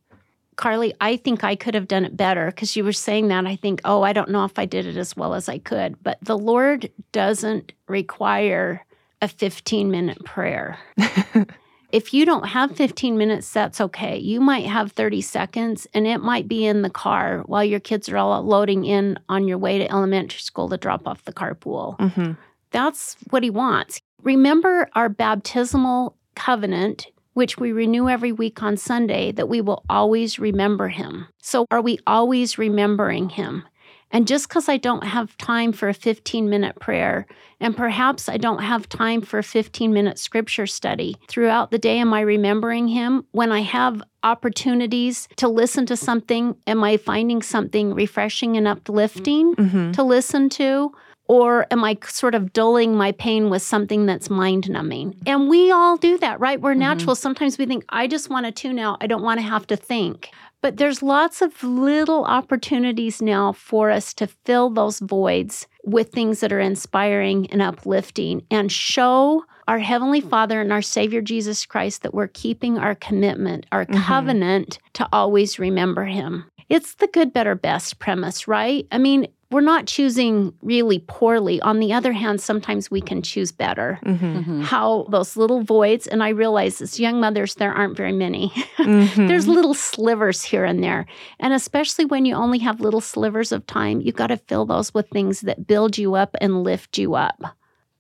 Carly, 0.58 0.94
I 1.00 1.16
think 1.16 1.46
I 1.46 1.56
could 1.56 1.74
have 1.74 1.88
done 1.88 2.04
it 2.04 2.18
better 2.18 2.48
because 2.48 2.76
you 2.76 2.84
were 2.84 2.92
saying 2.92 3.30
that. 3.30 3.46
I 3.46 3.56
think, 3.56 3.80
oh, 3.86 4.02
I 4.02 4.12
don't 4.12 4.30
know 4.30 4.44
if 4.44 4.60
I 4.60 4.66
did 4.66 4.86
it 4.86 4.98
as 4.98 5.16
well 5.16 5.34
as 5.34 5.48
I 5.48 5.58
could. 5.58 6.02
But 6.04 6.18
the 6.22 6.38
Lord 6.38 6.92
doesn't 7.14 7.72
require 7.88 8.86
a 9.22 9.30
15 9.30 9.90
minute 9.90 10.24
prayer. 10.26 10.78
if 11.92 12.14
you 12.14 12.26
don't 12.26 12.48
have 12.48 12.76
15 12.76 13.18
minutes, 13.18 13.52
that's 13.52 13.82
okay. 13.82 14.18
You 14.18 14.40
might 14.40 14.66
have 14.66 14.92
30 14.92 15.22
seconds 15.22 15.88
and 15.94 16.06
it 16.06 16.20
might 16.20 16.48
be 16.48 16.66
in 16.66 16.82
the 16.82 16.90
car 16.90 17.44
while 17.46 17.64
your 17.64 17.80
kids 17.80 18.10
are 18.10 18.18
all 18.18 18.42
loading 18.44 18.86
in 18.86 19.18
on 19.28 19.48
your 19.48 19.58
way 19.58 19.78
to 19.80 19.92
elementary 19.92 20.40
school 20.40 20.70
to 20.70 20.78
drop 20.78 21.08
off 21.08 21.24
the 21.26 21.34
carpool. 21.34 22.00
hmm 22.00 22.34
That's 22.72 23.16
what 23.30 23.44
he 23.44 23.50
wants. 23.50 24.00
Remember 24.24 24.90
our 24.94 25.10
baptismal 25.10 26.16
covenant, 26.36 27.08
which 27.34 27.58
we 27.58 27.72
renew 27.72 28.10
every 28.10 28.32
week 28.32 28.62
on 28.62 28.78
Sunday, 28.78 29.32
that 29.32 29.50
we 29.50 29.62
will 29.62 29.84
always 29.90 30.40
remember 30.40 30.90
him. 30.90 31.28
So, 31.42 31.66
are 31.72 31.82
we 31.82 32.00
always 32.06 32.58
remembering 32.58 33.30
him? 33.30 33.64
And 34.12 34.28
just 34.28 34.48
because 34.48 34.68
I 34.68 34.78
don't 34.78 35.04
have 35.04 35.38
time 35.38 35.72
for 35.72 35.88
a 35.88 35.94
15 35.94 36.50
minute 36.50 36.80
prayer, 36.80 37.28
and 37.60 37.76
perhaps 37.78 38.28
I 38.28 38.38
don't 38.38 38.64
have 38.64 38.90
time 38.90 39.22
for 39.22 39.40
a 39.40 39.44
15 39.44 39.94
minute 39.94 40.18
scripture 40.18 40.66
study 40.68 41.16
throughout 41.28 41.72
the 41.72 41.78
day, 41.78 42.00
am 42.00 42.14
I 42.14 42.22
remembering 42.22 42.88
him? 42.88 43.26
When 43.32 43.52
I 43.52 43.62
have 43.62 44.02
opportunities 44.24 45.28
to 45.38 45.48
listen 45.48 45.86
to 45.86 45.96
something, 45.96 46.56
am 46.66 46.84
I 46.84 46.98
finding 46.98 47.42
something 47.42 47.94
refreshing 47.94 48.58
and 48.58 48.68
uplifting? 48.68 49.54
hmm 49.54 49.92
to 49.92 50.04
listen 50.04 50.50
to? 50.50 50.92
Or 51.28 51.68
am 51.70 51.84
I 51.84 51.96
sort 52.08 52.34
of 52.34 52.54
dulling 52.54 52.96
my 52.96 53.12
pain 53.12 53.52
with 53.52 53.62
something 53.62 54.08
that's 54.08 54.32
mind 54.32 54.68
numbing? 54.68 55.16
And 55.28 55.48
we 55.48 55.72
all 55.72 55.96
do 55.96 56.18
that, 56.18 56.40
right? 56.40 56.60
We're 56.60 56.74
natural. 56.74 57.14
Sometimes 57.16 57.60
we 57.60 57.68
think, 57.68 57.86
I 57.90 58.08
just 58.08 58.32
want 58.32 58.48
to 58.48 58.52
tune 58.52 58.80
out. 58.80 58.98
I 59.02 59.06
don't 59.06 59.22
want 59.22 59.40
to 59.40 59.46
have 59.46 59.68
to 59.68 59.76
think. 59.76 60.32
But 60.62 60.78
there's 60.78 61.02
lots 61.02 61.42
of 61.42 61.64
little 61.64 62.26
opportunities 62.26 63.22
now 63.22 63.54
for 63.54 63.90
us 63.90 64.14
to 64.16 64.28
fill 64.28 64.70
those 64.70 65.00
voids 65.00 65.68
with 65.86 66.12
things 66.12 66.42
that 66.42 66.52
are 66.52 66.60
inspiring 66.60 67.48
and 67.52 67.62
uplifting 67.62 68.44
and 68.52 68.72
show 68.72 69.46
our 69.70 69.80
Heavenly 69.80 70.20
Father 70.20 70.60
and 70.62 70.74
our 70.74 70.82
Savior 70.82 71.22
Jesus 71.22 71.66
Christ 71.66 72.02
that 72.02 72.14
we're 72.14 72.28
keeping 72.28 72.78
our 72.78 72.96
commitment, 72.96 73.68
our 73.72 73.86
Mhm. 73.86 74.04
covenant 74.04 74.80
to 74.94 75.08
always 75.14 75.60
remember 75.60 76.06
Him. 76.06 76.46
It's 76.68 76.96
the 76.96 77.08
good, 77.08 77.32
better, 77.34 77.56
best 77.56 78.00
premise, 78.00 78.48
right? 78.48 78.86
I 78.92 78.98
mean, 78.98 79.28
we're 79.52 79.62
not 79.62 79.88
choosing 79.88 80.54
really 80.62 81.00
poorly. 81.08 81.60
On 81.62 81.80
the 81.80 81.92
other 81.94 82.12
hand, 82.14 82.40
sometimes 82.40 82.92
we 82.92 83.02
can 83.02 83.22
choose 83.22 83.52
better. 83.52 84.00
hmm 84.04 84.16
Mhm. 84.16 84.64
How 84.64 85.08
those 85.10 85.36
little 85.36 85.64
voids, 85.64 86.06
and 86.08 86.22
I 86.24 86.30
realize 86.30 86.82
as 86.82 87.00
young 87.00 87.20
mothers, 87.20 87.56
there 87.56 87.74
aren't 87.74 87.98
very 87.98 88.12
many. 88.14 88.52
Mm-hmm. 88.78 89.28
There's 89.28 89.48
little 89.48 89.74
slivers 89.74 90.44
here 90.44 90.66
and 90.66 90.84
there. 90.84 91.06
And 91.40 91.54
especially 91.54 92.06
when 92.06 92.26
you 92.26 92.36
only 92.36 92.60
have 92.60 92.80
little 92.80 93.02
slivers 93.02 93.52
of 93.52 93.66
time, 93.66 94.02
you 94.02 94.12
got 94.12 94.28
to 94.28 94.38
fill 94.38 94.66
those 94.66 94.94
with 94.94 95.08
things 95.10 95.42
that 95.42 95.66
build 95.68 95.98
you 95.98 96.16
up 96.16 96.36
and 96.42 96.64
lift 96.64 96.98
you 96.98 97.16
up. 97.16 97.42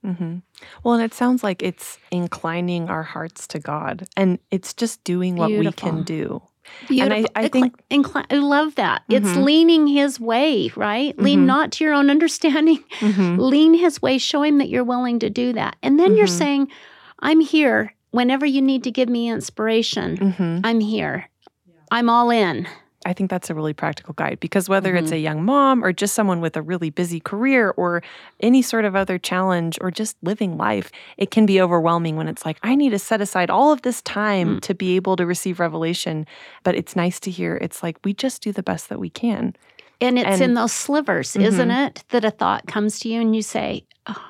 hmm 0.03 0.37
Well, 0.83 0.93
and 0.95 1.03
it 1.03 1.13
sounds 1.13 1.43
like 1.43 1.63
it's 1.63 1.97
inclining 2.11 2.89
our 2.89 3.03
hearts 3.03 3.47
to 3.47 3.59
God, 3.59 4.07
and 4.15 4.39
it's 4.51 4.73
just 4.73 5.03
doing 5.03 5.35
what 5.35 5.51
we 5.51 5.71
can 5.71 6.03
do. 6.03 6.41
Beautiful. 6.87 7.13
And 7.17 7.27
I, 7.35 7.41
I 7.43 7.47
think, 7.49 7.75
incli- 7.89 8.25
I 8.29 8.35
love 8.35 8.75
that. 8.75 9.03
It's 9.09 9.27
Mhm. 9.29 9.43
leaning 9.43 9.87
his 9.87 10.19
way, 10.19 10.71
right? 10.75 11.17
Lean 11.19 11.41
Mhm. 11.41 11.45
not 11.45 11.71
to 11.73 11.83
your 11.83 11.93
own 11.93 12.09
understanding, 12.09 12.83
Mhm. 12.99 13.37
lean 13.37 13.73
his 13.73 14.01
way, 14.01 14.17
show 14.17 14.41
him 14.43 14.57
that 14.59 14.69
you're 14.69 14.83
willing 14.83 15.19
to 15.19 15.29
do 15.29 15.53
that. 15.53 15.75
And 15.83 15.99
then 15.99 16.15
you're 16.15 16.27
Mhm. 16.27 16.37
saying, 16.37 16.67
I'm 17.19 17.39
here 17.41 17.93
whenever 18.11 18.45
you 18.45 18.61
need 18.61 18.83
to 18.85 18.91
give 18.91 19.09
me 19.09 19.29
inspiration. 19.29 20.17
Mhm. 20.17 20.61
I'm 20.63 20.79
here. 20.79 21.29
I'm 21.91 22.09
all 22.09 22.29
in. 22.29 22.67
I 23.05 23.13
think 23.13 23.29
that's 23.29 23.49
a 23.49 23.55
really 23.55 23.73
practical 23.73 24.13
guide 24.13 24.39
because 24.41 24.67
whether 24.67 24.93
it's 24.95 25.09
Mhm. 25.11 25.15
a 25.15 25.19
young 25.19 25.43
mom 25.45 25.83
or 25.85 25.93
just 25.93 26.13
someone 26.13 26.41
with 26.41 26.57
a 26.57 26.61
really 26.61 26.89
busy 26.89 27.21
career 27.21 27.73
or 27.77 28.03
any 28.41 28.61
sort 28.61 28.83
of 28.83 28.95
other 28.95 29.17
challenge 29.17 29.77
or 29.79 29.89
just 29.89 30.17
living 30.21 30.57
life, 30.57 30.91
it 31.17 31.31
can 31.31 31.45
be 31.45 31.61
overwhelming 31.61 32.17
when 32.17 32.27
it's 32.27 32.45
like, 32.45 32.57
I 32.61 32.75
need 32.75 32.89
to 32.89 32.99
set 32.99 33.21
aside 33.21 33.49
all 33.49 33.71
of 33.71 33.83
this 33.83 34.01
time 34.01 34.57
Mm. 34.57 34.61
to 34.61 34.73
be 34.75 34.97
able 34.97 35.15
to 35.15 35.25
receive 35.25 35.59
revelation. 35.61 36.25
But 36.63 36.75
it's 36.75 36.95
nice 36.95 37.21
to 37.21 37.31
hear 37.31 37.55
it's 37.61 37.81
like 37.81 37.97
we 38.03 38.13
just 38.13 38.41
do 38.43 38.51
the 38.51 38.63
best 38.63 38.89
that 38.89 38.99
we 38.99 39.09
can. 39.09 39.55
And 40.01 40.19
it's 40.19 40.27
And- 40.27 40.41
in 40.41 40.53
those 40.55 40.71
slivers, 40.73 41.35
isn't 41.37 41.69
Mhm. 41.69 41.87
it? 41.87 42.03
That 42.09 42.25
a 42.25 42.31
thought 42.31 42.67
comes 42.67 42.99
to 42.99 43.09
you 43.09 43.21
and 43.21 43.33
you 43.35 43.41
say, 43.41 43.85
oh, 44.07 44.25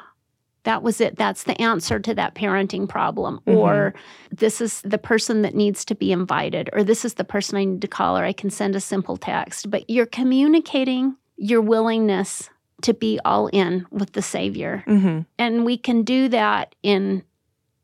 that 0.69 0.83
was 0.83 1.01
it. 1.01 1.15
That's 1.15 1.43
the 1.45 1.59
answer 1.59 1.99
to 1.99 2.13
that 2.13 2.35
parenting 2.35 2.87
problem. 2.87 3.39
Mhm. 3.47 3.55
Or 3.55 3.93
this 4.29 4.61
is 4.61 4.81
the 4.83 4.99
person 4.99 5.41
that 5.41 5.55
needs 5.55 5.83
to 5.85 5.95
be 5.95 6.11
invited. 6.11 6.69
Or 6.73 6.83
this 6.83 7.03
is 7.03 7.15
the 7.15 7.23
person 7.23 7.57
I 7.57 7.63
need 7.65 7.81
to 7.81 7.87
call. 7.87 8.15
Or 8.15 8.23
I 8.23 8.33
can 8.33 8.51
send 8.51 8.75
a 8.75 8.79
simple 8.79 9.17
text. 9.17 9.71
But 9.71 9.89
you're 9.89 10.05
communicating 10.05 11.15
your 11.37 11.61
willingness 11.61 12.51
to 12.83 12.93
be 12.93 13.19
all 13.25 13.47
in 13.47 13.87
with 13.89 14.13
the 14.13 14.21
Savior. 14.21 14.83
hmm 14.85 15.21
And 15.39 15.65
we 15.65 15.75
can 15.75 16.03
do 16.03 16.29
that 16.29 16.75
in 16.83 17.23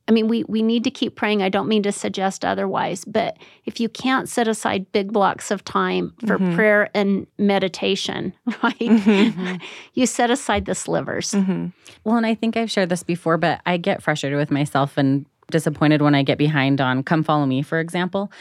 I 0.07 0.11
mean, 0.11 0.27
we, 0.27 0.43
we 0.43 0.61
need 0.61 0.83
to 0.83 0.91
keep 0.91 1.15
praying. 1.15 1.41
I 1.41 1.49
don't 1.49 1.67
mean 1.67 1.81
to 1.83 1.91
suggest 1.91 2.45
otherwise, 2.45 3.05
but 3.05 3.37
if 3.65 3.79
you 3.79 3.89
can't 3.89 4.29
set 4.29 4.47
aside 4.47 4.91
big 4.91 5.11
blocks 5.11 5.49
of 5.49 5.63
time 5.63 6.13
for 6.27 6.37
Mhm. 6.37 6.53
prayer 6.55 6.89
and 6.93 7.25
meditation, 7.39 8.33
right? 8.63 8.77
Mhm. 8.77 9.61
You 9.93 10.05
set 10.05 10.29
aside 10.29 10.65
the 10.65 10.75
slivers. 10.75 11.31
hmm 11.31 11.67
Well, 12.03 12.17
and 12.17 12.25
I 12.25 12.35
think 12.35 12.55
I've 12.55 12.69
shared 12.69 12.89
this 12.89 13.01
before, 13.01 13.37
but 13.37 13.61
I 13.65 13.77
get 13.77 14.03
frustrated 14.03 14.37
with 14.37 14.51
myself 14.51 14.97
and 14.97 15.25
disappointed 15.49 16.01
when 16.01 16.13
I 16.15 16.21
get 16.23 16.37
behind 16.37 16.81
on 16.81 17.01
Come 17.03 17.23
Follow 17.23 17.45
Me, 17.45 17.61
for 17.63 17.79
example. 17.79 18.31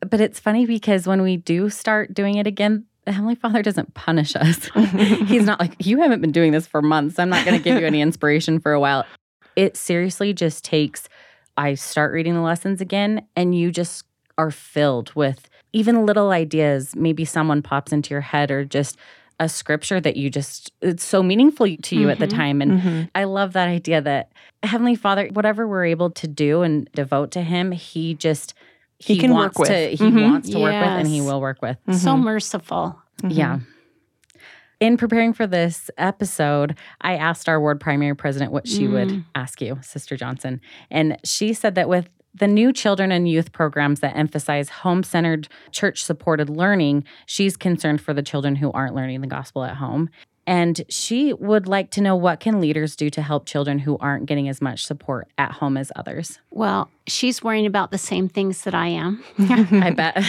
But 0.00 0.20
it's 0.20 0.40
funny 0.40 0.66
because 0.66 1.06
when 1.06 1.22
we 1.22 1.36
do 1.38 1.70
start 1.70 2.12
doing 2.12 2.34
it 2.36 2.46
again, 2.46 2.84
the 3.06 3.12
Heavenly 3.12 3.34
Father 3.34 3.62
doesn't 3.62 3.94
punish 3.94 4.34
us. 4.36 4.68
He's 5.28 5.44
not 5.44 5.60
like, 5.60 5.74
you 5.78 6.00
haven't 6.02 6.20
been 6.20 6.32
doing 6.32 6.52
this 6.52 6.66
for 6.66 6.82
months. 6.82 7.18
I'm 7.18 7.28
not 7.30 7.44
going 7.46 7.56
to 7.56 7.62
give 7.62 7.78
you 7.80 7.86
any 7.86 8.00
inspiration 8.00 8.58
for 8.60 8.72
a 8.72 8.80
while. 8.80 9.04
It 9.56 9.76
seriously 9.76 10.32
just 10.32 10.64
takes, 10.64 11.08
I 11.56 11.74
start 11.74 12.12
reading 12.12 12.34
the 12.34 12.40
lessons 12.40 12.80
again, 12.80 13.26
and 13.36 13.54
you 13.56 13.70
just 13.70 14.04
are 14.38 14.50
filled 14.50 15.12
with 15.14 15.48
even 15.72 16.06
little 16.06 16.30
ideas. 16.30 16.94
Maybe 16.96 17.24
someone 17.24 17.62
pops 17.62 17.92
into 17.92 18.10
your 18.10 18.20
head 18.20 18.50
or 18.50 18.64
just 18.64 18.96
a 19.40 19.48
scripture 19.48 20.00
that 20.00 20.16
you 20.16 20.30
just, 20.30 20.72
it's 20.80 21.04
so 21.04 21.22
meaningful 21.22 21.66
to 21.76 21.96
you 21.96 22.08
at 22.08 22.18
the 22.20 22.26
Mhm. 22.26 22.30
time. 22.36 22.62
And 22.62 22.80
hmm 22.80 23.02
I 23.14 23.24
love 23.24 23.52
that 23.54 23.68
idea 23.68 24.00
that 24.00 24.30
Heavenly 24.62 24.94
Father, 24.94 25.28
whatever 25.32 25.66
we're 25.66 25.84
able 25.84 26.10
to 26.10 26.28
do 26.28 26.62
and 26.62 26.88
devote 26.92 27.30
to 27.32 27.42
Him, 27.42 27.72
He 27.72 28.14
just 28.14 28.54
He 28.98 29.18
can 29.18 29.32
work 29.32 29.58
wants 29.58 29.58
with. 29.58 29.68
To, 29.68 29.96
he 29.96 30.10
Mhm. 30.10 30.22
wants 30.22 30.48
to 30.50 30.58
work 30.60 30.80
with, 30.80 30.88
and 30.90 31.06
He 31.08 31.20
will 31.20 31.40
work 31.40 31.60
with. 31.62 31.76
So 31.90 32.16
Mhm. 32.16 32.22
merciful. 32.22 33.02
Yeah. 33.28 33.58
In 34.80 34.96
preparing 34.96 35.32
for 35.32 35.46
this 35.46 35.90
episode, 35.98 36.76
I 37.00 37.16
asked 37.16 37.48
our 37.48 37.60
ward 37.60 37.80
primary 37.80 38.14
president 38.14 38.52
what 38.52 38.66
she 38.68 38.86
would 38.88 39.08
Mm. 39.08 39.24
ask 39.34 39.60
you, 39.60 39.78
Sister 39.82 40.16
Johnson. 40.16 40.60
And 40.90 41.16
she 41.24 41.52
said 41.52 41.74
that 41.76 41.88
with 41.88 42.08
the 42.34 42.48
new 42.48 42.72
children 42.72 43.12
and 43.12 43.28
youth 43.28 43.52
programs 43.52 44.00
that 44.00 44.16
emphasize 44.16 44.68
home 44.68 45.04
centered, 45.04 45.46
church 45.70 46.02
supported 46.02 46.50
learning, 46.50 47.04
she's 47.26 47.56
concerned 47.56 48.00
for 48.00 48.12
the 48.12 48.22
children 48.22 48.56
who 48.56 48.72
aren't 48.72 48.94
learning 48.94 49.20
the 49.20 49.26
gospel 49.28 49.62
at 49.62 49.76
home. 49.76 50.10
And 50.46 50.82
she 50.88 51.32
would 51.32 51.66
like 51.66 51.90
to 51.92 52.00
know 52.02 52.16
what 52.16 52.40
can 52.40 52.60
leaders 52.60 52.96
do 52.96 53.08
to 53.10 53.22
help 53.22 53.46
children 53.46 53.78
who 53.78 53.96
aren't 53.98 54.26
getting 54.26 54.48
as 54.48 54.60
much 54.60 54.84
support 54.84 55.28
at 55.38 55.52
home 55.52 55.76
as 55.76 55.90
others. 55.96 56.38
Well, 56.50 56.90
she's 57.06 57.42
worrying 57.42 57.66
about 57.66 57.90
the 57.90 57.98
same 57.98 58.28
things 58.28 58.62
that 58.62 58.74
I 58.74 58.88
am. 58.88 59.24
I 59.38 59.90
bet. 59.96 60.22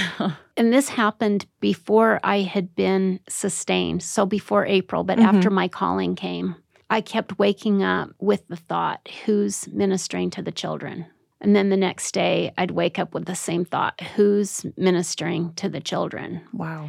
And 0.58 0.72
this 0.72 0.88
happened 0.90 1.46
before 1.60 2.20
I 2.24 2.42
had 2.42 2.76
been 2.76 3.20
sustained. 3.28 4.04
So 4.04 4.26
before 4.26 4.66
April, 4.66 5.04
but 5.04 5.18
Mhm. 5.18 5.26
after 5.26 5.50
my 5.50 5.68
calling 5.68 6.16
came, 6.16 6.56
I 6.90 7.02
kept 7.02 7.38
waking 7.40 7.84
up 7.84 8.12
with 8.20 8.48
the 8.48 8.56
thought, 8.56 9.02
who's 9.26 9.68
ministering 9.74 10.30
to 10.32 10.42
the 10.42 10.52
children? 10.52 11.08
And 11.42 11.56
then 11.56 11.70
the 11.70 11.78
next 11.78 12.14
day, 12.14 12.54
I'd 12.58 12.72
wake 12.72 12.98
up 12.98 13.14
with 13.14 13.26
the 13.26 13.36
same 13.36 13.66
thought, 13.66 14.00
who's 14.16 14.66
ministering 14.78 15.54
to 15.56 15.68
the 15.68 15.82
children? 15.82 16.42
Wow. 16.54 16.88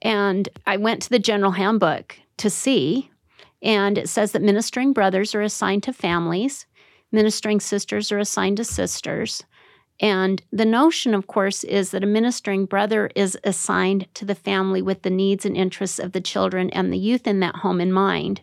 And 0.00 0.48
I 0.66 0.76
went 0.76 1.02
to 1.02 1.10
the 1.10 1.18
general 1.18 1.50
handbook 1.52 2.16
to 2.38 2.50
see, 2.50 3.10
and 3.62 3.98
it 3.98 4.08
says 4.08 4.32
that 4.32 4.42
ministering 4.42 4.92
brothers 4.92 5.34
are 5.34 5.42
assigned 5.42 5.82
to 5.84 5.92
families, 5.92 6.66
ministering 7.12 7.60
sisters 7.60 8.12
are 8.12 8.18
assigned 8.18 8.56
to 8.58 8.64
sisters. 8.64 9.44
And 10.00 10.42
the 10.52 10.64
notion, 10.64 11.14
of 11.14 11.26
course, 11.26 11.64
is 11.64 11.90
that 11.90 12.04
a 12.04 12.06
ministering 12.06 12.66
brother 12.66 13.10
is 13.16 13.36
assigned 13.42 14.06
to 14.14 14.24
the 14.24 14.34
family 14.34 14.80
with 14.80 15.02
the 15.02 15.10
needs 15.10 15.44
and 15.44 15.56
interests 15.56 15.98
of 15.98 16.12
the 16.12 16.20
children 16.20 16.70
and 16.70 16.92
the 16.92 16.98
youth 16.98 17.26
in 17.26 17.40
that 17.40 17.56
home 17.56 17.80
in 17.80 17.92
mind. 17.92 18.42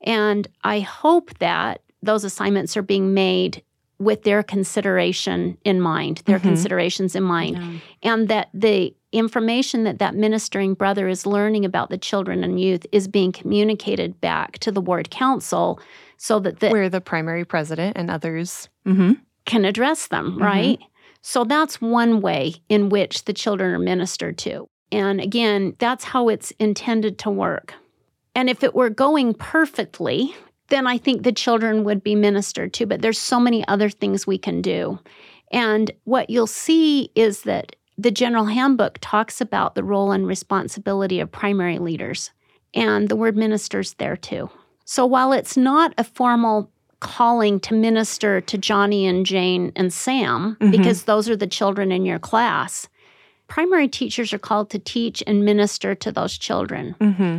And 0.00 0.46
I 0.62 0.80
hope 0.80 1.38
that 1.38 1.82
those 2.02 2.24
assignments 2.24 2.76
are 2.76 2.82
being 2.82 3.14
made 3.14 3.62
with 4.04 4.22
their 4.22 4.42
consideration 4.42 5.56
in 5.64 5.80
mind, 5.80 6.22
their 6.26 6.38
Mhm. 6.38 6.42
considerations 6.42 7.14
in 7.14 7.22
mind 7.22 7.58
and 8.02 8.28
that 8.28 8.48
the 8.54 8.94
information 9.12 9.84
that 9.84 9.98
that 9.98 10.14
ministering 10.14 10.74
brother 10.74 11.06
is 11.08 11.26
learning 11.26 11.64
about 11.64 11.90
the 11.90 11.98
children 11.98 12.42
and 12.42 12.58
youth 12.60 12.86
is 12.92 13.06
being 13.08 13.30
communicated 13.32 14.20
back 14.20 14.58
to 14.58 14.72
the 14.72 14.80
ward 14.80 15.10
council 15.10 15.78
so 16.16 16.38
that 16.38 16.60
the 16.60 16.70
Where 16.70 16.88
the 16.88 17.00
primary 17.00 17.44
president 17.44 17.96
and 17.96 18.10
others. 18.10 18.68
hmm 18.84 19.12
can 19.44 19.64
address 19.64 20.06
them, 20.06 20.36
Mhm. 20.38 20.40
right? 20.40 20.78
So 21.20 21.42
that's 21.44 21.80
one 21.80 22.20
way 22.20 22.54
in 22.68 22.88
which 22.90 23.24
the 23.24 23.32
children 23.32 23.74
are 23.74 23.78
ministered 23.78 24.38
to. 24.38 24.66
And 24.92 25.20
again, 25.20 25.74
that's 25.78 26.04
how 26.04 26.28
it's 26.28 26.52
intended 26.58 27.18
to 27.18 27.30
work. 27.30 27.74
And 28.34 28.48
if 28.48 28.62
it 28.62 28.74
were 28.74 28.88
going 28.90 29.34
perfectly, 29.34 30.34
then 30.72 30.86
I 30.86 30.96
think 30.98 31.22
the 31.22 31.32
children 31.32 31.84
would 31.84 32.02
be 32.02 32.14
ministered 32.16 32.72
to. 32.74 32.86
But 32.86 33.02
there's 33.02 33.18
so 33.18 33.38
many 33.38 33.66
other 33.68 33.90
things 33.90 34.26
we 34.26 34.38
can 34.38 34.62
do. 34.62 34.98
And 35.52 35.90
what 36.04 36.30
you'll 36.30 36.46
see 36.46 37.10
is 37.14 37.42
that 37.42 37.76
the 37.98 38.10
general 38.10 38.46
handbook 38.46 38.96
talks 39.02 39.40
about 39.40 39.74
the 39.74 39.84
role 39.84 40.12
and 40.12 40.26
responsibility 40.26 41.20
of 41.20 41.30
primary 41.30 41.78
leaders, 41.78 42.30
and 42.72 43.08
the 43.10 43.16
word 43.16 43.36
ministers 43.36 43.92
there 43.94 44.16
too. 44.16 44.48
So 44.86 45.04
while 45.04 45.32
it's 45.32 45.56
not 45.58 45.92
a 45.98 46.04
formal 46.04 46.70
calling 47.00 47.60
to 47.60 47.74
minister 47.74 48.40
to 48.40 48.56
Johnny 48.56 49.06
and 49.06 49.26
Jane 49.26 49.72
and 49.76 49.92
Sam, 49.92 50.56
Mhm. 50.60 50.70
because 50.70 51.04
those 51.04 51.28
are 51.28 51.36
the 51.36 51.46
children 51.58 51.92
in 51.92 52.06
your 52.06 52.18
class, 52.18 52.88
primary 53.46 53.88
teachers 53.88 54.32
are 54.32 54.38
called 54.38 54.70
to 54.70 54.78
teach 54.78 55.22
and 55.26 55.44
minister 55.44 55.94
to 55.94 56.10
those 56.10 56.38
children. 56.38 56.94
hmm 56.98 57.38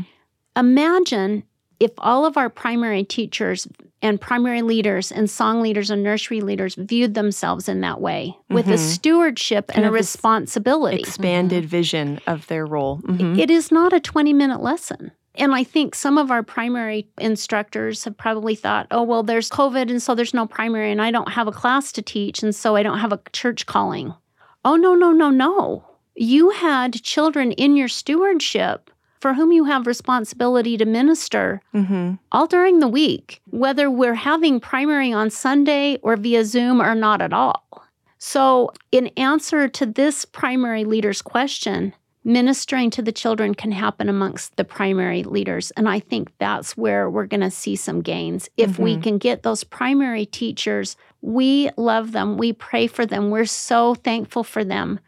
Imagine 0.56 1.44
if 1.84 1.92
all 1.98 2.26
of 2.26 2.38
our 2.38 2.50
primary 2.50 3.04
teachers 3.04 3.68
and 4.02 4.20
primary 4.20 4.62
leaders 4.62 5.12
and 5.12 5.30
song 5.30 5.62
leaders 5.62 5.90
and 5.90 6.02
nursery 6.04 6.42
leaders 6.42 6.76
viewed 6.76 7.14
themselves 7.14 7.68
in 7.70 7.82
that 7.82 8.00
way 8.02 8.36
with 8.50 8.68
a 8.68 8.74
Mhm. 8.74 8.78
stewardship 8.80 9.68
Kind 9.68 9.78
and 9.78 9.86
a 9.86 9.88
of 9.90 9.94
this 9.94 10.14
responsibility. 10.16 11.00
Expanded 11.00 11.66
vision 11.66 12.20
of 12.28 12.48
their 12.48 12.66
role. 12.66 13.00
Mhm. 13.04 13.38
It 13.38 13.50
is 13.52 13.72
not 13.72 13.94
a 13.94 14.00
20 14.00 14.34
minute 14.34 14.62
lesson. 14.62 15.12
And 15.36 15.56
I 15.56 15.64
think 15.64 15.96
some 15.96 16.18
of 16.18 16.30
our 16.32 16.44
primary 16.44 17.08
instructors 17.18 18.04
have 18.04 18.16
probably 18.18 18.56
thought, 18.56 18.86
oh, 18.92 19.02
well, 19.02 19.24
there's 19.24 19.50
COVID, 19.50 19.90
and 19.90 20.02
so 20.02 20.14
there's 20.14 20.34
no 20.34 20.46
primary, 20.46 20.92
and 20.92 21.02
I 21.02 21.10
don't 21.12 21.30
have 21.32 21.48
a 21.48 21.52
class 21.52 21.92
to 21.94 22.02
teach, 22.04 22.44
and 22.44 22.54
so 22.56 22.76
I 22.76 22.84
don't 22.84 23.00
have 23.00 23.12
a 23.12 23.20
church 23.32 23.66
calling. 23.66 24.14
Oh, 24.64 24.76
no, 24.76 24.94
no, 24.96 25.12
no, 25.12 25.30
no. 25.32 25.84
You 26.16 26.52
had 26.52 27.02
children 27.02 27.52
in 27.54 27.76
your 27.76 27.88
stewardship 27.88 28.92
for 29.24 29.36
whom 29.36 29.54
you 29.54 29.64
have 29.64 29.88
responsibility 29.88 30.76
to 30.76 30.84
minister 30.84 31.62
Mhm. 31.74 32.20
all 32.34 32.46
during 32.46 32.80
the 32.80 32.90
week, 32.90 33.40
whether 33.52 33.90
we're 33.90 34.16
having 34.32 34.60
primary 34.60 35.14
on 35.14 35.30
Sunday 35.30 35.98
or 36.02 36.18
via 36.18 36.44
Zoom 36.44 36.82
or 36.82 36.94
not 36.94 37.22
at 37.22 37.32
all. 37.32 37.64
So, 38.18 38.74
in 38.92 39.08
answer 39.16 39.70
to 39.70 39.86
this 39.86 40.26
primary 40.26 40.84
leader's 40.84 41.22
question, 41.22 41.94
ministering 42.26 42.90
to 42.90 43.02
the 43.02 43.14
children 43.14 43.56
can 43.56 43.72
happen 43.72 44.10
amongst 44.10 44.58
the 44.58 44.66
primary 44.66 45.24
leaders. 45.24 45.72
And 45.78 45.88
I 45.88 46.00
think 46.02 46.34
that's 46.38 46.76
where 46.76 47.10
we're 47.10 47.26
going 47.26 47.48
to 47.48 47.50
see 47.52 47.78
some 47.78 48.02
gains. 48.02 48.50
If 48.58 48.78
we 48.78 48.98
Mhm. 48.98 49.04
can 49.04 49.18
get 49.20 49.44
those 49.44 49.64
primary 49.64 50.26
teachers, 50.26 50.98
we 51.22 51.70
love 51.78 52.12
them, 52.12 52.38
we 52.38 52.52
pray 52.52 52.88
for 52.88 53.06
them, 53.06 53.30
we're 53.30 53.46
so 53.46 53.96
thankful 53.96 54.44
for 54.44 54.66
them 54.66 55.00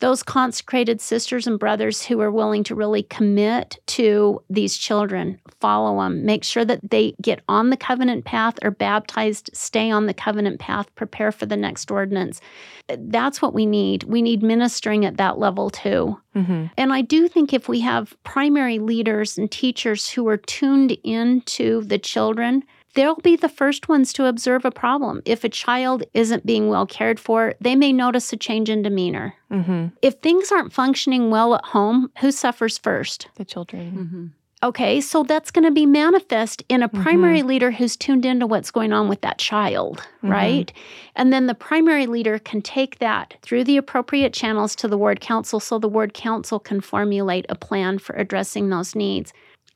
those 0.00 0.22
consecrated 0.22 1.00
sisters 1.00 1.46
and 1.46 1.58
brothers 1.58 2.04
who 2.04 2.20
are 2.20 2.30
willing 2.30 2.62
to 2.64 2.74
really 2.74 3.02
commit 3.02 3.78
to 3.86 4.40
these 4.48 4.76
children, 4.76 5.40
follow 5.60 6.00
them, 6.02 6.24
make 6.24 6.44
sure 6.44 6.64
that 6.64 6.80
they 6.90 7.14
get 7.20 7.40
on 7.48 7.70
the 7.70 7.76
covenant 7.76 8.24
path 8.24 8.58
or 8.62 8.70
baptized, 8.70 9.50
stay 9.52 9.90
on 9.90 10.06
the 10.06 10.14
covenant 10.14 10.60
path, 10.60 10.94
prepare 10.94 11.32
for 11.32 11.46
the 11.46 11.56
next 11.56 11.90
ordinance. 11.90 12.40
That's 12.88 13.42
what 13.42 13.54
we 13.54 13.66
need. 13.66 14.04
We 14.04 14.22
need 14.22 14.42
ministering 14.42 15.04
at 15.04 15.16
that 15.16 15.38
level 15.38 15.70
too. 15.70 16.18
Mhm. 16.36 16.70
And 16.76 16.92
I 16.92 17.02
do 17.02 17.26
think 17.28 17.52
if 17.52 17.68
we 17.68 17.80
have 17.80 18.16
primary 18.22 18.78
leaders 18.78 19.36
and 19.36 19.50
teachers 19.50 20.08
who 20.10 20.28
are 20.28 20.36
tuned 20.36 20.92
into 21.02 21.82
the 21.82 21.98
children, 21.98 22.62
they'll 22.94 23.16
be 23.16 23.36
the 23.36 23.48
first 23.48 23.88
ones 23.88 24.12
to 24.14 24.26
observe 24.26 24.64
a 24.64 24.70
problem. 24.70 25.22
If 25.24 25.44
a 25.44 25.48
child 25.48 26.02
isn't 26.14 26.46
being 26.46 26.68
well 26.68 26.86
cared 26.86 27.20
for, 27.20 27.54
they 27.60 27.76
may 27.76 27.92
notice 27.92 28.32
a 28.32 28.36
change 28.36 28.68
in 28.70 28.82
demeanor. 28.82 29.34
Mm-hmm. 29.50 29.86
If 30.02 30.14
things 30.14 30.50
aren't 30.50 30.72
functioning 30.72 31.30
well 31.30 31.54
at 31.54 31.64
home, 31.64 32.10
who 32.20 32.30
suffers 32.32 32.78
first? 32.78 33.28
The 33.36 33.44
children. 33.44 33.92
Mm-hmm. 33.92 34.26
Okay, 34.60 35.00
so 35.00 35.22
that's 35.22 35.52
going 35.52 35.64
to 35.66 35.70
be 35.70 35.86
manifest 35.86 36.64
in 36.68 36.82
a 36.82 36.88
primary 36.88 37.44
leader 37.44 37.70
who's 37.70 37.96
tuned 37.96 38.26
into 38.26 38.44
what's 38.44 38.72
going 38.72 38.92
on 38.92 39.08
with 39.08 39.20
that 39.20 39.38
child, 39.38 40.02
Mhm. 40.24 40.30
right? 40.30 40.72
And 41.14 41.32
then 41.32 41.46
the 41.46 41.54
primary 41.54 42.08
leader 42.08 42.40
can 42.40 42.60
take 42.60 42.98
that 42.98 43.34
through 43.42 43.62
the 43.62 43.76
appropriate 43.76 44.32
channels 44.32 44.74
to 44.76 44.88
the 44.88 44.98
ward 44.98 45.20
council 45.20 45.60
so 45.60 45.78
the 45.78 45.86
ward 45.88 46.12
council 46.12 46.58
can 46.58 46.80
formulate 46.80 47.46
a 47.48 47.54
plan 47.54 48.00
for 48.00 48.16
addressing 48.16 48.68
those 48.68 48.96
needs. 48.96 49.32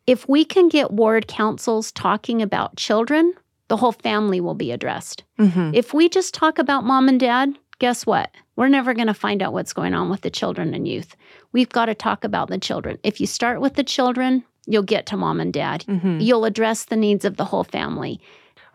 If 0.06 0.28
we 0.28 0.44
can 0.44 0.68
get 0.68 0.90
ward 0.90 1.28
councils 1.28 1.92
talking 1.92 2.42
about 2.42 2.76
children, 2.76 3.34
the 3.68 3.76
whole 3.76 3.92
family 3.92 4.40
will 4.40 4.54
be 4.54 4.72
addressed. 4.72 5.24
Mm-hmm. 5.38 5.70
If 5.74 5.94
we 5.94 6.08
just 6.08 6.34
talk 6.34 6.58
about 6.58 6.84
mom 6.84 7.08
and 7.08 7.20
dad, 7.20 7.56
guess 7.78 8.04
what? 8.04 8.30
We're 8.56 8.68
never 8.68 8.94
going 8.94 9.06
to 9.06 9.14
find 9.14 9.42
out 9.42 9.52
what's 9.52 9.72
going 9.72 9.94
on 9.94 10.10
with 10.10 10.20
the 10.20 10.30
children 10.30 10.74
and 10.74 10.86
youth. 10.86 11.16
We've 11.52 11.68
got 11.68 11.86
to 11.86 11.94
talk 11.94 12.24
about 12.24 12.48
the 12.48 12.58
children. 12.58 12.98
If 13.02 13.20
you 13.20 13.26
start 13.26 13.60
with 13.60 13.74
the 13.74 13.84
children, 13.84 14.44
you'll 14.66 14.82
get 14.82 15.06
to 15.06 15.16
mom 15.16 15.40
and 15.40 15.52
dad. 15.52 15.84
Mm-hmm. 15.88 16.20
You'll 16.20 16.44
address 16.44 16.84
the 16.84 16.96
needs 16.96 17.24
of 17.24 17.36
the 17.36 17.44
whole 17.44 17.64
family. 17.64 18.20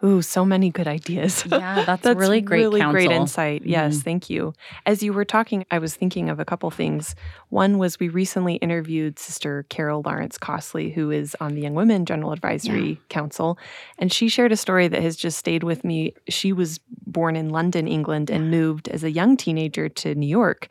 Ooh, 0.03 0.21
so 0.21 0.45
many 0.45 0.69
good 0.69 0.87
ideas. 0.87 1.43
Yeah, 1.57 1.83
that's, 1.85 2.05
really 2.05 2.39
great 2.39 2.59
really 2.59 2.81
great 2.81 3.09
insight. 3.11 3.63
Yes, 3.65 3.97
Mhm. 3.97 4.03
thank 4.03 4.29
you. 4.29 4.53
As 4.85 5.01
you 5.01 5.11
were 5.11 5.25
talking, 5.25 5.65
I 5.71 5.79
was 5.79 5.95
thinking 5.95 6.29
of 6.29 6.39
a 6.39 6.45
couple 6.45 6.69
things. 6.69 7.15
One 7.49 7.77
was 7.79 7.99
we 7.99 8.07
recently 8.09 8.55
interviewed 8.55 9.17
Sister 9.17 9.65
Carol 9.69 10.03
Lawrence 10.05 10.37
Costley, 10.37 10.91
who 10.93 11.09
is 11.09 11.35
on 11.39 11.55
the 11.55 11.61
Young 11.61 11.73
Women 11.73 12.05
General 12.05 12.31
Advisory 12.31 13.01
Council, 13.09 13.57
and 13.97 14.13
she 14.13 14.29
shared 14.29 14.51
a 14.51 14.57
story 14.57 14.87
that 14.87 15.01
has 15.01 15.15
just 15.15 15.39
stayed 15.39 15.63
with 15.63 15.83
me. 15.83 16.13
She 16.29 16.53
was 16.53 16.79
born 17.07 17.35
in 17.35 17.49
London, 17.49 17.87
England, 17.87 18.29
and 18.29 18.51
moved 18.51 18.87
as 18.89 19.03
a 19.03 19.09
young 19.11 19.35
teenager 19.35 19.89
to 19.89 20.13
New 20.13 20.27
York. 20.27 20.67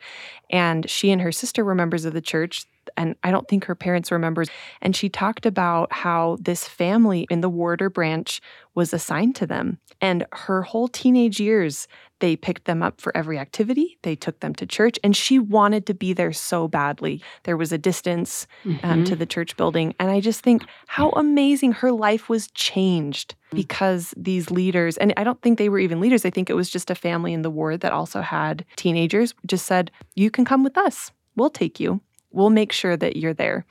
And 0.49 0.89
she 0.89 1.11
and 1.11 1.21
her 1.21 1.33
sister 1.33 1.65
were 1.65 1.75
members 1.75 2.05
of 2.05 2.13
the 2.13 2.21
church. 2.21 2.65
And 2.95 3.15
I 3.23 3.31
don't 3.31 3.47
think 3.47 3.65
her 3.65 3.75
parents 3.75 4.11
were 4.11 4.19
members. 4.19 4.49
And 4.81 4.95
she 4.95 5.09
talked 5.09 5.45
about 5.45 5.91
how 5.91 6.37
this 6.39 6.67
family 6.67 7.27
in 7.29 7.41
the 7.41 7.49
warder 7.49 7.89
branch 7.89 8.41
was 8.75 8.93
assigned 8.93 9.35
to 9.35 9.47
them. 9.47 9.79
And 10.01 10.25
her 10.31 10.61
whole 10.61 10.87
teenage 10.87 11.39
years, 11.39 11.87
they 12.19 12.35
picked 12.35 12.65
them 12.65 12.83
up 12.83 13.01
for 13.01 13.15
every 13.15 13.39
activity. 13.39 13.97
They 14.03 14.15
took 14.15 14.39
them 14.39 14.53
to 14.55 14.65
church, 14.65 14.99
and 15.03 15.15
she 15.15 15.39
wanted 15.39 15.85
to 15.87 15.93
be 15.93 16.13
there 16.13 16.33
so 16.33 16.67
badly. 16.67 17.21
There 17.43 17.57
was 17.57 17.71
a 17.71 17.77
distance 17.77 18.47
um, 18.83 19.03
to 19.05 19.15
the 19.15 19.25
church 19.25 19.57
building. 19.57 19.95
And 19.99 20.09
I 20.11 20.19
just 20.19 20.41
think 20.41 20.63
how 20.87 21.09
amazing 21.09 21.73
her 21.73 21.91
life 21.91 22.29
was 22.29 22.49
changed 22.51 23.35
because 23.51 24.13
these 24.17 24.51
leaders, 24.51 24.97
and 24.97 25.13
I 25.17 25.23
don't 25.23 25.41
think 25.41 25.57
they 25.57 25.69
were 25.69 25.79
even 25.79 25.99
leaders, 25.99 26.25
I 26.25 26.29
think 26.29 26.49
it 26.49 26.55
was 26.55 26.69
just 26.69 26.91
a 26.91 26.95
family 26.95 27.33
in 27.33 27.41
the 27.41 27.49
ward 27.49 27.81
that 27.81 27.93
also 27.93 28.21
had 28.21 28.65
teenagers, 28.75 29.33
just 29.45 29.65
said, 29.65 29.91
You 30.15 30.29
can 30.29 30.45
come 30.45 30.63
with 30.63 30.77
us. 30.77 31.11
We'll 31.35 31.49
take 31.49 31.79
you. 31.79 32.01
We'll 32.37 32.51
make 32.51 32.71
sure 32.71 32.95
that 32.95 33.17
you're 33.17 33.33
there. 33.33 33.65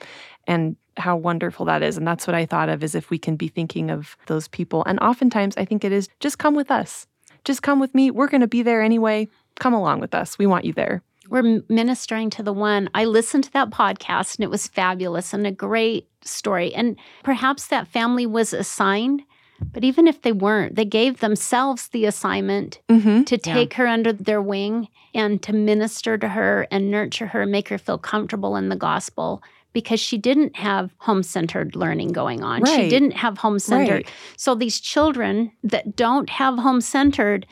And 0.46 0.76
how 0.96 1.16
wonderful 1.16 1.66
that 1.66 1.82
is. 1.82 1.96
And 1.96 2.06
that's 2.06 2.26
what 2.26 2.34
I 2.34 2.46
thought 2.46 2.68
of 2.68 2.82
is 2.82 2.94
if 2.94 3.10
we 3.10 3.18
can 3.18 3.36
be 3.36 3.48
thinking 3.48 3.90
of 3.90 4.16
those 4.26 4.48
people. 4.48 4.82
And 4.84 4.98
oftentimes 5.00 5.56
I 5.56 5.64
think 5.64 5.84
it 5.84 5.92
is 5.92 6.08
just 6.20 6.38
come 6.38 6.54
with 6.54 6.70
us. 6.70 7.06
Just 7.44 7.62
come 7.62 7.80
with 7.80 7.94
me. 7.94 8.10
We're 8.10 8.28
going 8.28 8.40
to 8.40 8.46
be 8.46 8.62
there 8.62 8.82
anyway. 8.82 9.28
Come 9.58 9.74
along 9.74 10.00
with 10.00 10.14
us. 10.14 10.38
We 10.38 10.46
want 10.46 10.64
you 10.64 10.72
there. 10.72 11.02
We're 11.28 11.62
ministering 11.68 12.30
to 12.30 12.42
the 12.42 12.52
one. 12.52 12.88
I 12.94 13.04
listened 13.04 13.44
to 13.44 13.52
that 13.52 13.70
podcast 13.70 14.36
and 14.36 14.44
it 14.44 14.50
was 14.50 14.68
fabulous 14.68 15.32
and 15.32 15.46
a 15.46 15.52
great 15.52 16.08
story. 16.24 16.74
And 16.74 16.96
perhaps 17.22 17.66
that 17.68 17.88
family 17.88 18.26
was 18.26 18.52
assigned, 18.52 19.22
but 19.72 19.84
even 19.84 20.06
if 20.06 20.22
they 20.22 20.32
weren't, 20.32 20.74
they 20.74 20.84
gave 20.84 21.20
themselves 21.20 21.88
the 21.88 22.04
assignment 22.04 22.80
Mm-hmm. 22.88 23.24
to 23.24 23.38
take 23.38 23.74
her 23.74 23.86
under 23.86 24.12
their 24.12 24.42
wing 24.42 24.88
and 25.14 25.42
to 25.42 25.52
minister 25.52 26.16
to 26.18 26.28
her 26.28 26.66
and 26.70 26.90
nurture 26.90 27.26
her, 27.28 27.46
make 27.46 27.68
her 27.68 27.78
feel 27.78 27.98
comfortable 27.98 28.56
in 28.56 28.68
the 28.68 28.76
gospel 28.76 29.42
because 29.72 30.00
she 30.00 30.16
didn't 30.16 30.56
have 30.56 30.90
home 30.98 31.22
centered 31.22 31.76
learning 31.76 32.12
going 32.12 32.42
on. 32.42 32.64
She 32.64 32.88
didn't 32.88 33.10
have 33.12 33.38
home 33.38 33.58
centered. 33.58 34.06
Right. 34.06 34.10
So 34.36 34.54
these 34.54 34.80
children 34.80 35.52
that 35.62 35.94
don't 35.96 36.30
have 36.30 36.58
home 36.58 36.80
centered, 36.80 37.46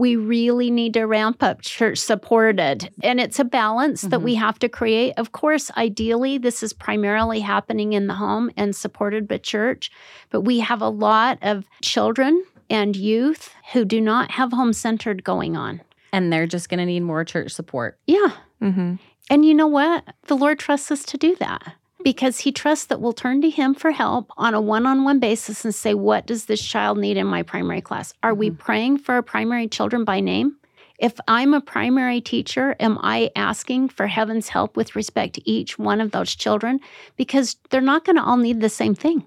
we 0.00 0.16
really 0.16 0.70
need 0.70 0.94
to 0.94 1.04
ramp 1.04 1.42
up 1.42 1.60
church 1.60 1.98
supported. 1.98 2.90
And 3.02 3.20
it's 3.20 3.38
a 3.38 3.44
balance 3.44 4.00
that 4.00 4.22
we 4.22 4.34
have 4.34 4.58
to 4.60 4.68
create. 4.68 5.12
Of 5.18 5.32
course, 5.32 5.70
ideally, 5.76 6.38
this 6.38 6.62
is 6.62 6.72
primarily 6.72 7.40
happening 7.40 7.92
in 7.92 8.06
the 8.06 8.14
home 8.14 8.50
and 8.56 8.74
supported 8.74 9.28
by 9.28 9.36
church, 9.36 9.90
but 10.30 10.40
we 10.40 10.60
have 10.60 10.80
a 10.80 10.88
lot 10.88 11.36
of 11.42 11.66
children 11.82 12.42
and 12.70 12.96
youth 12.96 13.52
who 13.74 13.84
do 13.84 14.00
not 14.00 14.30
have 14.30 14.52
home 14.52 14.72
centered 14.72 15.22
going 15.22 15.54
on. 15.54 15.82
And 16.14 16.32
they're 16.32 16.46
just 16.46 16.70
going 16.70 16.78
to 16.78 16.86
need 16.86 17.00
more 17.00 17.22
church 17.22 17.52
support. 17.52 17.98
Yeah. 18.06 18.32
Mm-hmm. 18.62 18.94
And 19.28 19.44
you 19.44 19.52
know 19.52 19.66
what? 19.66 20.04
The 20.28 20.34
Lord 20.34 20.58
trusts 20.58 20.90
us 20.90 21.04
to 21.04 21.18
do 21.18 21.36
that 21.40 21.74
because 22.02 22.40
He 22.40 22.52
trusts 22.52 22.86
that 22.86 23.00
we'll 23.00 23.12
turn 23.12 23.40
to 23.42 23.50
Him 23.50 23.74
for 23.74 23.90
help 23.90 24.30
on 24.36 24.54
a 24.54 24.60
one 24.60 24.86
on 24.86 25.04
one 25.04 25.18
basis 25.18 25.64
and 25.64 25.74
say, 25.74 25.94
What 25.94 26.26
does 26.26 26.46
this 26.46 26.62
child 26.62 26.98
need 26.98 27.16
in 27.16 27.26
my 27.26 27.42
primary 27.42 27.80
class? 27.80 28.12
Are 28.22 28.34
we 28.34 28.50
mm-hmm. 28.50 28.58
praying 28.58 28.98
for 28.98 29.14
our 29.14 29.22
primary 29.22 29.68
children 29.68 30.04
by 30.04 30.20
name? 30.20 30.56
If 30.98 31.14
I'm 31.26 31.54
a 31.54 31.62
primary 31.62 32.20
teacher, 32.20 32.76
am 32.78 32.98
I 33.00 33.30
asking 33.34 33.88
for 33.88 34.06
heaven's 34.06 34.48
help 34.48 34.76
with 34.76 34.94
respect 34.94 35.34
to 35.36 35.50
each 35.50 35.78
one 35.78 35.98
of 36.00 36.10
those 36.10 36.34
children? 36.34 36.78
Because 37.16 37.56
they're 37.70 37.80
not 37.80 38.04
going 38.04 38.16
to 38.16 38.22
all 38.22 38.36
need 38.36 38.60
the 38.60 38.68
same 38.68 38.94
thing. 38.94 39.24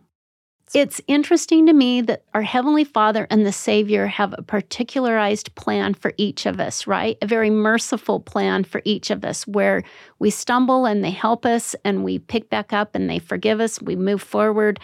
It's 0.73 0.99
interesting 1.07 1.67
to 1.67 1.73
me 1.73 2.01
that 2.01 2.23
our 2.33 2.41
Heavenly 2.41 2.83
Father 2.83 3.27
and 3.29 3.45
the 3.45 3.51
Savior 3.51 4.07
have 4.07 4.33
a 4.35 4.41
particularized 4.41 5.53
plan 5.53 5.93
for 5.93 6.13
each 6.17 6.47
of 6.47 6.59
us, 6.59 6.87
right? 6.87 7.15
A 7.21 7.27
very 7.27 7.51
merciful 7.51 8.19
plan 8.19 8.63
for 8.63 8.81
each 8.83 9.11
of 9.11 9.23
us 9.23 9.45
where 9.45 9.83
we 10.17 10.31
stumble 10.31 10.87
and 10.87 11.03
they 11.03 11.11
help 11.11 11.45
us 11.45 11.75
and 11.85 12.03
we 12.03 12.17
pick 12.17 12.49
back 12.49 12.73
up 12.73 12.95
and 12.95 13.07
they 13.07 13.19
forgive 13.19 13.59
us, 13.59 13.79
we 13.83 13.95
move 13.95 14.21
forward. 14.21 14.79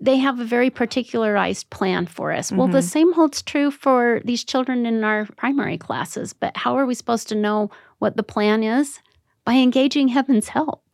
They 0.00 0.16
have 0.18 0.38
a 0.38 0.44
very 0.44 0.70
particularized 0.70 1.68
plan 1.70 2.06
for 2.06 2.32
us. 2.32 2.52
Well, 2.52 2.68
the 2.68 2.78
Mhm. 2.78 2.82
same 2.84 3.12
holds 3.12 3.42
true 3.42 3.72
for 3.72 4.22
these 4.24 4.44
children 4.44 4.86
in 4.86 5.02
our 5.02 5.26
primary 5.36 5.76
classes, 5.76 6.32
but 6.32 6.56
how 6.56 6.76
are 6.76 6.86
we 6.86 6.94
supposed 6.94 7.28
to 7.30 7.34
know 7.34 7.70
what 7.98 8.16
the 8.16 8.22
plan 8.22 8.62
is? 8.62 9.00
By 9.44 9.54
engaging 9.54 10.08
heaven's 10.08 10.50
help. 10.50 10.89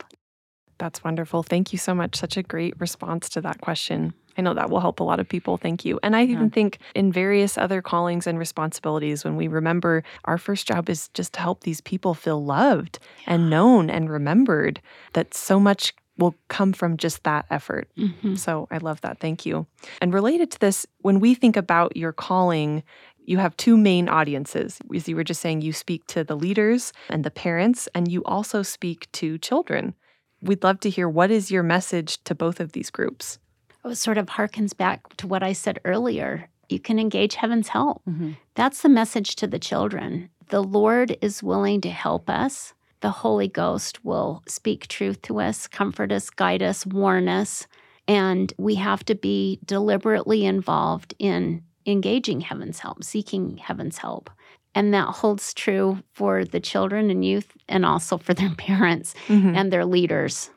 That's 0.79 1.03
wonderful. 1.03 1.43
Thank 1.43 1.73
you 1.73 1.79
so 1.79 1.95
much. 1.95 2.17
Such 2.17 2.37
a 2.37 2.43
great 2.43 2.79
response 2.81 3.29
to 3.31 3.41
that 3.41 3.61
question. 3.61 4.13
I 4.39 4.43
know 4.43 4.53
that 4.53 4.69
will 4.69 4.81
help 4.81 5.01
a 5.01 5.05
lot 5.05 5.19
of 5.19 5.27
people. 5.27 5.57
Thank 5.57 5.87
you. 5.87 5.99
And 6.03 6.15
I 6.15 6.25
even 6.25 6.51
think 6.51 6.79
in 6.95 7.11
various 7.11 7.57
other 7.57 7.81
callings 7.81 8.27
and 8.27 8.39
responsibilities, 8.39 9.25
when 9.25 9.37
we 9.37 9.49
remember 9.49 10.05
our 10.27 10.37
first 10.37 10.69
job 10.69 10.91
is 10.91 11.09
just 11.15 11.33
to 11.35 11.41
help 11.41 11.63
these 11.63 11.81
people 11.81 12.13
feel 12.13 12.45
loved 12.45 12.99
and 13.27 13.49
known 13.49 13.89
and 13.89 14.11
remembered, 14.11 14.83
that 15.15 15.33
so 15.33 15.59
much 15.59 15.95
will 16.19 16.35
come 16.49 16.75
from 16.75 16.99
just 16.99 17.25
that 17.25 17.47
effort. 17.51 17.89
Mhm. 17.97 18.39
So 18.39 18.69
I 18.71 18.77
love 18.79 19.01
that. 19.01 19.19
Thank 19.21 19.47
you. 19.47 19.67
And 20.03 20.13
related 20.13 20.51
to 20.51 20.59
this, 20.61 20.87
when 21.01 21.19
we 21.21 21.35
think 21.35 21.57
about 21.57 21.97
your 21.97 22.13
calling, 22.13 22.83
you 23.25 23.39
have 23.39 23.57
two 23.57 23.77
main 23.79 24.09
audiences. 24.09 24.79
As 24.95 25.09
you 25.09 25.17
were 25.17 25.25
just 25.25 25.41
saying, 25.41 25.63
you 25.63 25.73
speak 25.73 26.07
to 26.09 26.25
the 26.25 26.37
leaders 26.37 26.93
and 27.09 27.25
the 27.25 27.31
parents, 27.31 27.89
and 27.95 28.11
you 28.11 28.23
also 28.25 28.63
speak 28.63 29.11
to 29.13 29.39
children. 29.39 29.95
We'd 30.41 30.63
love 30.63 30.81
to 30.81 30.91
hear 30.91 31.09
what 31.09 31.31
is 31.31 31.51
your 31.51 31.63
message 31.63 32.23
to 32.25 32.35
both 32.35 32.61
of 32.61 32.73
these 32.73 32.91
groups? 32.91 33.39
Oh, 33.85 33.91
It 33.91 33.97
sort 33.97 34.19
of 34.19 34.27
harkens 34.27 34.77
back 34.77 35.17
to 35.17 35.27
what 35.27 35.43
I 35.43 35.53
said 35.53 35.81
earlier. 35.85 36.49
You 36.69 36.81
can 36.81 36.99
engage 36.99 37.37
heaven's 37.37 37.69
help. 37.69 38.03
Mm-hmm. 38.09 38.33
That's 38.55 38.83
the 38.83 38.89
message 38.89 39.37
to 39.37 39.47
the 39.47 39.59
children. 39.59 40.31
The 40.49 40.63
Lord 40.63 41.17
is 41.21 41.43
willing 41.43 41.81
to 41.83 41.91
help 41.91 42.29
us. 42.29 42.75
The 43.01 43.11
Holy 43.11 43.49
Ghost 43.49 44.05
will 44.05 44.43
speak 44.49 44.89
truth 44.89 45.23
to 45.23 45.41
us, 45.41 45.67
comfort 45.67 46.11
us, 46.13 46.31
guide 46.31 46.63
us, 46.63 46.87
warn 46.87 47.29
us. 47.29 47.67
And 48.09 48.53
we 48.59 48.77
have 48.77 49.05
to 49.07 49.15
be 49.15 49.61
deliberately 49.65 50.45
involved 50.45 51.15
in 51.19 51.63
engaging 51.87 52.41
heaven's 52.41 52.81
help, 52.81 53.05
seeking 53.05 53.59
heaven's 53.59 53.99
help. 53.99 54.31
And 54.77 54.93
that 54.95 55.09
holds 55.09 55.53
true 55.55 56.03
for 56.13 56.45
the 56.45 56.61
children 56.61 57.11
and 57.11 57.25
youth 57.25 57.51
and 57.69 57.85
also 57.85 58.19
for 58.19 58.35
their 58.35 58.55
parents 58.59 59.15
Mhm. 59.27 59.57
and 59.57 59.73
their 59.73 59.85
leaders. 59.87 60.51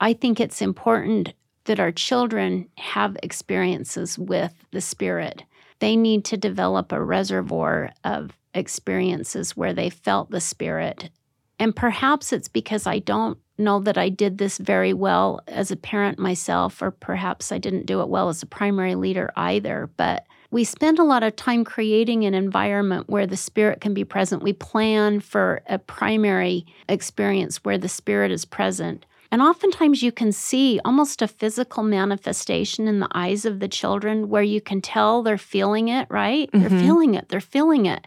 I 0.00 0.12
think 0.12 0.40
it's 0.40 0.60
important 0.60 1.32
that 1.64 1.80
our 1.80 1.92
children 1.92 2.68
have 2.76 3.16
experiences 3.22 4.18
with 4.18 4.52
the 4.72 4.80
Spirit. 4.82 5.44
They 5.78 5.96
need 5.96 6.24
to 6.26 6.36
develop 6.36 6.92
a 6.92 7.02
reservoir 7.02 7.92
of 8.02 8.32
experiences 8.54 9.56
where 9.56 9.72
they 9.72 9.88
felt 9.88 10.30
the 10.30 10.40
Spirit. 10.40 11.10
And 11.58 11.74
perhaps 11.74 12.32
it's 12.32 12.48
because 12.48 12.86
I 12.86 12.98
don't 12.98 13.38
know 13.56 13.78
that 13.80 13.96
I 13.96 14.08
did 14.08 14.38
this 14.38 14.58
very 14.58 14.92
well 14.92 15.40
as 15.46 15.70
a 15.70 15.76
parent 15.76 16.18
myself, 16.18 16.82
or 16.82 16.90
perhaps 16.90 17.52
I 17.52 17.58
didn't 17.58 17.86
do 17.86 18.00
it 18.00 18.08
well 18.08 18.28
as 18.28 18.42
a 18.42 18.46
primary 18.46 18.96
leader 18.96 19.30
either. 19.36 19.88
But 19.96 20.24
we 20.54 20.62
spend 20.62 21.00
a 21.00 21.04
lot 21.04 21.24
of 21.24 21.34
time 21.34 21.64
creating 21.64 22.24
an 22.24 22.32
environment 22.32 23.10
where 23.10 23.26
the 23.26 23.36
Spirit 23.36 23.80
can 23.80 23.92
be 23.92 24.04
present. 24.04 24.40
We 24.40 24.52
plan 24.52 25.18
for 25.18 25.62
a 25.68 25.80
primary 25.80 26.64
experience 26.88 27.56
where 27.64 27.76
the 27.76 27.88
Spirit 27.88 28.30
is 28.30 28.44
present. 28.44 29.04
And 29.32 29.42
oftentimes 29.42 30.00
you 30.00 30.12
can 30.12 30.30
see 30.30 30.78
almost 30.84 31.20
a 31.22 31.26
physical 31.26 31.82
manifestation 31.82 32.86
in 32.86 33.00
the 33.00 33.08
eyes 33.12 33.44
of 33.44 33.58
the 33.58 33.66
children 33.66 34.28
where 34.28 34.44
you 34.44 34.60
can 34.60 34.80
tell 34.80 35.24
they're 35.24 35.38
feeling 35.38 35.88
it, 35.88 36.06
right? 36.08 36.48
They're 36.52 36.70
Mhm. 36.70 36.80
feeling 36.80 37.14
it, 37.14 37.28
they're 37.30 37.40
feeling 37.40 37.86
it. 37.86 38.06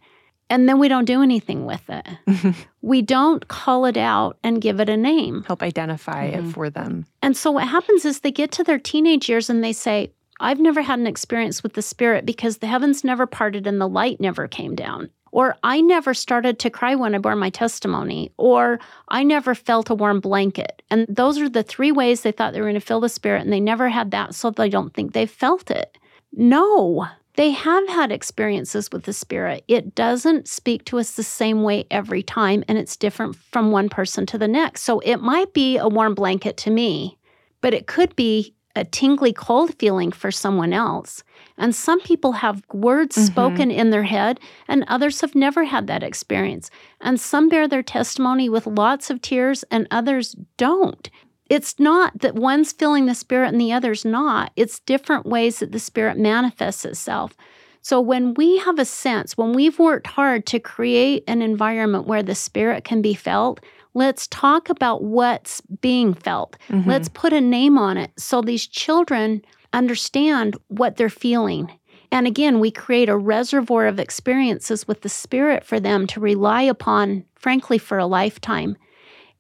And 0.50 0.70
then 0.70 0.80
we 0.80 0.88
don't 0.88 1.04
do 1.04 1.22
anything 1.22 1.66
with 1.66 1.90
it. 1.90 2.08
We 2.82 3.02
don't 3.02 3.46
call 3.50 3.84
it 3.86 3.98
out 3.98 4.38
and 4.46 4.62
give 4.62 4.80
it 4.80 4.88
a 4.88 4.96
name. 4.96 5.44
Help 5.46 5.62
identify 5.62 6.32
Mhm. 6.32 6.38
it 6.38 6.54
for 6.54 6.70
them. 6.70 7.06
And 7.22 7.36
so 7.36 7.52
what 7.52 7.68
happens 7.68 8.06
is 8.06 8.20
they 8.22 8.32
get 8.32 8.52
to 8.54 8.64
their 8.64 8.80
teenage 8.80 9.28
years 9.28 9.50
and 9.50 9.62
they 9.62 9.74
say, 9.74 10.12
I've 10.40 10.60
never 10.60 10.82
had 10.82 11.00
an 11.00 11.08
experience 11.08 11.64
with 11.64 11.74
the 11.74 11.82
Spirit 11.82 12.26
because 12.26 12.58
the 12.58 12.68
heavens 12.68 13.04
never 13.04 13.26
parted 13.26 13.68
and 13.68 13.82
the 13.82 13.88
light 13.88 14.20
never 14.20 14.48
came 14.48 14.76
down. 14.76 15.10
Or 15.32 15.56
I 15.64 15.82
never 15.82 16.14
started 16.14 16.58
to 16.60 16.70
cry 16.70 16.96
when 16.96 17.14
I 17.14 17.18
bore 17.18 17.36
my 17.36 17.50
testimony. 17.50 18.32
Or 18.38 18.80
I 19.10 19.24
never 19.24 19.54
felt 19.54 19.90
a 19.90 19.96
warm 19.96 20.20
blanket. 20.20 20.82
And 20.90 21.06
those 21.10 21.38
are 21.40 21.50
the 21.50 21.64
three 21.64 21.92
ways 21.92 22.22
they 22.22 22.32
thought 22.32 22.54
they 22.54 22.62
were 22.62 22.68
going 22.68 22.76
to 22.76 22.82
feel 22.82 23.00
the 23.00 23.10
Spirit 23.10 23.44
and 23.44 23.52
they 23.52 23.60
never 23.60 23.90
had 23.90 24.12
that, 24.12 24.36
so 24.36 24.50
they 24.50 24.70
don't 24.70 24.94
think 24.94 25.14
they 25.14 25.26
felt 25.26 25.70
it. 25.70 25.98
No, 26.34 27.08
they 27.36 27.52
have 27.52 27.88
had 27.88 28.12
experiences 28.12 28.90
with 28.92 29.04
the 29.04 29.14
Spirit. 29.14 29.64
It 29.68 29.94
doesn't 29.94 30.48
speak 30.48 30.86
to 30.86 30.98
us 30.98 31.12
the 31.12 31.24
same 31.24 31.62
way 31.62 31.86
every 31.92 32.24
time, 32.24 32.64
and 32.68 32.78
it's 32.78 32.98
different 32.98 33.36
from 33.36 33.72
one 33.72 33.90
person 33.90 34.26
to 34.28 34.38
the 34.38 34.48
next. 34.48 34.84
So 34.84 35.00
it 35.02 35.18
might 35.18 35.54
be 35.54 35.78
a 35.78 35.88
warm 35.88 36.16
blanket 36.16 36.58
to 36.58 36.72
me, 36.72 37.18
but 37.62 37.76
it 37.76 37.86
could 37.86 38.16
be 38.16 38.56
a 38.78 38.86
tingly 38.86 39.34
cold 39.34 39.74
feeling 39.80 40.12
for 40.12 40.32
someone 40.32 40.72
else. 40.72 41.24
And 41.58 41.74
some 41.76 42.00
people 42.02 42.34
have 42.34 42.64
words 42.72 43.18
Mhm. 43.18 43.26
spoken 43.26 43.72
in 43.72 43.90
their 43.90 44.04
head, 44.04 44.40
and 44.68 44.86
others 44.88 45.22
have 45.22 45.36
never 45.36 45.66
had 45.66 45.88
that 45.88 46.04
experience. 46.04 46.70
And 47.02 47.20
some 47.20 47.50
bear 47.50 47.68
their 47.68 47.84
testimony 47.84 48.48
with 48.48 48.68
lots 48.68 49.10
of 49.10 49.22
tears, 49.22 49.64
and 49.72 49.88
others 49.92 50.36
don't. 50.58 51.10
It's 51.50 51.80
not 51.80 52.20
that 52.20 52.36
one's 52.36 52.74
feeling 52.74 53.06
the 53.06 53.16
Spirit 53.16 53.50
and 53.50 53.60
the 53.60 53.72
other's 53.72 54.04
not. 54.04 54.52
It's 54.56 54.80
different 54.82 55.26
ways 55.26 55.60
that 55.60 55.72
the 55.72 55.80
Spirit 55.80 56.18
manifests 56.18 56.86
itself. 56.86 57.36
So 57.82 58.02
when 58.02 58.34
we 58.34 58.58
have 58.58 58.80
a 58.80 58.86
sense, 58.86 59.38
when 59.38 59.54
we've 59.54 59.80
worked 59.80 60.08
hard 60.08 60.46
to 60.48 60.60
create 60.60 61.24
an 61.26 61.42
environment 61.42 62.06
where 62.06 62.22
the 62.22 62.36
Spirit 62.36 62.84
can 62.84 63.02
be 63.02 63.14
felt, 63.14 63.62
let's 63.98 64.28
talk 64.28 64.70
about 64.70 65.04
what's 65.04 65.60
being 65.82 66.14
felt. 66.14 66.56
Mhm. 66.70 66.86
Let's 66.86 67.10
put 67.10 67.34
a 67.34 67.42
name 67.42 67.78
on 67.80 67.98
it 67.98 68.12
so 68.18 68.42
these 68.42 68.68
children 68.68 69.42
understand 69.74 70.56
what 70.68 70.96
they're 70.98 71.10
feeling. 71.10 71.72
And 72.12 72.28
again, 72.28 72.60
we 72.60 72.72
create 72.72 73.10
a 73.10 73.18
reservoir 73.18 73.88
of 73.88 74.00
experiences 74.00 74.88
with 74.88 75.02
the 75.02 75.10
Spirit 75.10 75.66
for 75.66 75.80
them 75.80 76.06
to 76.08 76.20
rely 76.20 76.62
upon, 76.62 77.26
frankly, 77.36 77.78
for 77.80 77.98
a 77.98 78.06
lifetime. 78.06 78.78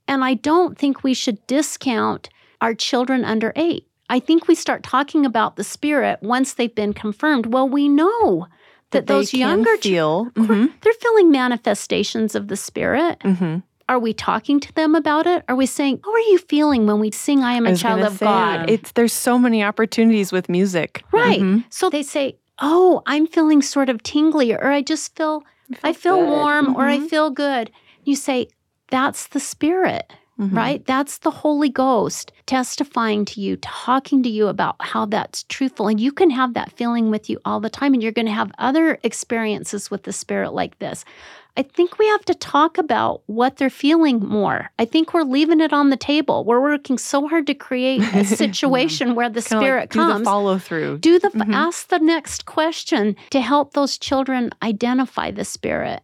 And 0.07 0.23
I 0.23 0.33
don't 0.33 0.77
think 0.77 1.03
we 1.03 1.13
should 1.13 1.45
discount 1.47 2.29
our 2.59 2.73
children 2.73 3.23
under 3.23 3.53
eight. 3.55 3.85
I 4.09 4.19
think 4.19 4.47
we 4.47 4.55
start 4.55 4.83
talking 4.83 5.25
about 5.25 5.55
the 5.55 5.63
Spirit 5.63 6.19
once 6.21 6.53
they've 6.53 6.73
been 6.73 6.93
confirmed. 6.93 7.45
Well, 7.53 7.69
we 7.69 7.87
know 7.87 8.47
that, 8.91 9.05
they 9.05 9.13
those 9.13 9.33
younger 9.33 9.77
children, 9.77 10.31
feel. 10.35 10.45
Mhm. 10.47 10.73
they're 10.81 10.93
feeling 10.93 11.29
manifestations 11.31 12.33
of 12.35 12.47
the 12.47 12.55
Spirit. 12.57 13.19
Mhm. 13.19 13.63
Are 13.89 13.99
we 13.99 14.13
talking 14.13 14.59
to 14.59 14.73
them 14.73 14.95
about 14.95 15.27
it? 15.27 15.43
Are 15.47 15.55
we 15.55 15.65
saying, 15.65 16.01
How 16.03 16.13
are 16.13 16.19
you 16.19 16.37
feeling 16.39 16.85
when 16.87 16.99
we 16.99 17.11
sing, 17.11 17.43
I 17.43 17.53
am 17.53 17.65
I 17.65 17.69
a 17.69 17.71
was 17.71 17.81
child 17.81 18.01
of 18.01 18.17
say, 18.17 18.25
God? 18.25 18.69
It's 18.69 18.91
there's 18.93 19.13
so 19.13 19.39
many 19.39 19.63
opportunities 19.63 20.31
with 20.31 20.49
music. 20.49 21.03
Right. 21.11 21.39
Mhm. 21.39 21.63
So 21.69 21.89
they 21.89 22.03
say, 22.03 22.37
Oh, 22.59 23.01
I'm 23.05 23.27
feeling 23.27 23.61
sort 23.61 23.87
of 23.89 24.01
tingly, 24.03 24.51
or 24.53 24.67
I 24.67 24.81
just 24.81 25.15
feel, 25.15 25.43
I 25.83 25.93
feel 25.93 26.17
good. 26.17 26.29
warm, 26.29 26.75
or 26.75 26.85
I 26.87 26.97
Mhm. 26.99 27.09
feel 27.09 27.29
good. 27.29 27.71
You 28.03 28.15
say, 28.15 28.47
That's 28.89 29.27
the 29.27 29.39
Spirit. 29.39 30.11
Mhm. 30.39 30.55
right? 30.55 30.85
That's 30.85 31.17
the 31.19 31.31
Holy 31.31 31.69
Ghost 31.69 32.31
testifying 32.45 33.25
to 33.25 33.41
you, 33.41 33.57
talking 33.57 34.21
to 34.23 34.29
you 34.29 34.47
about 34.47 34.75
how 34.79 35.05
that's 35.05 35.43
truthful. 35.43 35.87
And 35.87 35.99
you 35.99 36.11
can 36.11 36.29
have 36.29 36.53
that 36.53 36.71
feeling 36.73 37.09
with 37.09 37.29
you 37.29 37.39
all 37.43 37.59
the 37.59 37.69
time, 37.69 37.93
and 37.93 38.03
you're 38.03 38.11
going 38.11 38.27
to 38.27 38.31
have 38.31 38.51
other 38.59 38.99
experiences 39.03 39.89
with 39.89 40.03
the 40.03 40.13
Spirit 40.13 40.53
like 40.53 40.77
this. 40.79 41.03
I 41.59 41.63
think 41.63 41.97
we 41.97 42.05
have 42.09 42.23
to 42.25 42.35
talk 42.35 42.77
about 42.77 43.23
what 43.25 43.57
they're 43.57 43.71
feeling 43.71 44.19
more. 44.19 44.69
I 44.77 44.85
think 44.85 45.11
we're 45.11 45.23
leaving 45.23 45.59
it 45.59 45.73
on 45.73 45.89
the 45.89 45.97
table. 45.97 46.43
We're 46.45 46.61
working 46.61 46.99
so 46.99 47.27
hard 47.27 47.47
to 47.47 47.55
create 47.55 48.01
a 48.13 48.23
situation 48.43 49.15
where 49.15 49.29
the 49.29 49.41
Kinda 49.41 49.55
like 49.55 49.63
Spirit 49.65 49.89
do 49.89 49.99
comes. 49.99 50.19
the 50.19 50.23
follow 50.25 50.59
through. 50.59 50.99
do 50.99 51.17
the 51.17 51.29
Mhm. 51.29 51.55
ask 51.55 51.87
the 51.87 51.97
next 51.97 52.45
question 52.45 53.15
to 53.31 53.41
help 53.41 53.73
those 53.73 53.97
children 53.97 54.51
identify 54.61 55.31
the 55.31 55.43
Spirit. 55.45 56.03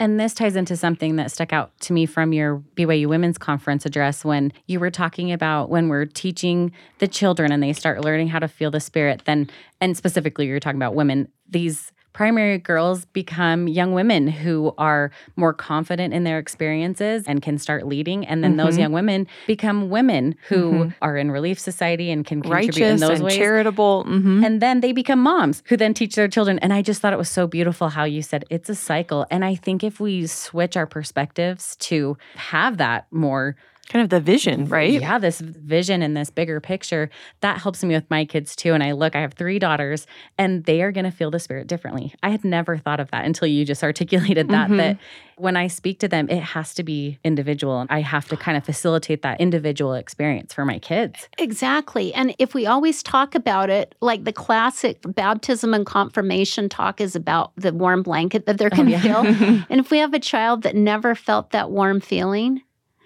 And 0.00 0.18
this 0.18 0.34
ties 0.34 0.56
into 0.56 0.76
something 0.76 1.16
that 1.16 1.30
stuck 1.30 1.52
out 1.52 1.78
to 1.80 1.92
me 1.92 2.04
from 2.04 2.32
your 2.32 2.62
BYU 2.76 3.06
Women's 3.06 3.38
Conference 3.38 3.86
address 3.86 4.24
when 4.24 4.52
you 4.66 4.80
were 4.80 4.90
talking 4.90 5.30
about 5.30 5.70
when 5.70 5.88
we're 5.88 6.04
teaching 6.06 6.72
the 6.98 7.06
children 7.06 7.52
and 7.52 7.62
they 7.62 7.72
start 7.72 8.04
learning 8.04 8.28
how 8.28 8.40
to 8.40 8.48
feel 8.48 8.72
the 8.72 8.80
spirit, 8.80 9.22
then, 9.24 9.48
and 9.80 9.96
specifically, 9.96 10.46
you're 10.46 10.58
talking 10.58 10.78
about 10.78 10.96
women, 10.96 11.28
these 11.48 11.92
primary 12.14 12.56
girls 12.58 13.04
become 13.06 13.68
young 13.68 13.92
women 13.92 14.28
who 14.28 14.72
are 14.78 15.10
more 15.36 15.52
confident 15.52 16.14
in 16.14 16.24
their 16.24 16.38
experiences 16.38 17.24
and 17.26 17.42
can 17.42 17.58
start 17.58 17.86
leading. 17.86 18.24
And 18.24 18.42
then 18.42 18.56
those 18.56 18.76
Mhm. 18.76 18.80
young 18.80 18.92
women 18.92 19.26
become 19.48 19.90
women 19.90 20.36
who 20.48 20.72
Mhm. 20.72 20.94
are 21.02 21.16
in 21.18 21.30
Relief 21.32 21.58
Society 21.58 22.10
and 22.10 22.24
can 22.24 22.40
contribute 22.40 22.76
in 22.78 22.82
Righteous 22.84 23.00
those 23.00 23.18
and 23.18 23.24
ways. 23.24 23.36
charitable. 23.36 24.04
Mhm. 24.08 24.46
And 24.46 24.62
then 24.62 24.80
they 24.80 24.92
become 24.92 25.20
moms 25.20 25.62
who 25.66 25.76
then 25.76 25.92
teach 25.92 26.14
their 26.14 26.28
children. 26.28 26.58
And 26.60 26.72
I 26.72 26.82
just 26.82 27.02
thought 27.02 27.12
it 27.12 27.18
was 27.18 27.28
so 27.28 27.46
beautiful 27.48 27.88
how 27.90 28.04
you 28.04 28.22
said 28.22 28.44
it's 28.48 28.70
a 28.70 28.74
cycle. 28.76 29.26
And 29.30 29.44
I 29.44 29.56
think 29.56 29.82
if 29.82 29.98
we 29.98 30.26
switch 30.28 30.76
our 30.76 30.86
perspectives 30.86 31.74
to 31.80 32.16
have 32.36 32.76
that 32.78 33.06
more, 33.10 33.56
kind 33.88 34.02
of 34.02 34.08
the 34.10 34.20
vision, 34.20 34.64
right? 34.66 34.92
yeah, 35.00 35.18
this 35.18 35.40
vision 35.40 36.02
and 36.02 36.16
this 36.16 36.30
bigger 36.30 36.60
picture, 36.60 37.10
that 37.40 37.58
helps 37.60 37.84
me 37.84 37.94
with 37.94 38.08
my 38.10 38.24
kids 38.24 38.56
too. 38.56 38.72
And 38.72 38.82
I 38.82 38.92
look, 38.92 39.14
I 39.14 39.20
have 39.20 39.34
three 39.34 39.58
daughters, 39.58 40.06
and 40.38 40.64
they 40.64 40.82
are 40.82 40.90
going 40.92 41.04
to 41.04 41.10
feel 41.10 41.30
the 41.30 41.38
spirit 41.38 41.66
differently. 41.66 42.14
I 42.22 42.30
had 42.30 42.44
never 42.44 42.76
thought 42.78 42.98
of 43.00 43.10
that 43.10 43.24
until 43.24 43.46
you 43.48 43.64
just 43.64 43.82
articulated 43.90 44.48
that. 44.48 44.70
Mhm. 44.70 44.76
That 44.78 44.98
when 45.36 45.56
I 45.56 45.66
speak 45.66 45.98
to 46.00 46.08
them, 46.08 46.28
it 46.30 46.40
has 46.42 46.74
to 46.74 46.82
be 46.82 47.18
individual. 47.24 47.80
And 47.80 47.90
I 47.90 48.00
have 48.00 48.28
to 48.28 48.36
kind 48.36 48.56
of 48.56 48.64
facilitate 48.64 49.22
that 49.22 49.40
individual 49.40 49.94
experience 49.94 50.54
for 50.54 50.64
my 50.64 50.78
kids. 50.78 51.28
Exactly. 51.38 52.14
And 52.14 52.34
if 52.38 52.54
we 52.54 52.66
always 52.66 53.02
talk 53.02 53.34
about 53.34 53.68
it, 53.70 53.94
like 54.00 54.24
the 54.24 54.32
classic 54.32 54.98
baptism 55.06 55.74
and 55.74 55.84
confirmation 55.84 56.68
talk 56.68 57.00
is 57.00 57.14
about 57.16 57.52
the 57.56 57.72
warm 57.72 58.02
blanket 58.02 58.46
that 58.46 58.58
they're 58.58 58.70
Oh, 58.72 58.76
going 58.76 58.86
to 58.86 58.92
yeah. 58.92 59.00
feel. 59.00 59.64
And 59.70 59.80
if 59.80 59.90
we 59.90 59.98
have 59.98 60.14
a 60.14 60.18
child 60.20 60.62
that 60.62 60.74
never 60.76 61.14
felt 61.14 61.50
that 61.50 61.70
warm 61.70 62.00
feeling, 62.00 62.62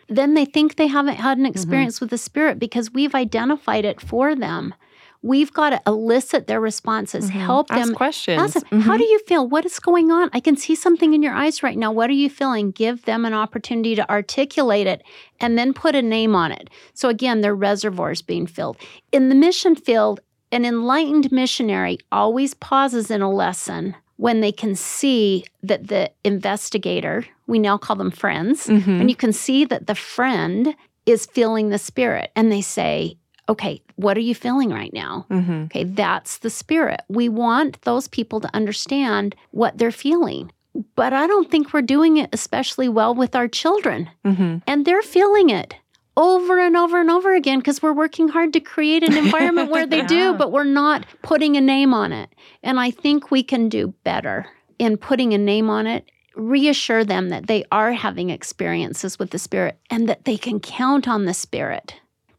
then 0.09 0.35
they 0.35 0.45
think 0.45 0.77
they 0.77 0.87
haven't 0.87 1.17
had 1.17 1.39
an 1.39 1.47
experience 1.47 2.01
with 2.01 2.11
the 2.11 2.19
Spirit 2.19 2.59
because 2.59 2.93
we've 2.93 3.15
identified 3.15 3.85
it 3.85 4.01
for 4.01 4.35
them. 4.35 4.75
We've 5.21 5.53
got 5.53 5.71
to 5.71 5.83
elicit 5.85 6.47
their 6.47 6.61
responses, 6.61 7.29
Mhm. 7.29 7.41
help 7.41 7.67
Ask 7.73 7.87
them. 7.87 7.95
questions. 7.97 8.41
Ask 8.57 8.69
them, 8.71 8.81
How 8.83 8.97
do 8.97 9.03
you 9.05 9.19
feel? 9.27 9.47
What 9.49 9.67
is 9.67 9.81
going 9.81 10.13
on? 10.13 10.31
I 10.33 10.39
can 10.39 10.57
see 10.57 10.77
something 10.77 11.13
in 11.13 11.23
your 11.25 11.35
eyes 11.35 11.61
right 11.63 11.77
now. 11.77 11.91
What 11.91 12.09
are 12.09 12.13
you 12.15 12.31
feeling? 12.31 12.71
Give 12.71 13.05
them 13.05 13.25
an 13.25 13.35
opportunity 13.35 13.97
to 13.97 14.09
articulate 14.09 14.87
it 14.87 15.03
and 15.41 15.59
then 15.59 15.75
put 15.75 15.97
a 15.97 16.03
name 16.03 16.37
on 16.37 16.53
it. 16.53 16.71
So, 16.95 17.09
again, 17.09 17.41
their 17.41 17.55
reservoirs 17.55 18.23
being 18.23 18.47
filled. 18.47 18.77
In 19.11 19.29
the 19.29 19.35
mission 19.35 19.75
field, 19.75 20.21
an 20.53 20.65
enlightened 20.65 21.33
missionary 21.33 21.99
always 22.13 22.55
pauses 22.55 23.11
in 23.11 23.21
a 23.21 23.31
lesson 23.31 23.97
when 24.19 24.41
they 24.41 24.53
can 24.53 24.77
see 24.77 25.45
that 25.65 25.89
the 25.89 26.11
investigator, 26.25 27.27
we 27.49 27.59
now 27.59 27.77
call 27.77 27.97
them 27.97 28.11
friends, 28.13 28.67
Mhm. 28.69 29.01
and 29.01 29.11
you 29.11 29.17
can 29.17 29.33
see 29.33 29.65
that 29.65 29.87
the 29.89 29.95
friend 29.97 30.77
is 31.07 31.27
feeling 31.27 31.71
the 31.71 31.79
spirit. 31.79 32.31
And 32.37 32.53
they 32.53 32.61
say, 32.61 33.17
Okay, 33.51 33.81
what 33.97 34.15
are 34.19 34.21
you 34.21 34.35
feeling 34.35 34.69
right 34.69 34.93
now? 34.93 35.25
Mhm. 35.31 35.65
Okay, 35.65 35.85
that's 35.85 36.37
the 36.39 36.51
spirit. 36.51 37.01
We 37.09 37.31
want 37.31 37.81
those 37.83 38.07
people 38.07 38.41
to 38.43 38.55
understand 38.55 39.35
what 39.53 39.79
they're 39.79 39.91
feeling. 39.91 40.53
But 40.95 41.15
I 41.15 41.27
don't 41.27 41.51
think 41.51 41.73
we're 41.73 41.81
doing 41.81 42.19
it 42.19 42.29
especially 42.35 42.91
well 42.91 43.15
with 43.15 43.35
our 43.35 43.49
children. 43.49 44.11
Mhm. 44.27 44.61
And 44.67 44.85
they're 44.85 45.01
feeling 45.01 45.49
it 45.49 45.75
over 46.15 46.59
and 46.61 46.77
over 46.77 47.01
and 47.01 47.11
over 47.11 47.35
again 47.35 47.59
because 47.61 47.81
we're 47.81 47.95
working 47.95 48.29
hard 48.29 48.53
to 48.53 48.61
create 48.61 49.03
an 49.03 49.17
environment 49.17 49.71
where 49.71 49.87
they 49.87 50.03
do, 50.19 50.35
but 50.35 50.53
we're 50.53 50.65
not 50.65 51.07
putting 51.23 51.57
a 51.57 51.61
name 51.63 51.95
on 51.95 52.13
it. 52.13 52.29
And 52.63 52.79
I 52.79 52.91
think 52.91 53.31
we 53.31 53.43
can 53.43 53.71
do 53.71 53.95
better 54.05 54.47
in 54.79 54.99
putting 54.99 55.33
a 55.33 55.39
name 55.39 55.71
on 55.71 55.87
it. 55.87 56.05
Reassure 56.39 57.05
them 57.05 57.31
that 57.31 57.49
they 57.49 57.65
are 57.73 57.93
having 57.93 58.31
experiences 58.31 59.19
with 59.19 59.31
the 59.31 59.39
Spirit 59.39 59.79
and 59.91 60.09
that 60.09 60.25
they 60.25 60.37
can 60.37 60.61
count 60.61 61.09
on 61.09 61.25
the 61.25 61.35
Spirit. 61.35 61.95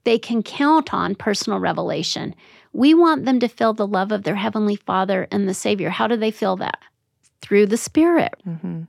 They 0.05 0.17
can 0.17 0.41
count 0.41 0.93
on 0.93 1.15
personal 1.15 1.59
revelation. 1.59 2.33
We 2.71 2.93
want 2.93 3.25
them 3.25 3.39
to 3.41 3.49
feel 3.49 3.73
the 3.73 3.85
love 3.85 4.11
of 4.13 4.23
their 4.23 4.35
Heavenly 4.35 4.77
Father 4.77 5.27
and 5.31 5.47
the 5.49 5.53
Savior. 5.53 5.89
How 5.89 6.07
do 6.07 6.15
they 6.15 6.31
feel 6.31 6.55
that? 6.55 6.79
Through 7.41 7.65
the 7.65 7.77
Spirit. 7.77 8.35
Mhm. 8.47 8.87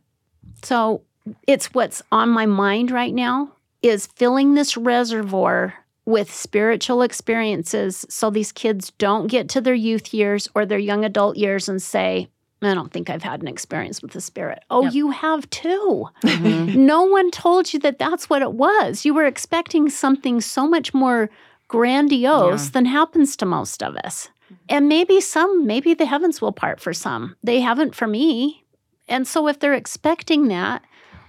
So 0.62 1.02
it's 1.46 1.74
what's 1.74 2.02
on 2.12 2.28
my 2.28 2.46
mind 2.46 2.90
right 2.90 3.12
now 3.12 3.50
is 3.82 4.06
filling 4.06 4.54
this 4.54 4.76
reservoir 4.76 5.74
with 6.04 6.32
spiritual 6.32 7.02
experiences 7.02 8.06
so 8.08 8.30
these 8.30 8.52
kids 8.52 8.92
don't 8.98 9.26
get 9.26 9.48
to 9.48 9.60
their 9.60 9.74
youth 9.74 10.14
years 10.14 10.48
or 10.54 10.64
their 10.64 10.78
young 10.78 11.04
adult 11.04 11.36
years 11.36 11.68
and 11.68 11.82
say, 11.82 12.28
I 12.62 12.74
don't 12.74 12.92
think 12.92 13.08
I've 13.08 13.22
had 13.22 13.40
an 13.42 13.48
experience 13.48 14.02
with 14.02 14.10
the 14.12 14.20
Spirit. 14.20 14.62
Oh, 14.70 14.82
Yep. 14.84 14.92
you 14.94 15.10
have 15.10 15.48
too. 15.50 16.08
Mhm. 16.22 16.74
no 16.76 17.04
one 17.04 17.30
told 17.30 17.72
you 17.72 17.78
that 17.80 17.98
that's 17.98 18.28
what 18.28 18.42
it 18.42 18.52
was. 18.52 19.04
You 19.04 19.14
were 19.14 19.24
expecting 19.24 19.88
something 19.88 20.40
so 20.40 20.68
much 20.68 20.92
more 20.92 21.30
grandiose 21.68 22.66
Yeah. 22.66 22.70
than 22.72 22.84
happens 22.86 23.36
to 23.36 23.46
most 23.46 23.82
of 23.82 23.96
us. 23.96 24.28
And 24.68 24.88
maybe 24.88 25.20
some, 25.20 25.66
maybe 25.66 25.94
the 25.94 26.06
heavens 26.06 26.40
will 26.40 26.52
part 26.52 26.80
for 26.80 26.92
some. 26.92 27.36
They 27.42 27.60
haven't 27.60 27.94
for 27.94 28.06
me. 28.06 28.64
And 29.08 29.26
so 29.26 29.48
if 29.48 29.58
they're 29.58 29.74
expecting 29.74 30.48
that, 30.48 30.82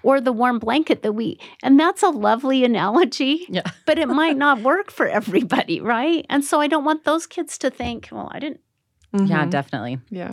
or 0.04 0.20
the 0.20 0.32
warm 0.34 0.58
blanket 0.58 1.04
that 1.04 1.14
we, 1.14 1.40
and 1.62 1.80
that's 1.80 2.02
a 2.02 2.10
lovely 2.10 2.66
analogy, 2.66 3.46
Yeah. 3.50 3.62
but 3.86 4.00
it 4.00 4.08
might 4.10 4.36
not 4.36 4.62
work 4.62 4.90
for 4.92 5.08
everybody, 5.08 5.80
right? 5.80 6.26
And 6.30 6.44
so 6.44 6.60
I 6.60 6.68
don't 6.68 6.84
want 6.84 7.04
those 7.04 7.28
kids 7.28 7.58
to 7.60 7.70
think, 7.70 8.10
well, 8.12 8.30
I 8.34 8.40
didn't 8.40 8.60
Yeah, 9.14 9.46
Mhm. 9.46 9.50
definitely. 9.52 10.00
Yeah. 10.10 10.32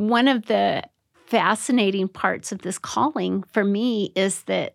One 0.00 0.28
of 0.28 0.46
the 0.46 0.82
fascinating 1.26 2.08
parts 2.08 2.52
of 2.52 2.62
this 2.62 2.78
calling 2.78 3.42
for 3.42 3.62
me 3.64 4.12
is 4.16 4.42
that 4.44 4.74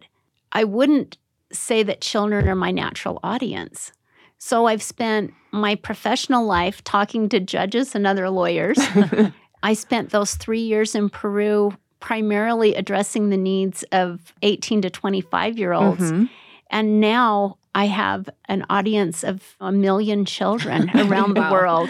I 0.52 0.64
wouldn't 0.64 1.18
say 1.52 1.82
that 1.84 2.00
children 2.02 2.48
are 2.48 2.56
my 2.56 2.70
natural 2.72 3.20
audience. 3.24 3.92
So 4.38 4.68
I've 4.68 4.84
spent 4.84 5.34
my 5.52 5.76
professional 5.76 6.46
life 6.46 6.84
talking 6.84 7.28
to 7.30 7.40
judges 7.40 7.96
and 7.96 8.06
other 8.06 8.30
lawyers. 8.30 8.80
I 9.64 9.74
spent 9.74 10.12
those 10.12 10.36
three 10.36 10.62
years 10.62 10.94
in 10.94 11.10
Peru 11.10 11.74
primarily 12.00 12.76
addressing 12.76 13.30
the 13.30 13.38
needs 13.38 13.84
of 13.92 14.34
18 14.44 14.84
to 14.84 14.90
25 14.92 15.58
year 15.58 15.74
olds. 15.74 16.12
Mhm. 16.12 16.30
And 16.70 17.00
now 17.02 17.58
I 17.74 17.86
have 17.86 18.30
an 18.48 18.64
audience 18.70 19.24
of 19.24 19.56
a 19.60 19.72
million 19.72 20.24
children 20.26 20.92
around 20.96 21.34
the 21.34 21.42
Wow. 21.42 21.52
world. 21.52 21.90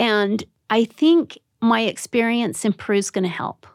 And 0.00 0.42
I 0.68 0.84
think 0.84 1.38
my 1.62 1.82
experience 1.82 2.64
in 2.64 2.72
Peru 2.72 2.98
is 2.98 3.10
going 3.10 3.24
to 3.24 3.30
help 3.30 3.66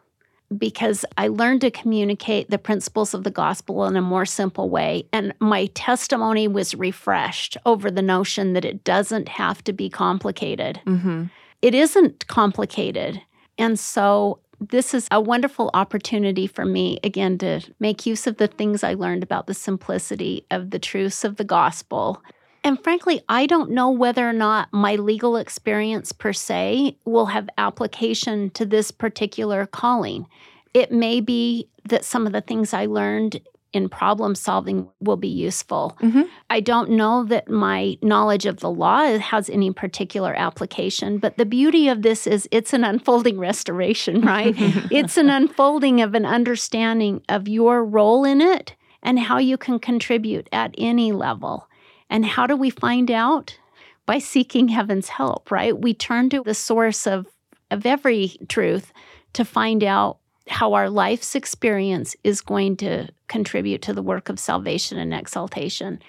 because 0.55 1.03
I 1.17 1.27
learned 1.27 1.61
to 1.61 1.71
communicate 1.71 2.49
the 2.49 2.57
principles 2.57 3.13
of 3.13 3.23
the 3.23 3.31
gospel 3.31 3.85
in 3.85 3.95
a 3.95 4.01
more 4.01 4.25
simple 4.25 4.69
way. 4.69 5.05
And 5.11 5.33
my 5.39 5.65
testimony 5.67 6.47
was 6.47 6.75
refreshed 6.75 7.57
over 7.65 7.89
the 7.89 8.01
notion 8.01 8.53
that 8.53 8.63
it 8.63 8.83
doesn't 8.83 9.29
have 9.29 9.63
to 9.65 9.73
be 9.73 9.89
complicated. 9.89 10.81
Mhm. 10.85 11.29
It 11.61 11.73
isn't 11.73 12.27
complicated. 12.27 13.21
And 13.57 13.79
so 13.79 14.39
this 14.59 14.93
is 14.93 15.07
a 15.11 15.21
wonderful 15.21 15.69
opportunity 15.73 16.47
for 16.47 16.65
me, 16.65 16.99
again, 17.03 17.37
to 17.39 17.61
make 17.79 18.05
use 18.05 18.25
of 18.25 18.37
the 18.37 18.47
things 18.47 18.83
I 18.83 18.93
learned 18.93 19.23
about 19.23 19.47
the 19.47 19.53
simplicity 19.53 20.45
of 20.49 20.71
the 20.71 20.79
truths 20.79 21.23
of 21.23 21.35
the 21.35 21.43
gospel. 21.43 22.21
And 22.63 22.81
frankly, 22.83 23.21
I 23.29 23.45
don't 23.45 23.71
know 23.71 23.89
whether 23.89 24.27
or 24.27 24.33
not 24.33 24.69
my 24.73 24.95
legal 24.95 25.37
experience 25.37 26.11
per 26.11 26.33
se 26.33 26.97
will 27.05 27.27
have 27.27 27.49
application 27.57 28.49
to 28.51 28.65
this 28.65 28.91
particular 28.91 29.65
calling. 29.65 30.27
It 30.73 30.91
may 30.91 31.21
be 31.21 31.69
that 31.85 32.03
some 32.03 32.27
of 32.27 32.33
the 32.33 32.41
things 32.41 32.73
I 32.73 32.85
learned 32.85 33.39
in 33.73 33.89
problem 33.89 34.33
solving 34.33 34.87
will 35.01 35.17
be 35.17 35.27
useful. 35.27 35.97
Mhm. 36.01 36.27
I 36.49 36.61
don't 36.61 36.91
know 36.91 37.25
that 37.25 37.49
my 37.49 37.97
knowledge 38.01 38.45
of 38.45 38.59
the 38.59 38.71
law 38.71 39.17
has 39.17 39.49
any 39.49 39.71
particular 39.71 40.33
application, 40.33 41.17
but 41.17 41.37
the 41.37 41.45
beauty 41.45 41.87
of 41.89 42.01
this 42.01 42.25
is 42.25 42.47
it's 42.51 42.73
an 42.73 42.83
unfolding 42.83 43.37
restoration, 43.49 44.21
right? 44.21 44.55
it's 44.91 45.17
an 45.17 45.29
unfolding 45.29 46.01
of 46.01 46.15
an 46.15 46.25
understanding 46.25 47.21
of 47.29 47.47
your 47.47 47.83
role 47.83 48.23
in 48.23 48.41
it 48.41 48.73
and 49.03 49.19
how 49.19 49.37
you 49.37 49.57
can 49.57 49.79
contribute 49.79 50.47
at 50.51 50.73
any 50.77 51.11
level. 51.11 51.67
And 52.09 52.25
how 52.25 52.47
do 52.47 52.55
we 52.55 52.69
find 52.69 53.11
out? 53.11 53.57
By 54.05 54.19
seeking 54.19 54.69
heaven's 54.69 55.09
help, 55.09 55.51
right? 55.51 55.77
We 55.77 55.93
turn 55.93 56.29
to 56.29 56.41
the 56.41 56.53
source 56.53 57.05
of, 57.05 57.27
of 57.69 57.85
every 57.85 58.37
truth 58.47 58.93
to 59.33 59.43
find 59.43 59.83
out 59.83 60.19
how 60.47 60.73
our 60.73 60.89
life's 60.89 61.35
experience 61.35 62.15
is 62.23 62.41
going 62.41 62.77
to 62.77 63.09
contribute 63.27 63.81
to 63.81 63.93
the 63.93 64.01
work 64.01 64.29
of 64.29 64.39
salvation 64.39 64.97
and 64.97 65.13
exaltation. 65.13 65.99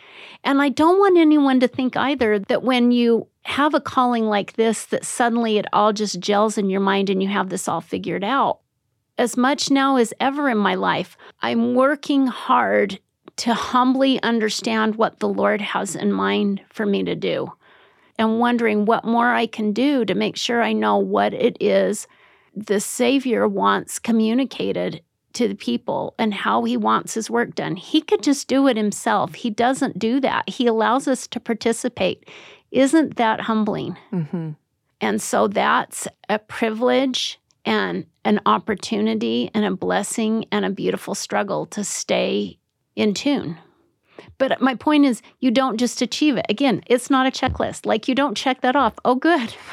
And 0.44 0.62
I 0.62 0.68
don't 0.68 0.98
want 0.98 1.18
anyone 1.18 1.60
to 1.60 1.68
think 1.68 1.96
either 1.96 2.38
that 2.38 2.62
when 2.62 2.92
you 2.92 3.26
have 3.42 3.74
a 3.74 3.80
calling 3.80 4.26
like 4.26 4.54
this, 4.54 4.86
that 4.86 5.04
suddenly 5.04 5.58
it 5.58 5.66
all 5.72 5.92
just 5.92 6.20
gels 6.20 6.58
in 6.58 6.70
your 6.70 6.80
mind 6.80 7.10
and 7.10 7.22
you 7.22 7.28
have 7.28 7.48
this 7.48 7.68
all 7.68 7.80
figured 7.80 8.24
out. 8.24 8.60
As 9.16 9.36
much 9.36 9.70
now 9.70 9.96
as 9.96 10.14
ever 10.20 10.48
in 10.48 10.58
my 10.58 10.76
life, 10.76 11.16
I'm 11.42 11.74
working 11.74 12.28
hard 12.28 13.00
to 13.38 13.54
humbly 13.54 14.22
understand 14.22 14.96
what 14.96 15.20
the 15.20 15.28
Lord 15.28 15.60
has 15.60 15.96
in 15.96 16.12
mind 16.12 16.60
for 16.70 16.84
me 16.84 17.02
to 17.04 17.14
do 17.14 17.52
and 18.18 18.40
wondering 18.40 18.84
what 18.84 19.04
more 19.04 19.32
I 19.32 19.46
can 19.46 19.72
do 19.72 20.04
to 20.04 20.14
make 20.14 20.36
sure 20.36 20.62
I 20.62 20.72
know 20.72 20.98
what 20.98 21.32
it 21.32 21.56
is 21.60 22.06
the 22.54 22.80
Savior 22.80 23.46
wants 23.46 24.00
communicated 24.00 25.02
to 25.34 25.46
the 25.46 25.54
people 25.54 26.14
and 26.18 26.34
how 26.34 26.64
he 26.64 26.76
wants 26.76 27.14
his 27.14 27.30
work 27.30 27.54
done. 27.54 27.76
He 27.76 28.00
could 28.00 28.22
just 28.22 28.48
do 28.48 28.66
it 28.66 28.76
himself. 28.76 29.34
He 29.34 29.50
doesn't 29.50 29.98
do 29.98 30.18
that. 30.20 30.48
He 30.48 30.66
allows 30.66 31.06
us 31.06 31.28
to 31.28 31.38
participate. 31.38 32.28
Isn't 32.72 33.16
that 33.16 33.42
humbling? 33.42 33.96
Mhm. 34.12 34.56
And 35.00 35.22
so 35.22 35.46
that's 35.46 36.08
a 36.28 36.40
privilege 36.40 37.38
and 37.64 38.06
an 38.24 38.40
opportunity 38.46 39.50
and 39.54 39.64
a 39.64 39.76
blessing 39.76 40.46
and 40.50 40.64
a 40.64 40.70
beautiful 40.70 41.14
struggle 41.14 41.66
to 41.66 41.84
stay 41.84 42.58
in 42.98 43.14
tune. 43.14 43.56
But 44.38 44.60
my 44.60 44.74
point 44.74 45.04
is, 45.04 45.22
you 45.40 45.50
don't 45.50 45.78
just 45.78 46.02
achieve 46.02 46.36
it. 46.36 46.46
Again, 46.48 46.82
it's 46.86 47.08
not 47.08 47.26
a 47.26 47.30
checklist. 47.30 47.86
Like 47.86 48.08
you 48.08 48.14
don't 48.14 48.36
check 48.36 48.60
that 48.60 48.76
off. 48.76 48.94
Oh, 49.04 49.14
good. 49.14 49.54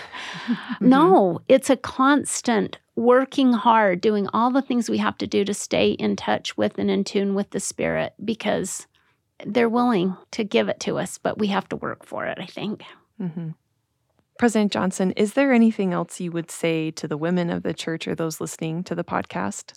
No, 0.82 1.40
it's 1.48 1.70
a 1.70 1.78
constant 1.78 2.78
working 2.96 3.54
hard, 3.54 4.02
doing 4.02 4.28
all 4.34 4.52
the 4.52 4.62
things 4.62 4.90
we 4.90 4.98
have 5.00 5.18
to 5.18 5.28
do 5.28 5.44
to 5.46 5.54
stay 5.54 5.92
in 5.92 6.16
touch 6.16 6.56
with 6.58 6.78
and 6.78 6.92
in 6.92 7.04
tune 7.04 7.34
with 7.34 7.50
the 7.50 7.60
Spirit 7.60 8.14
because 8.24 8.86
they're 9.46 9.70
willing 9.70 10.16
to 10.32 10.44
give 10.44 10.70
it 10.70 10.80
to 10.82 10.98
us, 10.98 11.18
but 11.18 11.40
we 11.40 11.48
have 11.48 11.68
to 11.70 11.76
work 11.78 12.06
for 12.06 12.26
it, 12.26 12.38
I 12.40 12.46
think. 12.46 12.84
hmm 13.18 13.50
President 14.38 14.72
Johnson, 14.72 15.12
is 15.12 15.34
there 15.34 15.54
anything 15.54 15.94
else 15.94 16.20
you 16.20 16.32
would 16.32 16.52
say 16.52 16.92
to 16.92 17.08
the 17.08 17.18
women 17.18 17.50
of 17.50 17.64
the 17.64 17.74
church 17.74 18.08
or 18.08 18.16
those 18.16 18.42
listening 18.42 18.84
to 18.84 18.94
the 18.94 19.04
podcast? 19.04 19.74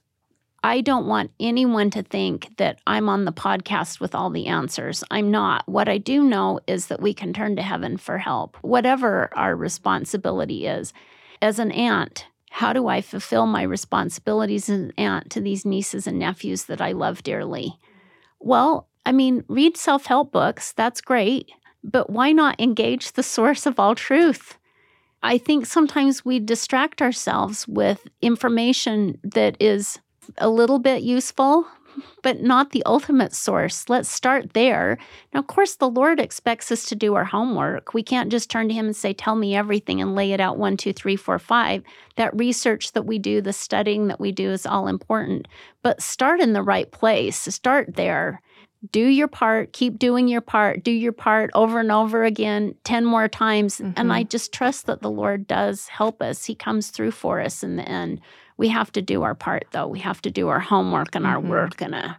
I 0.65 0.81
don't 0.81 1.07
want 1.07 1.31
anyone 1.39 1.91
to 1.91 2.03
think 2.03 2.57
that 2.57 2.81
I'm 2.87 3.09
on 3.09 3.25
the 3.25 3.33
podcast 3.33 4.01
with 4.01 4.15
all 4.15 4.29
the 4.29 4.47
answers. 4.47 5.05
I'm 5.11 5.31
not. 5.31 5.69
What 5.69 5.89
I 5.89 5.99
do 5.99 6.25
know 6.25 6.59
is 6.67 6.89
that 6.89 7.01
we 7.01 7.15
can 7.15 7.33
turn 7.33 7.55
to 7.57 7.63
heaven 7.63 7.97
for 7.97 8.19
help, 8.19 8.57
whatever 8.63 9.31
our 9.37 9.55
responsibility 9.55 10.67
is. 10.67 10.93
As 11.41 11.61
an 11.61 11.71
aunt, 11.71 12.27
how 12.51 12.73
do 12.73 12.89
I 12.89 13.01
fulfill 13.01 13.47
my 13.47 13.63
responsibilities 13.63 14.69
as 14.69 14.81
an 14.81 14.93
aunt 14.99 15.31
to 15.31 15.41
these 15.41 15.65
nieces 15.65 16.09
and 16.09 16.19
nephews 16.19 16.65
that 16.65 16.81
I 16.81 16.91
love 16.91 17.23
dearly? 17.23 17.79
Well, 18.41 18.89
I 19.07 19.13
mean, 19.13 19.45
read 19.49 19.77
self 19.77 20.07
help 20.07 20.33
books, 20.33 20.73
that's 20.73 21.01
great, 21.01 21.51
but 21.85 22.11
why 22.11 22.33
not 22.33 22.61
engage 22.61 23.13
the 23.13 23.23
source 23.23 23.65
of 23.65 23.79
all 23.79 23.95
truth? 23.95 24.59
I 25.23 25.39
think 25.39 25.67
sometimes 25.67 26.25
we 26.25 26.41
distract 26.41 27.01
ourselves 27.01 27.67
with 27.67 28.07
information 28.23 29.19
that 29.23 29.57
is 29.61 29.99
a 30.37 30.49
little 30.49 30.79
bit 30.79 31.03
useful, 31.03 31.67
but 32.23 32.41
not 32.43 32.71
the 32.71 32.83
ultimate 32.85 33.35
source. 33.35 33.89
Let's 33.89 34.09
start 34.09 34.53
there. 34.53 34.99
Now, 35.33 35.41
of 35.41 35.47
course, 35.47 35.77
the 35.77 35.89
Lord 35.89 36.21
expects 36.21 36.71
us 36.71 36.85
to 36.87 36.95
do 36.95 37.15
our 37.15 37.25
homework. 37.25 37.95
We 37.95 38.03
can't 38.03 38.31
just 38.31 38.51
turn 38.51 38.69
to 38.69 38.75
Him 38.75 38.87
and 38.87 38.97
say, 38.97 39.13
Tell 39.13 39.35
me 39.35 39.57
everything 39.57 40.01
and 40.01 40.15
lay 40.15 40.33
it 40.33 40.41
out 40.41 40.59
one, 40.59 40.77
two, 40.77 40.93
three, 40.93 41.17
four, 41.17 41.39
five. 41.39 41.83
That 42.17 42.37
research 42.37 42.93
that 42.93 43.07
we 43.07 43.19
do, 43.19 43.41
the 43.41 43.53
studying 43.53 44.09
that 44.09 44.21
we 44.21 44.31
do 44.33 44.51
is 44.51 44.67
all 44.67 44.87
important. 44.87 45.49
But 45.83 46.03
start 46.03 46.41
in 46.41 46.53
the 46.53 46.63
right 46.63 46.91
place, 46.91 47.37
start 47.37 47.97
there. 47.97 48.43
Do 48.93 49.01
your 49.01 49.27
part, 49.27 49.73
keep 49.73 49.99
doing 49.99 50.29
your 50.29 50.41
part, 50.41 50.85
do 50.85 50.93
your 50.93 51.11
part 51.11 51.51
over 51.55 51.81
and 51.81 51.91
over 51.91 52.23
again, 52.23 52.77
10 52.85 53.05
more 53.05 53.27
times. 53.27 53.81
And 53.81 53.97
Mhm. 53.97 54.13
I 54.13 54.23
just 54.23 54.53
trust 54.53 54.87
that 54.87 55.03
the 55.03 55.11
Lord 55.11 55.49
does 55.49 55.89
help 55.89 56.23
us. 56.23 56.45
He 56.45 56.55
comes 56.55 56.91
through 56.91 57.11
for 57.11 57.41
us 57.41 57.65
in 57.65 57.75
the 57.75 57.89
end. 57.89 58.21
We 58.59 58.69
have 58.69 58.93
to 58.93 59.03
do 59.03 59.23
our 59.23 59.35
part, 59.35 59.67
though. 59.71 59.87
We 59.87 60.01
have 60.01 60.21
to 60.23 60.31
do 60.31 60.49
our 60.49 60.61
homework 60.61 61.15
and 61.15 61.27
our 61.27 61.41
Mhm. 61.41 61.49
work, 61.49 61.81
and 61.81 61.95
uh, 61.95 62.15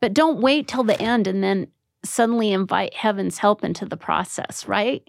but 0.00 0.12
don't 0.12 0.42
wait 0.42 0.68
till 0.68 0.84
the 0.84 1.00
end 1.00 1.26
and 1.26 1.42
then 1.42 1.68
suddenly 2.04 2.52
invite 2.52 2.92
heaven's 2.94 3.38
help 3.38 3.64
into 3.64 3.86
the 3.86 3.96
process. 3.96 4.68
Right? 4.68 5.08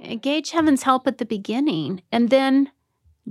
Engage 0.00 0.50
heaven's 0.50 0.84
help 0.84 1.06
at 1.08 1.18
the 1.18 1.24
beginning, 1.24 2.02
and 2.12 2.30
then 2.30 2.70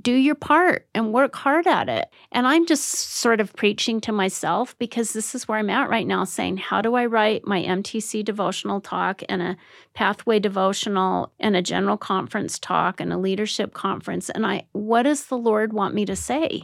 do 0.01 0.11
your 0.11 0.35
part 0.35 0.87
and 0.93 1.13
work 1.13 1.35
hard 1.37 1.65
at 1.67 1.87
it. 1.87 2.09
And 2.31 2.45
I'm 2.45 2.65
just 2.65 2.83
sort 2.83 3.39
of 3.39 3.53
preaching 3.53 4.01
to 4.01 4.11
myself 4.11 4.77
because 4.77 5.13
this 5.13 5.33
is 5.33 5.47
where 5.47 5.57
I'm 5.57 5.69
at 5.69 5.89
right 5.89 6.05
now, 6.05 6.25
saying, 6.25 6.57
how 6.57 6.81
do 6.81 6.95
I 6.95 7.05
write 7.05 7.47
my 7.47 7.61
MTC 7.63 8.21
devotional 8.21 8.81
talk 8.81 9.23
and 9.29 9.41
a 9.41 9.57
pathway 9.93 10.39
devotional 10.39 11.31
and 11.39 11.55
a 11.55 11.61
general 11.61 11.95
conference 11.95 12.59
talk 12.59 12.99
and 12.99 13.13
a 13.13 13.17
leadership 13.17 13.73
conference? 13.73 14.29
And 14.29 14.45
I, 14.45 14.65
what 14.73 15.03
does 15.03 15.27
the 15.27 15.37
Lord 15.37 15.71
want 15.71 15.95
me 15.95 16.05
to 16.07 16.15
say? 16.15 16.63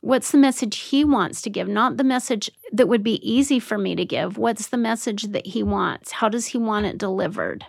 What's 0.00 0.30
the 0.30 0.38
message 0.38 0.76
he 0.78 1.04
wants 1.04 1.42
to 1.42 1.50
give? 1.50 1.68
Not 1.68 1.96
the 1.96 2.04
message 2.04 2.50
that 2.72 2.86
would 2.86 3.02
be 3.02 3.20
easy 3.28 3.58
for 3.58 3.76
me 3.76 3.96
to 3.96 4.04
give. 4.04 4.38
What's 4.38 4.68
the 4.68 4.76
message 4.76 5.24
that 5.24 5.46
he 5.46 5.62
wants? 5.62 6.12
How 6.12 6.28
does 6.28 6.46
he 6.46 6.58
want 6.58 6.86
it 6.86 6.98
delivered? 6.98 7.64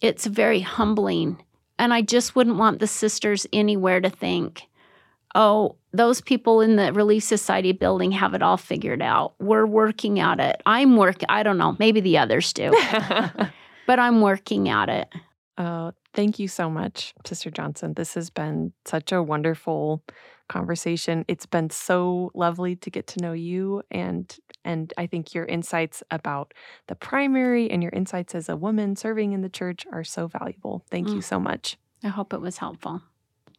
It's 0.00 0.26
very 0.26 0.60
humbling. 0.60 1.42
And 1.78 1.94
I 1.94 2.02
just 2.02 2.34
wouldn't 2.34 2.56
want 2.56 2.80
the 2.80 2.86
sisters 2.86 3.46
anywhere 3.52 4.00
to 4.00 4.10
think, 4.10 4.66
oh, 5.34 5.76
those 5.92 6.20
people 6.20 6.60
in 6.60 6.76
the 6.76 6.92
Relief 6.92 7.24
Society 7.24 7.72
building 7.72 8.12
have 8.12 8.34
it 8.34 8.42
all 8.42 8.56
figured 8.56 9.02
out. 9.02 9.34
We're 9.38 9.66
working 9.66 10.20
at 10.20 10.40
it. 10.40 10.60
I'm 10.66 10.96
working, 10.96 11.26
I 11.28 11.42
don't 11.42 11.58
know, 11.58 11.76
maybe 11.78 12.00
the 12.00 12.18
others 12.18 12.52
do, 12.52 12.70
but 13.86 13.98
I'm 13.98 14.20
working 14.20 14.68
at 14.68 14.88
it. 14.88 15.08
Oh, 15.60 15.92
thank 16.14 16.38
you 16.38 16.48
so 16.48 16.70
much, 16.70 17.12
Sister 17.26 17.50
Johnson. 17.50 17.92
This 17.92 18.14
has 18.14 18.30
been 18.30 18.72
such 18.86 19.12
a 19.12 19.22
wonderful 19.22 20.02
conversation. 20.48 21.26
It's 21.28 21.44
been 21.44 21.68
so 21.68 22.30
lovely 22.34 22.76
to 22.76 22.88
get 22.88 23.06
to 23.08 23.20
know 23.20 23.34
you 23.34 23.82
and 23.90 24.34
and 24.64 24.94
I 24.96 25.06
think 25.06 25.34
your 25.34 25.44
insights 25.44 26.02
about 26.10 26.54
the 26.86 26.94
primary 26.94 27.70
and 27.70 27.82
your 27.82 27.92
insights 27.92 28.34
as 28.34 28.48
a 28.48 28.56
woman 28.56 28.96
serving 28.96 29.32
in 29.32 29.42
the 29.42 29.50
church 29.50 29.84
are 29.92 30.02
so 30.02 30.28
valuable. 30.28 30.82
Thank 30.90 31.08
mm. 31.08 31.16
you 31.16 31.20
so 31.20 31.38
much. 31.38 31.76
I 32.02 32.08
hope 32.08 32.32
it 32.32 32.40
was 32.40 32.56
helpful. 32.56 33.02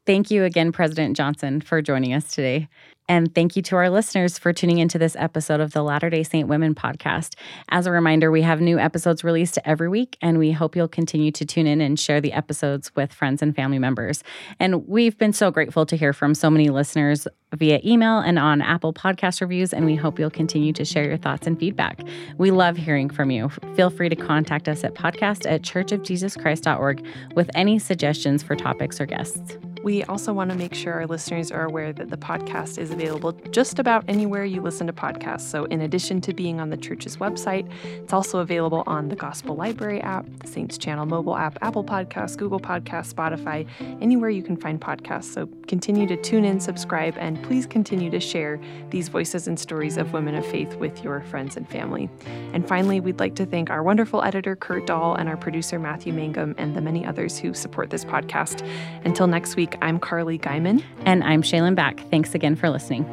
Thank 0.07 0.31
you 0.31 0.43
again, 0.43 0.71
President 0.71 1.15
Johnson, 1.15 1.61
for 1.61 1.83
joining 1.83 2.13
us 2.13 2.33
today. 2.33 2.67
And 3.11 3.35
thank 3.35 3.57
you 3.57 3.61
to 3.63 3.75
our 3.75 3.89
listeners 3.89 4.39
for 4.39 4.53
tuning 4.53 4.77
into 4.77 4.97
this 4.97 5.17
episode 5.19 5.59
of 5.59 5.73
the 5.73 5.83
Latter 5.83 6.09
day 6.09 6.23
Saint 6.23 6.47
Women 6.47 6.73
podcast. 6.73 7.35
As 7.67 7.85
a 7.85 7.91
reminder, 7.91 8.31
we 8.31 8.41
have 8.41 8.61
new 8.61 8.79
episodes 8.79 9.21
released 9.21 9.59
every 9.65 9.89
week, 9.89 10.15
and 10.21 10.39
we 10.39 10.53
hope 10.53 10.77
you'll 10.77 10.87
continue 10.87 11.29
to 11.29 11.43
tune 11.43 11.67
in 11.67 11.81
and 11.81 11.99
share 11.99 12.21
the 12.21 12.31
episodes 12.31 12.89
with 12.95 13.11
friends 13.11 13.41
and 13.41 13.53
family 13.53 13.79
members. 13.79 14.23
And 14.61 14.87
we've 14.87 15.17
been 15.17 15.33
so 15.33 15.51
grateful 15.51 15.85
to 15.87 15.97
hear 15.97 16.13
from 16.13 16.33
so 16.33 16.49
many 16.49 16.69
listeners 16.69 17.27
via 17.53 17.81
email 17.83 18.19
and 18.19 18.39
on 18.39 18.61
Apple 18.61 18.93
Podcast 18.93 19.41
reviews, 19.41 19.73
and 19.73 19.85
we 19.85 19.97
hope 19.97 20.17
you'll 20.17 20.29
continue 20.29 20.71
to 20.71 20.85
share 20.85 21.03
your 21.03 21.17
thoughts 21.17 21.45
and 21.45 21.59
feedback. 21.59 21.99
We 22.37 22.51
love 22.51 22.77
hearing 22.77 23.09
from 23.09 23.29
you. 23.29 23.49
Feel 23.75 23.89
free 23.89 24.07
to 24.07 24.15
contact 24.15 24.69
us 24.69 24.85
at 24.85 24.93
podcast 24.93 25.45
at 25.51 25.63
churchofjesuschrist.org 25.63 27.05
with 27.35 27.49
any 27.55 27.77
suggestions 27.77 28.41
for 28.41 28.55
topics 28.55 29.01
or 29.01 29.05
guests. 29.05 29.57
We 29.83 30.03
also 30.03 30.31
want 30.31 30.51
to 30.51 30.55
make 30.55 30.75
sure 30.75 30.93
our 30.93 31.07
listeners 31.07 31.51
are 31.51 31.65
aware 31.65 31.91
that 31.91 32.11
the 32.11 32.17
podcast 32.17 32.77
is 32.77 32.91
available 32.91 33.31
just 33.49 33.79
about 33.79 34.05
anywhere 34.07 34.45
you 34.45 34.61
listen 34.61 34.85
to 34.87 34.93
podcasts. 34.93 35.41
So, 35.41 35.65
in 35.65 35.81
addition 35.81 36.21
to 36.21 36.33
being 36.33 36.59
on 36.59 36.69
the 36.69 36.77
church's 36.77 37.17
website, 37.17 37.67
it's 37.83 38.13
also 38.13 38.39
available 38.39 38.83
on 38.85 39.09
the 39.09 39.15
Gospel 39.15 39.55
Library 39.55 39.99
app, 40.01 40.25
the 40.39 40.47
Saints 40.47 40.77
Channel 40.77 41.07
mobile 41.07 41.35
app, 41.35 41.57
Apple 41.63 41.83
Podcasts, 41.83 42.37
Google 42.37 42.59
Podcasts, 42.59 43.11
Spotify, 43.11 43.67
anywhere 44.01 44.29
you 44.29 44.43
can 44.43 44.55
find 44.55 44.79
podcasts. 44.79 45.33
So, 45.33 45.47
continue 45.67 46.05
to 46.07 46.17
tune 46.17 46.45
in, 46.45 46.59
subscribe, 46.59 47.15
and 47.17 47.41
please 47.43 47.65
continue 47.65 48.11
to 48.11 48.19
share 48.19 48.59
these 48.91 49.07
voices 49.07 49.47
and 49.47 49.59
stories 49.59 49.97
of 49.97 50.13
women 50.13 50.35
of 50.35 50.45
faith 50.45 50.75
with 50.75 51.03
your 51.03 51.21
friends 51.21 51.57
and 51.57 51.67
family. 51.67 52.07
And 52.53 52.67
finally, 52.67 52.99
we'd 52.99 53.19
like 53.19 53.35
to 53.35 53.47
thank 53.47 53.71
our 53.71 53.81
wonderful 53.81 54.21
editor, 54.21 54.55
Kurt 54.55 54.85
Dahl, 54.85 55.15
and 55.15 55.27
our 55.27 55.37
producer, 55.37 55.79
Matthew 55.79 56.13
Mangum, 56.13 56.53
and 56.59 56.75
the 56.75 56.81
many 56.81 57.03
others 57.03 57.39
who 57.39 57.55
support 57.55 57.89
this 57.89 58.05
podcast. 58.05 58.61
Until 59.05 59.25
next 59.25 59.55
week. 59.55 59.70
I'm 59.81 59.99
Carly 59.99 60.37
Guyman. 60.37 60.83
And 61.05 61.23
I'm 61.23 61.41
Shaylin 61.41 61.75
Back. 61.75 61.99
Thanks 62.09 62.35
again 62.35 62.55
for 62.55 62.69
listening. 62.69 63.05